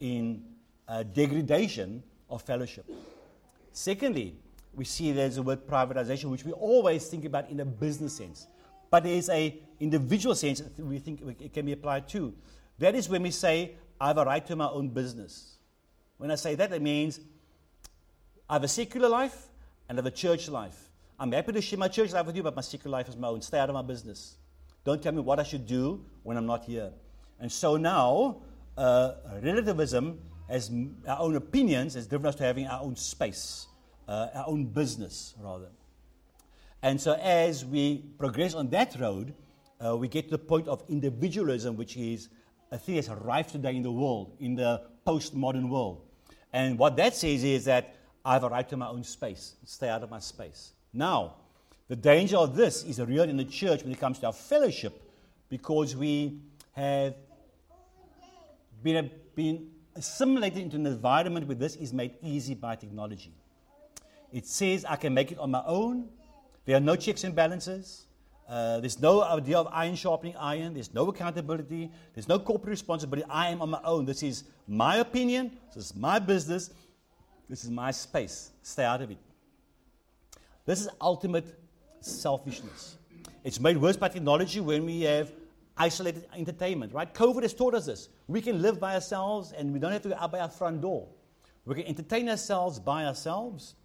in 0.00 0.42
uh, 0.88 1.02
degradation 1.02 2.02
of 2.30 2.42
fellowship. 2.42 2.90
Secondly, 3.72 4.36
we 4.74 4.84
see 4.84 5.12
there's 5.12 5.36
a 5.36 5.42
word 5.42 5.66
privatization, 5.66 6.30
which 6.30 6.44
we 6.44 6.52
always 6.52 7.06
think 7.08 7.24
about 7.24 7.50
in 7.50 7.60
a 7.60 7.64
business 7.64 8.16
sense 8.16 8.46
but 8.90 9.02
there 9.02 9.14
is 9.14 9.28
a 9.28 9.58
individual 9.80 10.34
sense 10.34 10.60
that 10.60 10.78
we 10.78 10.98
think 10.98 11.20
it 11.40 11.52
can 11.52 11.66
be 11.66 11.72
applied 11.72 12.08
to. 12.08 12.34
That 12.78 12.94
is 12.94 13.08
when 13.08 13.22
we 13.22 13.30
say, 13.30 13.72
I 14.00 14.08
have 14.08 14.18
a 14.18 14.24
right 14.24 14.46
to 14.46 14.56
my 14.56 14.68
own 14.68 14.88
business. 14.88 15.56
When 16.18 16.30
I 16.30 16.34
say 16.36 16.54
that, 16.54 16.72
it 16.72 16.82
means 16.82 17.20
I 18.48 18.54
have 18.54 18.64
a 18.64 18.68
secular 18.68 19.08
life 19.08 19.48
and 19.88 19.96
I 19.96 19.98
have 19.98 20.06
a 20.06 20.10
church 20.10 20.48
life. 20.48 20.85
I'm 21.18 21.32
happy 21.32 21.52
to 21.52 21.62
share 21.62 21.78
my 21.78 21.88
church 21.88 22.12
life 22.12 22.26
with 22.26 22.36
you, 22.36 22.42
but 22.42 22.54
my 22.54 22.62
secret 22.62 22.90
life 22.90 23.08
is 23.08 23.16
my 23.16 23.28
own. 23.28 23.40
Stay 23.40 23.58
out 23.58 23.70
of 23.70 23.74
my 23.74 23.82
business. 23.82 24.36
Don't 24.84 25.02
tell 25.02 25.12
me 25.12 25.20
what 25.20 25.40
I 25.40 25.44
should 25.44 25.66
do 25.66 26.04
when 26.22 26.36
I'm 26.36 26.44
not 26.44 26.64
here. 26.64 26.92
And 27.40 27.50
so 27.50 27.78
now, 27.78 28.42
uh, 28.76 29.12
relativism 29.42 30.18
has 30.48 30.70
our 31.08 31.20
own 31.20 31.36
opinions 31.36 31.94
has 31.94 32.06
driven 32.06 32.26
us 32.26 32.34
to 32.36 32.44
having 32.44 32.66
our 32.66 32.82
own 32.82 32.96
space, 32.96 33.66
uh, 34.06 34.28
our 34.34 34.44
own 34.46 34.66
business, 34.66 35.34
rather. 35.40 35.70
And 36.82 37.00
so 37.00 37.14
as 37.14 37.64
we 37.64 38.04
progress 38.18 38.54
on 38.54 38.68
that 38.70 39.00
road, 39.00 39.34
uh, 39.84 39.96
we 39.96 40.08
get 40.08 40.26
to 40.26 40.30
the 40.32 40.38
point 40.38 40.68
of 40.68 40.84
individualism, 40.88 41.76
which 41.76 41.96
is 41.96 42.28
a 42.70 42.78
thing 42.78 42.96
that's 42.96 43.08
rife 43.08 43.52
today 43.52 43.74
in 43.74 43.82
the 43.82 43.90
world, 43.90 44.36
in 44.38 44.54
the 44.54 44.82
postmodern 45.06 45.70
world. 45.70 46.02
And 46.52 46.78
what 46.78 46.96
that 46.96 47.16
says 47.16 47.42
is 47.42 47.64
that 47.64 47.96
I 48.24 48.34
have 48.34 48.44
a 48.44 48.48
right 48.48 48.68
to 48.68 48.76
my 48.76 48.88
own 48.88 49.02
space. 49.02 49.54
Stay 49.64 49.88
out 49.88 50.02
of 50.02 50.10
my 50.10 50.18
space. 50.18 50.72
Now, 50.92 51.34
the 51.88 51.96
danger 51.96 52.36
of 52.36 52.56
this 52.56 52.84
is 52.84 53.00
real 53.00 53.24
in 53.24 53.36
the 53.36 53.44
church 53.44 53.82
when 53.82 53.92
it 53.92 54.00
comes 54.00 54.18
to 54.20 54.26
our 54.26 54.32
fellowship 54.32 55.00
because 55.48 55.94
we 55.94 56.40
have 56.72 57.14
been, 58.82 59.10
been 59.34 59.70
assimilated 59.94 60.58
into 60.58 60.76
an 60.76 60.86
environment 60.86 61.46
where 61.46 61.54
this 61.56 61.76
is 61.76 61.92
made 61.92 62.14
easy 62.22 62.54
by 62.54 62.76
technology. 62.76 63.32
It 64.32 64.46
says 64.46 64.84
I 64.84 64.96
can 64.96 65.14
make 65.14 65.32
it 65.32 65.38
on 65.38 65.50
my 65.50 65.62
own. 65.66 66.08
There 66.64 66.76
are 66.76 66.80
no 66.80 66.96
checks 66.96 67.24
and 67.24 67.34
balances. 67.34 68.06
Uh, 68.48 68.80
there's 68.80 69.00
no 69.00 69.22
idea 69.22 69.58
of 69.58 69.68
iron 69.72 69.96
sharpening 69.96 70.36
iron. 70.36 70.74
There's 70.74 70.92
no 70.92 71.08
accountability. 71.08 71.90
There's 72.14 72.28
no 72.28 72.38
corporate 72.38 72.70
responsibility. 72.70 73.26
I 73.30 73.48
am 73.50 73.62
on 73.62 73.70
my 73.70 73.80
own. 73.84 74.04
This 74.04 74.22
is 74.22 74.44
my 74.68 74.96
opinion. 74.96 75.56
This 75.74 75.86
is 75.86 75.96
my 75.96 76.18
business. 76.18 76.70
This 77.48 77.64
is 77.64 77.70
my 77.70 77.90
space. 77.90 78.50
Stay 78.62 78.84
out 78.84 79.02
of 79.02 79.10
it. 79.10 79.18
This 80.66 80.80
is 80.80 80.88
ultimate 81.00 81.58
selfishness. 82.00 82.96
It's 83.44 83.60
made 83.60 83.76
worse 83.78 83.96
by 83.96 84.08
technology 84.08 84.60
when 84.60 84.84
we 84.84 85.02
have 85.02 85.32
isolated 85.76 86.26
entertainment, 86.34 86.92
right? 86.92 87.12
COVID 87.14 87.42
has 87.42 87.54
taught 87.54 87.74
us 87.74 87.86
this. 87.86 88.08
We 88.26 88.40
can 88.40 88.60
live 88.60 88.80
by 88.80 88.94
ourselves 88.94 89.52
and 89.52 89.72
we 89.72 89.78
don't 89.78 89.92
have 89.92 90.02
to 90.02 90.08
go 90.08 90.16
out 90.18 90.32
by 90.32 90.40
our 90.40 90.48
front 90.48 90.80
door. 90.80 91.06
We 91.64 91.76
can 91.76 91.86
entertain 91.86 92.28
ourselves 92.28 92.80
by 92.80 93.04
ourselves. 93.04 93.76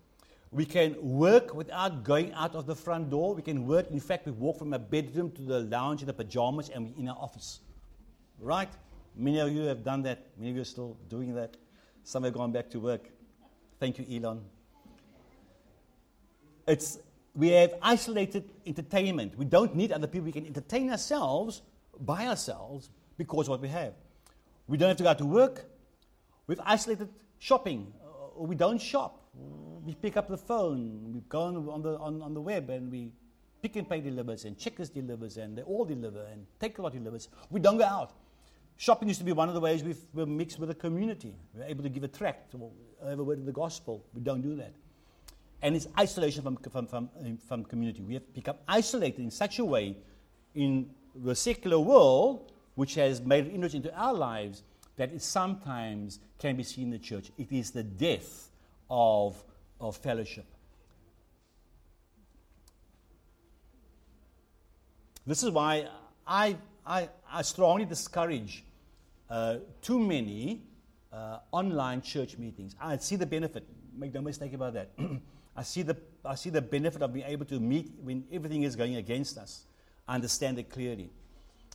We 0.51 0.65
can 0.65 0.95
work 1.01 1.53
without 1.53 2.03
going 2.03 2.33
out 2.33 2.55
of 2.55 2.65
the 2.65 2.75
front 2.75 3.11
door. 3.11 3.35
We 3.35 3.43
can 3.43 3.67
work, 3.67 3.91
in 3.91 3.99
fact, 3.99 4.25
we 4.25 4.31
walk 4.31 4.57
from 4.57 4.73
our 4.73 4.79
bedroom 4.79 5.31
to 5.33 5.41
the 5.43 5.59
lounge 5.59 6.01
in 6.01 6.07
the 6.07 6.13
pajamas 6.13 6.69
and 6.69 6.87
we're 6.87 6.99
in 6.99 7.09
our 7.09 7.17
office. 7.17 7.59
Right? 8.39 8.69
Many 9.15 9.39
of 9.39 9.51
you 9.51 9.61
have 9.63 9.83
done 9.83 10.01
that. 10.03 10.27
Many 10.37 10.49
of 10.49 10.55
you 10.55 10.61
are 10.63 10.65
still 10.65 10.97
doing 11.09 11.35
that. 11.35 11.57
Some 12.03 12.23
have 12.23 12.33
gone 12.33 12.51
back 12.51 12.71
to 12.71 12.79
work. 12.79 13.07
Thank 13.79 13.99
you, 13.99 14.05
Elon. 14.17 14.41
It's, 16.71 16.99
we 17.35 17.49
have 17.49 17.73
isolated 17.81 18.49
entertainment. 18.65 19.37
We 19.37 19.43
don't 19.43 19.75
need 19.75 19.91
other 19.91 20.07
people. 20.07 20.25
We 20.27 20.31
can 20.31 20.45
entertain 20.45 20.89
ourselves 20.89 21.61
by 21.99 22.27
ourselves 22.27 22.89
because 23.17 23.49
what 23.49 23.59
we 23.61 23.67
have. 23.67 23.93
We 24.67 24.77
don't 24.77 24.87
have 24.87 24.97
to 24.97 25.03
go 25.03 25.09
out 25.09 25.17
to 25.17 25.25
work. 25.25 25.65
We've 26.47 26.61
isolated 26.63 27.09
shopping. 27.39 27.91
Uh, 28.01 28.43
we 28.43 28.55
don't 28.55 28.81
shop. 28.81 29.21
We 29.83 29.95
pick 29.95 30.15
up 30.15 30.29
the 30.29 30.37
phone. 30.37 31.11
We 31.13 31.19
go 31.27 31.41
on, 31.41 31.67
on 31.67 31.81
the, 31.81 31.97
on, 31.97 32.21
on 32.21 32.33
the 32.33 32.41
web 32.41 32.69
and 32.69 32.89
we 32.89 33.11
Pick 33.61 33.75
and 33.75 33.87
Pay 33.87 33.99
delivers 33.99 34.45
and 34.45 34.57
Checkers 34.57 34.89
delivers 34.89 35.37
and 35.37 35.57
they 35.57 35.61
all 35.63 35.83
deliver 35.83 36.25
and 36.31 36.45
Takealot 36.59 36.93
delivers. 36.93 37.27
We 37.49 37.59
don't 37.59 37.77
go 37.77 37.83
out. 37.83 38.13
Shopping 38.77 39.09
used 39.09 39.19
to 39.19 39.25
be 39.25 39.33
one 39.33 39.49
of 39.49 39.55
the 39.55 39.59
ways 39.59 39.83
we 39.83 39.93
were 40.13 40.25
mixed 40.25 40.57
with 40.57 40.69
the 40.69 40.75
community. 40.75 41.35
We 41.53 41.63
are 41.63 41.65
able 41.65 41.83
to 41.83 41.89
give 41.89 42.03
a 42.03 42.07
tract 42.07 42.55
or 42.55 42.71
have 43.07 43.19
a 43.19 43.23
word 43.23 43.39
of 43.39 43.45
the 43.45 43.51
gospel. 43.51 44.05
We 44.13 44.21
don't 44.21 44.41
do 44.41 44.55
that. 44.55 44.73
And 45.61 45.75
it's 45.75 45.87
isolation 45.99 46.41
from, 46.41 46.57
from, 46.57 46.87
from, 46.87 47.09
from 47.47 47.63
community. 47.65 48.01
We 48.01 48.15
have 48.15 48.33
become 48.33 48.55
isolated 48.67 49.21
in 49.21 49.31
such 49.31 49.59
a 49.59 49.65
way 49.65 49.95
in 50.55 50.89
the 51.15 51.35
secular 51.35 51.79
world, 51.79 52.51
which 52.75 52.95
has 52.95 53.21
made 53.21 53.45
an 53.45 53.63
into 53.63 53.93
our 53.95 54.13
lives, 54.13 54.63
that 54.95 55.11
it 55.11 55.21
sometimes 55.21 56.19
can 56.39 56.55
be 56.55 56.63
seen 56.63 56.85
in 56.85 56.91
the 56.91 56.99
church. 56.99 57.31
It 57.37 57.51
is 57.51 57.71
the 57.71 57.83
death 57.83 58.49
of, 58.89 59.41
of 59.79 59.97
fellowship. 59.97 60.45
This 65.25 65.43
is 65.43 65.51
why 65.51 65.87
I, 66.25 66.57
I, 66.85 67.09
I 67.31 67.43
strongly 67.43 67.85
discourage 67.85 68.63
uh, 69.29 69.57
too 69.81 69.99
many 69.99 70.63
uh, 71.13 71.39
online 71.51 72.01
church 72.01 72.37
meetings. 72.37 72.75
I 72.81 72.97
see 72.97 73.15
the 73.15 73.25
benefit, 73.25 73.63
make 73.95 74.13
no 74.13 74.21
mistake 74.21 74.53
about 74.53 74.73
that. 74.73 74.89
I, 75.55 75.63
see 75.63 75.81
the, 75.81 75.97
I 76.23 76.35
see 76.35 76.49
the 76.49 76.61
benefit 76.61 77.01
of 77.01 77.13
being 77.13 77.25
able 77.25 77.45
to 77.45 77.59
meet 77.59 77.91
when 78.01 78.23
everything 78.31 78.63
is 78.63 78.75
going 78.75 78.95
against 78.95 79.37
us 79.37 79.65
I 80.07 80.15
understand 80.15 80.59
it 80.59 80.69
clearly. 80.69 81.09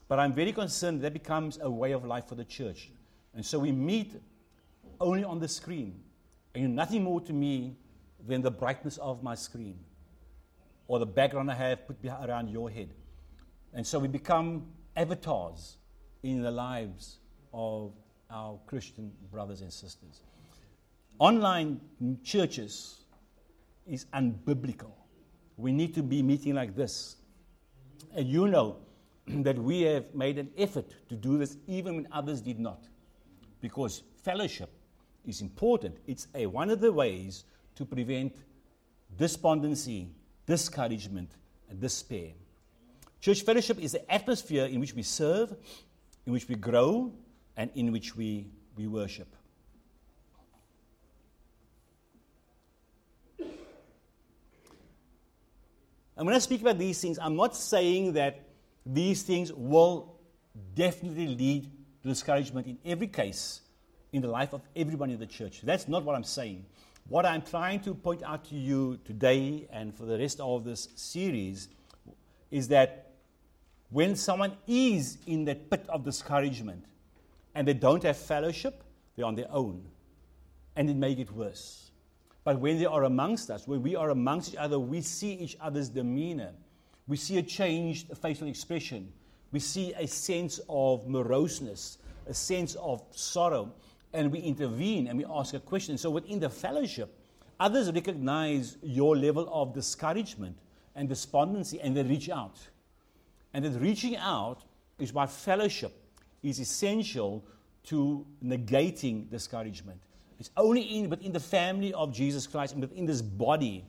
But 0.08 0.18
I'm 0.18 0.32
very 0.32 0.52
concerned 0.52 1.00
that 1.00 1.12
becomes 1.12 1.58
a 1.60 1.70
way 1.70 1.92
of 1.92 2.04
life 2.04 2.28
for 2.28 2.34
the 2.34 2.44
church. 2.44 2.90
And 3.34 3.44
so 3.44 3.58
we 3.58 3.72
meet 3.72 4.12
only 5.00 5.24
on 5.24 5.40
the 5.40 5.48
screen. 5.48 6.00
And 6.54 6.76
nothing 6.76 7.02
more 7.02 7.20
to 7.22 7.32
me 7.32 7.76
than 8.26 8.42
the 8.42 8.50
brightness 8.50 8.98
of 8.98 9.22
my 9.22 9.34
screen 9.34 9.78
or 10.88 10.98
the 10.98 11.06
background 11.06 11.50
I 11.50 11.54
have 11.54 11.86
put 11.86 11.96
around 12.04 12.48
your 12.48 12.70
head. 12.70 12.90
And 13.72 13.86
so 13.86 13.98
we 13.98 14.08
become 14.08 14.66
avatars 14.96 15.78
in 16.22 16.42
the 16.42 16.50
lives 16.50 17.16
of 17.52 17.92
our 18.30 18.58
Christian 18.66 19.12
brothers 19.30 19.60
and 19.62 19.72
sisters. 19.72 20.20
Online 21.18 21.80
churches 22.22 23.05
is 23.86 24.06
unbiblical. 24.14 24.92
We 25.56 25.72
need 25.72 25.94
to 25.94 26.02
be 26.02 26.22
meeting 26.22 26.54
like 26.54 26.74
this 26.74 27.16
and 28.16 28.26
you 28.26 28.48
know 28.48 28.78
that 29.26 29.58
we 29.58 29.82
have 29.82 30.14
made 30.14 30.38
an 30.38 30.50
effort 30.56 30.94
to 31.08 31.14
do 31.14 31.38
this 31.38 31.56
even 31.66 31.96
when 31.96 32.08
others 32.10 32.40
did 32.40 32.58
not. 32.58 32.82
Because 33.60 34.02
fellowship 34.22 34.70
is 35.24 35.40
important. 35.40 35.98
It's 36.06 36.26
a, 36.34 36.46
one 36.46 36.70
of 36.70 36.80
the 36.80 36.92
ways 36.92 37.44
to 37.76 37.84
prevent 37.84 38.36
despondency, 39.16 40.10
discouragement, 40.46 41.30
and 41.68 41.80
despair. 41.80 42.30
Church 43.20 43.42
fellowship 43.42 43.80
is 43.80 43.92
the 43.92 44.12
atmosphere 44.12 44.66
in 44.66 44.80
which 44.80 44.94
we 44.94 45.02
serve, 45.02 45.54
in 46.26 46.32
which 46.32 46.48
we 46.48 46.54
grow, 46.54 47.12
and 47.56 47.70
in 47.74 47.92
which 47.92 48.14
we, 48.14 48.46
we 48.76 48.86
worship. 48.86 49.28
And 56.16 56.26
when 56.26 56.34
I 56.34 56.38
speak 56.38 56.62
about 56.62 56.78
these 56.78 57.00
things, 57.00 57.18
I'm 57.18 57.36
not 57.36 57.54
saying 57.54 58.14
that 58.14 58.40
these 58.84 59.22
things 59.22 59.52
will 59.52 60.16
definitely 60.74 61.28
lead 61.28 61.70
to 62.02 62.08
discouragement 62.08 62.66
in 62.66 62.78
every 62.84 63.08
case 63.08 63.60
in 64.12 64.22
the 64.22 64.28
life 64.28 64.54
of 64.54 64.62
everyone 64.74 65.10
in 65.10 65.18
the 65.18 65.26
church. 65.26 65.60
That's 65.62 65.88
not 65.88 66.04
what 66.04 66.16
I'm 66.16 66.24
saying. 66.24 66.64
What 67.08 67.26
I'm 67.26 67.42
trying 67.42 67.80
to 67.80 67.94
point 67.94 68.22
out 68.22 68.44
to 68.46 68.54
you 68.54 68.98
today 69.04 69.68
and 69.70 69.94
for 69.94 70.06
the 70.06 70.18
rest 70.18 70.40
of 70.40 70.64
this 70.64 70.88
series 70.96 71.68
is 72.50 72.68
that 72.68 73.12
when 73.90 74.16
someone 74.16 74.56
is 74.66 75.18
in 75.26 75.44
that 75.44 75.70
pit 75.70 75.84
of 75.88 76.04
discouragement 76.04 76.84
and 77.54 77.68
they 77.68 77.74
don't 77.74 78.02
have 78.02 78.16
fellowship, 78.16 78.82
they're 79.14 79.26
on 79.26 79.34
their 79.34 79.50
own. 79.50 79.84
And 80.74 80.90
it 80.90 80.96
may 80.96 81.14
get 81.14 81.30
worse. 81.30 81.90
But 82.46 82.60
when 82.60 82.78
they 82.78 82.86
are 82.86 83.02
amongst 83.02 83.50
us, 83.50 83.66
when 83.66 83.82
we 83.82 83.96
are 83.96 84.10
amongst 84.10 84.50
each 84.50 84.56
other, 84.56 84.78
we 84.78 85.00
see 85.00 85.32
each 85.32 85.56
other's 85.60 85.88
demeanor. 85.88 86.52
We 87.08 87.16
see 87.16 87.38
a 87.38 87.42
changed 87.42 88.16
facial 88.18 88.46
expression. 88.46 89.12
We 89.50 89.58
see 89.58 89.92
a 89.94 90.06
sense 90.06 90.60
of 90.68 91.08
moroseness, 91.08 91.98
a 92.28 92.32
sense 92.32 92.76
of 92.76 93.02
sorrow, 93.10 93.72
and 94.12 94.30
we 94.30 94.38
intervene 94.38 95.08
and 95.08 95.18
we 95.18 95.24
ask 95.24 95.54
a 95.54 95.58
question. 95.58 95.98
So 95.98 96.08
within 96.10 96.38
the 96.38 96.48
fellowship, 96.48 97.18
others 97.58 97.90
recognize 97.90 98.76
your 98.80 99.16
level 99.16 99.50
of 99.52 99.74
discouragement 99.74 100.56
and 100.94 101.08
despondency 101.08 101.80
and 101.80 101.96
they 101.96 102.04
reach 102.04 102.30
out. 102.30 102.60
And 103.54 103.64
that 103.64 103.76
reaching 103.80 104.16
out 104.18 104.62
is 105.00 105.12
why 105.12 105.26
fellowship 105.26 106.00
is 106.44 106.60
essential 106.60 107.44
to 107.86 108.24
negating 108.40 109.28
discouragement. 109.28 110.00
It's 110.38 110.50
only 110.56 110.82
in, 110.82 111.08
within 111.08 111.32
the 111.32 111.40
family 111.40 111.92
of 111.94 112.12
Jesus 112.12 112.46
Christ 112.46 112.74
and 112.74 112.82
within 112.82 113.06
this 113.06 113.22
body 113.22 113.84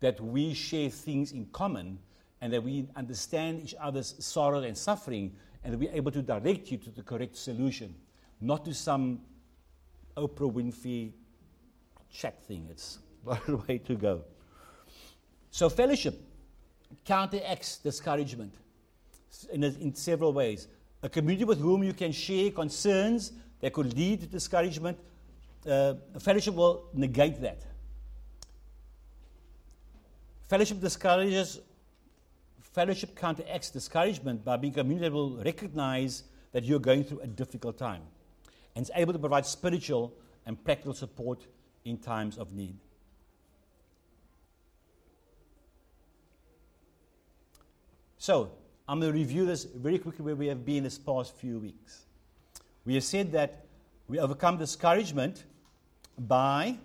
that 0.00 0.20
we 0.20 0.54
share 0.54 0.90
things 0.90 1.32
in 1.32 1.46
common 1.46 1.98
and 2.40 2.52
that 2.52 2.62
we 2.62 2.86
understand 2.96 3.62
each 3.62 3.74
other's 3.80 4.14
sorrow 4.18 4.60
and 4.60 4.76
suffering 4.76 5.34
and 5.62 5.72
that 5.72 5.78
we're 5.78 5.92
able 5.92 6.10
to 6.10 6.22
direct 6.22 6.70
you 6.70 6.78
to 6.78 6.90
the 6.90 7.02
correct 7.02 7.36
solution, 7.36 7.94
not 8.40 8.64
to 8.64 8.74
some 8.74 9.20
Oprah 10.16 10.52
Winfrey 10.52 11.12
chat 12.12 12.42
thing. 12.44 12.66
It's 12.70 12.98
not 13.24 13.44
the 13.46 13.56
way 13.56 13.78
to 13.78 13.94
go. 13.94 14.22
So, 15.50 15.68
fellowship 15.68 16.20
counteracts 17.04 17.78
discouragement 17.78 18.52
in, 19.52 19.64
in 19.64 19.94
several 19.94 20.32
ways. 20.32 20.68
A 21.02 21.08
community 21.08 21.44
with 21.44 21.60
whom 21.60 21.82
you 21.82 21.92
can 21.92 22.12
share 22.12 22.50
concerns 22.50 23.32
that 23.60 23.72
could 23.72 23.96
lead 23.96 24.20
to 24.20 24.26
discouragement, 24.26 24.98
uh, 25.66 25.94
fellowship 26.20 26.54
will 26.54 26.88
negate 26.92 27.40
that. 27.40 27.62
Fellowship 30.48 30.80
discourages, 30.80 31.60
fellowship 32.60 33.16
counteracts 33.16 33.70
discouragement 33.70 34.44
by 34.44 34.56
being 34.56 34.72
a 34.72 34.76
community 34.76 35.08
that 35.08 35.12
will 35.12 35.36
recognize 35.38 36.24
that 36.52 36.64
you're 36.64 36.78
going 36.78 37.02
through 37.02 37.20
a 37.20 37.26
difficult 37.26 37.78
time 37.78 38.02
and 38.76 38.84
is 38.84 38.90
able 38.94 39.12
to 39.12 39.18
provide 39.18 39.46
spiritual 39.46 40.12
and 40.46 40.62
practical 40.64 40.92
support 40.92 41.46
in 41.84 41.96
times 41.96 42.36
of 42.38 42.52
need. 42.52 42.76
So, 48.18 48.52
I'm 48.88 49.00
going 49.00 49.12
to 49.12 49.18
review 49.18 49.46
this 49.46 49.64
very 49.64 49.98
quickly 49.98 50.24
where 50.24 50.36
we 50.36 50.46
have 50.46 50.64
been 50.64 50.84
this 50.84 50.98
past 50.98 51.36
few 51.36 51.58
weeks. 51.58 52.04
We 52.84 52.94
have 52.94 53.04
said 53.04 53.32
that 53.32 53.64
we 54.08 54.18
overcome 54.18 54.58
discouragement 54.58 55.44
by 56.18 56.76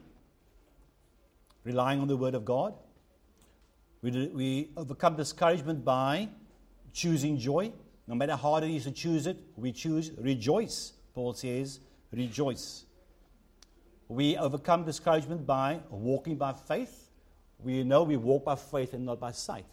relying 1.63 1.99
on 1.99 2.07
the 2.07 2.17
Word 2.17 2.35
of 2.35 2.45
God. 2.45 2.73
We, 4.01 4.27
we 4.27 4.69
overcome 4.77 5.15
discouragement 5.15 5.83
by 5.83 6.29
choosing 6.93 7.37
joy. 7.37 7.71
No 8.07 8.15
matter 8.15 8.31
how 8.31 8.51
hard 8.51 8.63
it 8.63 8.71
is 8.71 8.85
to 8.85 8.91
choose 8.91 9.27
it, 9.27 9.37
we 9.55 9.71
choose 9.71 10.11
rejoice. 10.17 10.93
Paul 11.13 11.33
says, 11.33 11.79
rejoice. 12.11 12.85
We 14.07 14.37
overcome 14.37 14.85
discouragement 14.85 15.45
by 15.45 15.81
walking 15.89 16.35
by 16.35 16.53
faith. 16.53 17.09
We 17.59 17.83
know 17.83 18.03
we 18.03 18.17
walk 18.17 18.45
by 18.45 18.55
faith 18.55 18.93
and 18.93 19.05
not 19.05 19.19
by 19.19 19.31
sight. 19.31 19.65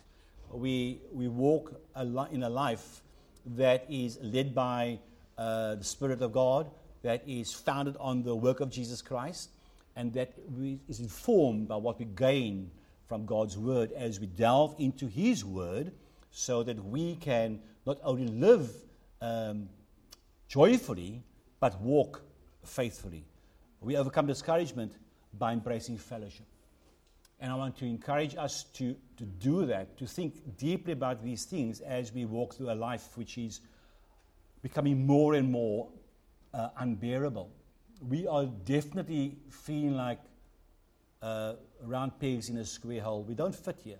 We, 0.50 1.00
we 1.12 1.28
walk 1.28 1.80
a 1.94 2.04
li- 2.04 2.28
in 2.32 2.42
a 2.42 2.50
life 2.50 3.02
that 3.46 3.86
is 3.88 4.18
led 4.20 4.54
by 4.54 4.98
uh, 5.38 5.76
the 5.76 5.84
Spirit 5.84 6.20
of 6.20 6.32
God, 6.32 6.70
that 7.06 7.22
is 7.24 7.52
founded 7.52 7.96
on 8.00 8.24
the 8.24 8.34
work 8.34 8.58
of 8.58 8.68
Jesus 8.68 9.00
Christ, 9.00 9.50
and 9.94 10.12
that 10.14 10.32
we, 10.58 10.80
is 10.88 10.98
informed 10.98 11.68
by 11.68 11.76
what 11.76 12.00
we 12.00 12.04
gain 12.04 12.68
from 13.06 13.24
God's 13.26 13.56
Word 13.56 13.92
as 13.92 14.18
we 14.18 14.26
delve 14.26 14.74
into 14.80 15.06
His 15.06 15.44
Word 15.44 15.92
so 16.32 16.64
that 16.64 16.84
we 16.84 17.14
can 17.14 17.60
not 17.86 17.98
only 18.02 18.26
live 18.26 18.68
um, 19.22 19.68
joyfully, 20.48 21.22
but 21.60 21.80
walk 21.80 22.22
faithfully. 22.64 23.24
We 23.80 23.96
overcome 23.96 24.26
discouragement 24.26 24.96
by 25.38 25.52
embracing 25.52 25.98
fellowship. 25.98 26.46
And 27.38 27.52
I 27.52 27.54
want 27.54 27.76
to 27.78 27.84
encourage 27.84 28.34
us 28.34 28.64
to, 28.74 28.96
to 29.18 29.24
do 29.24 29.64
that, 29.66 29.96
to 29.98 30.06
think 30.08 30.58
deeply 30.58 30.92
about 30.92 31.22
these 31.22 31.44
things 31.44 31.80
as 31.82 32.12
we 32.12 32.24
walk 32.24 32.54
through 32.54 32.72
a 32.72 32.74
life 32.74 33.16
which 33.16 33.38
is 33.38 33.60
becoming 34.60 35.06
more 35.06 35.34
and 35.34 35.48
more 35.48 35.86
uh, 36.56 36.70
unbearable. 36.78 37.50
We 38.08 38.26
are 38.26 38.46
definitely 38.46 39.36
feeling 39.50 39.96
like 39.96 40.20
uh, 41.22 41.54
round 41.82 42.18
pegs 42.18 42.48
in 42.48 42.56
a 42.56 42.64
square 42.64 43.02
hole. 43.02 43.22
We 43.22 43.34
don't 43.34 43.54
fit 43.54 43.80
here. 43.84 43.98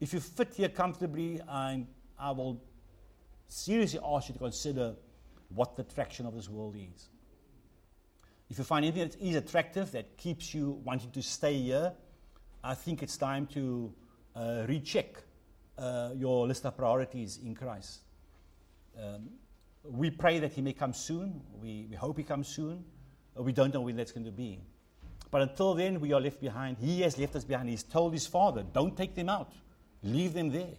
If 0.00 0.12
you 0.12 0.20
fit 0.20 0.54
here 0.54 0.68
comfortably, 0.68 1.40
I'm, 1.48 1.86
I 2.18 2.30
will 2.30 2.62
seriously 3.46 4.00
ask 4.04 4.28
you 4.28 4.32
to 4.34 4.38
consider 4.38 4.94
what 5.50 5.76
the 5.76 5.82
attraction 5.82 6.26
of 6.26 6.34
this 6.34 6.48
world 6.48 6.76
is. 6.76 7.08
If 8.48 8.58
you 8.58 8.64
find 8.64 8.84
anything 8.84 9.08
that 9.08 9.20
is 9.20 9.36
attractive, 9.36 9.92
that 9.92 10.16
keeps 10.16 10.54
you 10.54 10.80
wanting 10.84 11.10
to 11.10 11.22
stay 11.22 11.54
here, 11.60 11.92
I 12.64 12.74
think 12.74 13.02
it's 13.02 13.16
time 13.16 13.46
to 13.48 13.92
uh, 14.34 14.64
recheck 14.68 15.16
uh, 15.78 16.10
your 16.14 16.46
list 16.46 16.64
of 16.64 16.76
priorities 16.76 17.38
in 17.44 17.54
Christ. 17.54 18.00
Um, 18.98 19.30
we 19.84 20.10
pray 20.10 20.38
that 20.38 20.52
He 20.52 20.62
may 20.62 20.72
come 20.72 20.92
soon. 20.92 21.40
We, 21.60 21.86
we 21.90 21.96
hope 21.96 22.16
He 22.16 22.24
comes 22.24 22.48
soon. 22.48 22.84
We 23.36 23.52
don't 23.52 23.72
know 23.72 23.80
when 23.80 23.96
that's 23.96 24.12
going 24.12 24.26
to 24.26 24.32
be. 24.32 24.60
But 25.30 25.42
until 25.42 25.74
then, 25.74 26.00
we 26.00 26.12
are 26.12 26.20
left 26.20 26.40
behind. 26.40 26.76
He 26.78 27.00
has 27.00 27.18
left 27.18 27.34
us 27.34 27.44
behind. 27.44 27.68
He's 27.68 27.82
told 27.82 28.12
His 28.12 28.26
Father, 28.26 28.64
don't 28.72 28.96
take 28.96 29.14
them 29.14 29.28
out, 29.28 29.52
leave 30.02 30.34
them 30.34 30.50
there. 30.50 30.74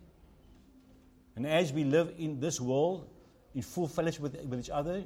And 1.35 1.47
as 1.47 1.73
we 1.73 1.83
live 1.83 2.13
in 2.17 2.39
this 2.39 2.61
world, 2.61 3.09
in 3.55 3.63
full 3.63 3.87
fellowship 3.87 4.21
with, 4.21 4.45
with 4.45 4.59
each 4.59 4.69
other, 4.69 5.03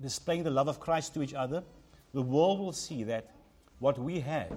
displaying 0.00 0.44
the 0.44 0.50
love 0.50 0.68
of 0.68 0.78
Christ 0.78 1.14
to 1.14 1.22
each 1.22 1.34
other, 1.34 1.64
the 2.14 2.22
world 2.22 2.60
will 2.60 2.72
see 2.72 3.02
that 3.04 3.30
what 3.80 3.98
we 3.98 4.20
have 4.20 4.52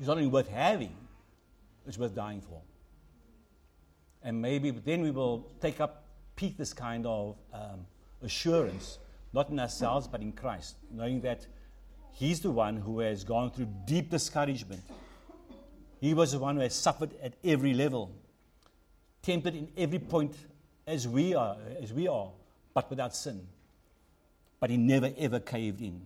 is 0.00 0.06
not 0.06 0.16
only 0.16 0.28
worth 0.28 0.48
having, 0.48 0.94
it's 1.86 1.98
worth 1.98 2.14
dying 2.14 2.40
for. 2.40 2.62
And 4.22 4.40
maybe 4.40 4.70
then 4.70 5.02
we 5.02 5.10
will 5.10 5.46
take 5.60 5.80
up 5.80 6.05
peak 6.36 6.56
this 6.56 6.72
kind 6.72 7.06
of 7.06 7.36
um, 7.52 7.86
assurance, 8.22 8.98
not 9.32 9.50
in 9.50 9.58
ourselves, 9.58 10.06
but 10.06 10.20
in 10.20 10.32
Christ, 10.32 10.76
knowing 10.92 11.20
that 11.22 11.46
He's 12.16 12.40
the 12.40 12.50
one 12.50 12.78
who 12.78 13.00
has 13.00 13.24
gone 13.24 13.50
through 13.50 13.68
deep 13.84 14.08
discouragement. 14.08 14.80
He 16.00 16.14
was 16.14 16.32
the 16.32 16.38
one 16.38 16.56
who 16.56 16.62
has 16.62 16.74
suffered 16.74 17.10
at 17.22 17.34
every 17.44 17.74
level, 17.74 18.10
tempted 19.20 19.54
in 19.54 19.68
every 19.76 19.98
point 19.98 20.34
as 20.86 21.06
we 21.06 21.34
are, 21.34 21.58
as 21.78 21.92
we 21.92 22.08
are, 22.08 22.30
but 22.72 22.88
without 22.88 23.14
sin. 23.14 23.46
But 24.60 24.70
he 24.70 24.78
never 24.78 25.12
ever 25.18 25.40
caved 25.40 25.82
in. 25.82 26.00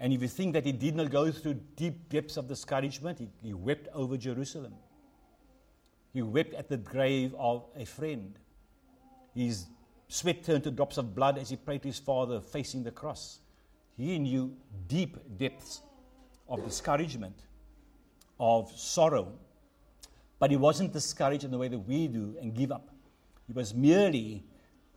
And 0.00 0.12
if 0.12 0.20
you 0.20 0.26
think 0.26 0.52
that 0.54 0.66
he 0.66 0.72
did 0.72 0.96
not 0.96 1.10
go 1.10 1.30
through 1.30 1.60
deep 1.76 2.08
depths 2.08 2.36
of 2.36 2.48
discouragement, 2.48 3.20
he, 3.20 3.28
he 3.40 3.54
wept 3.54 3.86
over 3.94 4.16
Jerusalem. 4.16 4.74
He 6.12 6.22
wept 6.22 6.54
at 6.54 6.68
the 6.68 6.76
grave 6.76 7.36
of 7.38 7.66
a 7.76 7.84
friend. 7.86 8.36
His 9.38 9.66
sweat 10.08 10.42
turned 10.42 10.64
to 10.64 10.72
drops 10.72 10.98
of 10.98 11.14
blood 11.14 11.38
as 11.38 11.50
he 11.50 11.54
prayed 11.54 11.82
to 11.82 11.88
his 11.88 12.00
father 12.00 12.40
facing 12.40 12.82
the 12.82 12.90
cross. 12.90 13.38
He 13.96 14.18
knew 14.18 14.56
deep 14.88 15.16
depths 15.38 15.80
of 16.48 16.64
discouragement, 16.64 17.36
of 18.40 18.72
sorrow. 18.72 19.32
But 20.40 20.50
he 20.50 20.56
wasn't 20.56 20.92
discouraged 20.92 21.44
in 21.44 21.52
the 21.52 21.58
way 21.58 21.68
that 21.68 21.78
we 21.78 22.08
do 22.08 22.36
and 22.40 22.52
give 22.52 22.72
up. 22.72 22.88
He 23.46 23.52
was 23.52 23.72
merely 23.74 24.42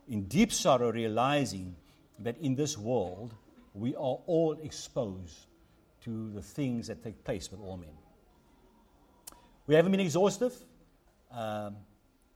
in 0.08 0.24
deep 0.24 0.52
sorrow 0.52 0.90
realizing 0.90 1.76
that 2.18 2.36
in 2.38 2.56
this 2.56 2.76
world 2.76 3.34
we 3.74 3.94
are 3.94 4.18
all 4.26 4.58
exposed 4.60 5.46
to 6.02 6.32
the 6.32 6.42
things 6.42 6.88
that 6.88 7.04
take 7.04 7.22
place 7.22 7.48
with 7.48 7.60
all 7.60 7.76
men. 7.76 7.94
We 9.68 9.76
haven't 9.76 9.92
been 9.92 10.00
exhaustive. 10.00 10.52
Um, 11.30 11.76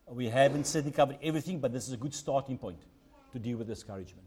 we 0.08 0.28
haven't 0.28 0.66
certainly 0.66 0.94
covered 0.94 1.18
everything, 1.22 1.58
but 1.58 1.72
this 1.72 1.86
is 1.86 1.92
a 1.92 1.96
good 1.96 2.14
starting 2.14 2.58
point 2.58 2.78
to 3.32 3.38
deal 3.38 3.58
with 3.58 3.66
discouragement. 3.66 4.26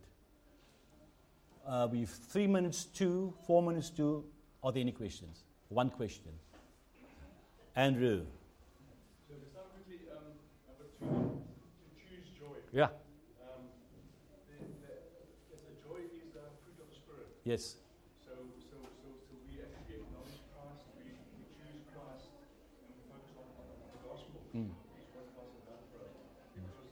Uh, 1.66 1.88
we've 1.92 2.10
three 2.10 2.48
minutes 2.48 2.86
to, 2.86 3.34
four 3.46 3.62
minutes 3.62 3.90
to. 3.92 4.26
Are 4.64 4.72
there 4.72 4.82
any 4.82 4.92
questions? 4.92 5.44
One 5.70 5.90
question. 5.90 6.32
Andrew. 7.76 8.26
So 9.28 9.36
to 9.36 9.46
start 9.50 9.68
quickly, 9.74 10.04
um, 10.12 10.36
number 10.68 10.90
two, 11.00 11.40
to 11.40 12.02
choose 12.10 12.28
joy. 12.36 12.58
Yeah. 12.74 12.90
Um, 13.40 13.70
the, 14.50 14.66
the, 14.84 15.56
the 15.64 15.76
joy 15.80 16.02
is 16.12 16.34
the 16.34 16.44
fruit 16.60 16.76
of 16.82 16.90
the 16.90 16.96
Spirit. 16.98 17.30
Yes. 17.46 17.78
So, 18.26 18.34
so, 18.68 18.76
so, 19.00 19.08
so 19.30 19.34
we 19.48 19.62
actually 19.64 20.02
acknowledge 20.04 20.44
Christ, 20.52 20.90
we, 20.98 21.14
we 21.38 21.46
choose 21.56 21.86
Christ, 21.94 22.34
and 22.84 22.90
we 22.92 23.06
focus 23.08 23.32
on, 23.38 23.48
on, 23.62 23.66
on 23.80 23.90
the 23.94 24.02
gospel. 24.04 24.42
Mm. 24.52 24.74
Is 24.98 25.08
what 25.14 25.30
Christ 25.38 25.54
has 25.56 25.64
done 25.70 25.84
for 25.94 26.04
us. 26.04 26.18
Because 26.58 26.92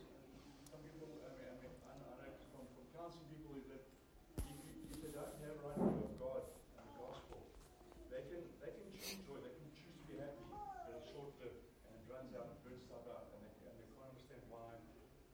some 0.69 0.79
people, 0.85 1.09
I 1.25 1.33
mean, 1.35 1.49
I, 1.49 1.55
mean, 1.57 1.73
I 1.83 1.93
know 1.99 2.15
I 2.15 2.29
know 2.29 2.37
from, 2.53 2.63
from 2.77 2.85
counseling 2.95 3.27
people 3.33 3.57
is 3.59 3.65
that 3.73 3.81
if, 4.39 4.45
you, 4.45 4.55
if 4.93 5.01
they 5.03 5.11
don't 5.11 5.35
have 5.41 5.57
right 5.65 5.75
view 5.75 6.05
of 6.05 6.15
God 6.21 6.47
and 6.77 6.85
the 6.85 6.95
gospel, 6.95 7.41
they 8.13 8.23
can 8.29 8.45
they 8.61 8.71
can 8.71 8.87
choose 8.95 9.19
joy, 9.25 9.37
they 9.41 9.53
can 9.57 9.69
choose 9.75 9.93
to 9.99 10.05
be 10.07 10.15
happy, 10.17 10.45
but 10.87 10.95
it's 10.97 11.09
short 11.11 11.33
lived 11.37 11.61
and 11.85 11.93
it 11.97 12.05
runs 12.09 12.31
out 12.33 12.49
and 12.49 12.57
burns 12.65 12.81
stuff 12.87 13.05
out, 13.13 13.29
and 13.35 13.41
they, 13.45 13.53
and 13.67 13.75
they 13.77 13.89
can't 13.93 14.09
understand 14.09 14.41
why 14.49 14.73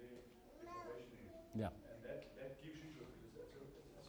their 0.00 0.24
salvation 0.64 1.20
is. 1.20 1.36
Yeah. 1.52 1.68
And 1.68 2.00
that, 2.00 2.24
that 2.40 2.64
gives 2.64 2.80
you 2.80 2.96
joy 2.96 3.12
because 3.12 3.36
that's, 3.36 3.52
a, 3.60 3.62
that's 3.92 4.08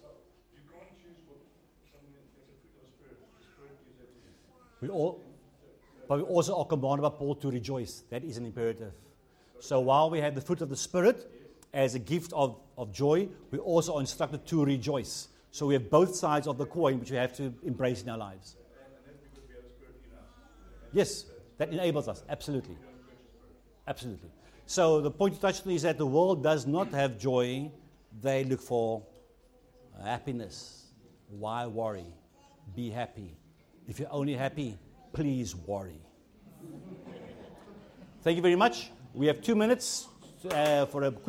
you 0.56 0.64
can't 0.72 0.96
choose 0.96 1.20
what 1.28 1.44
something 1.92 2.16
that's 2.16 2.24
a 2.24 2.40
fruit 2.40 2.56
of 2.56 2.80
the 2.80 2.88
Spirit. 2.88 3.20
The 3.20 3.44
Spirit 3.52 3.76
gives 3.84 4.00
that. 4.00 4.40
We 4.80 4.88
all, 4.88 5.20
but 6.08 6.24
we 6.24 6.24
also 6.24 6.56
are 6.56 6.66
commanded 6.72 7.04
by 7.04 7.12
Paul 7.12 7.36
to 7.36 7.52
rejoice. 7.52 8.08
That 8.10 8.24
is 8.24 8.40
an 8.40 8.48
imperative. 8.48 8.96
So 9.60 9.84
while 9.84 10.10
we 10.10 10.24
have 10.24 10.36
the 10.36 10.42
fruit 10.42 10.62
of 10.62 10.70
the 10.70 10.80
Spirit 10.80 11.28
as 11.76 11.94
a 11.94 12.00
gift 12.00 12.34
of, 12.34 12.58
of 12.78 12.92
joy, 12.92 13.28
we're 13.52 13.60
also 13.60 14.00
instructed 14.00 14.48
to 14.48 14.66
rejoice. 14.66 15.28
So 15.52 15.68
we 15.68 15.74
have 15.74 15.90
both 15.90 16.16
sides 16.16 16.48
of 16.48 16.58
the 16.58 16.66
coin 16.66 17.00
which 17.00 17.12
we 17.12 17.18
have 17.18 17.36
to 17.36 17.54
embrace 17.64 18.02
in 18.02 18.10
our 18.10 18.18
lives. 18.18 18.56
Yes, 20.94 21.26
that 21.58 21.70
enables 21.70 22.08
us. 22.08 22.24
Absolutely. 22.30 22.78
Absolutely. 23.88 24.30
So 24.66 25.02
the 25.02 25.12
point 25.12 25.36
to 25.36 25.42
touch 25.42 25.66
on 25.66 25.74
is 25.74 25.82
that 25.84 25.98
the 25.98 26.06
world 26.06 26.42
does 26.42 26.66
not 26.66 26.92
have 26.94 27.20
joy. 27.20 27.70
They 28.22 28.46
look 28.46 28.62
for 28.62 29.04
happiness. 30.02 30.86
Why 31.28 31.68
worry? 31.68 32.06
Be 32.76 32.90
happy. 32.90 33.36
If 33.88 34.00
you're 34.00 34.12
only 34.12 34.34
happy, 34.34 34.78
please 35.14 35.56
worry. 35.56 36.00
Thank 38.22 38.38
you 38.38 38.42
very 38.42 38.56
much. 38.56 38.92
We 39.14 39.28
have 39.28 39.42
two 39.42 39.56
minutes 39.56 40.08
uh, 40.52 40.86
for 40.86 41.04
a 41.04 41.12
quick 41.12 41.24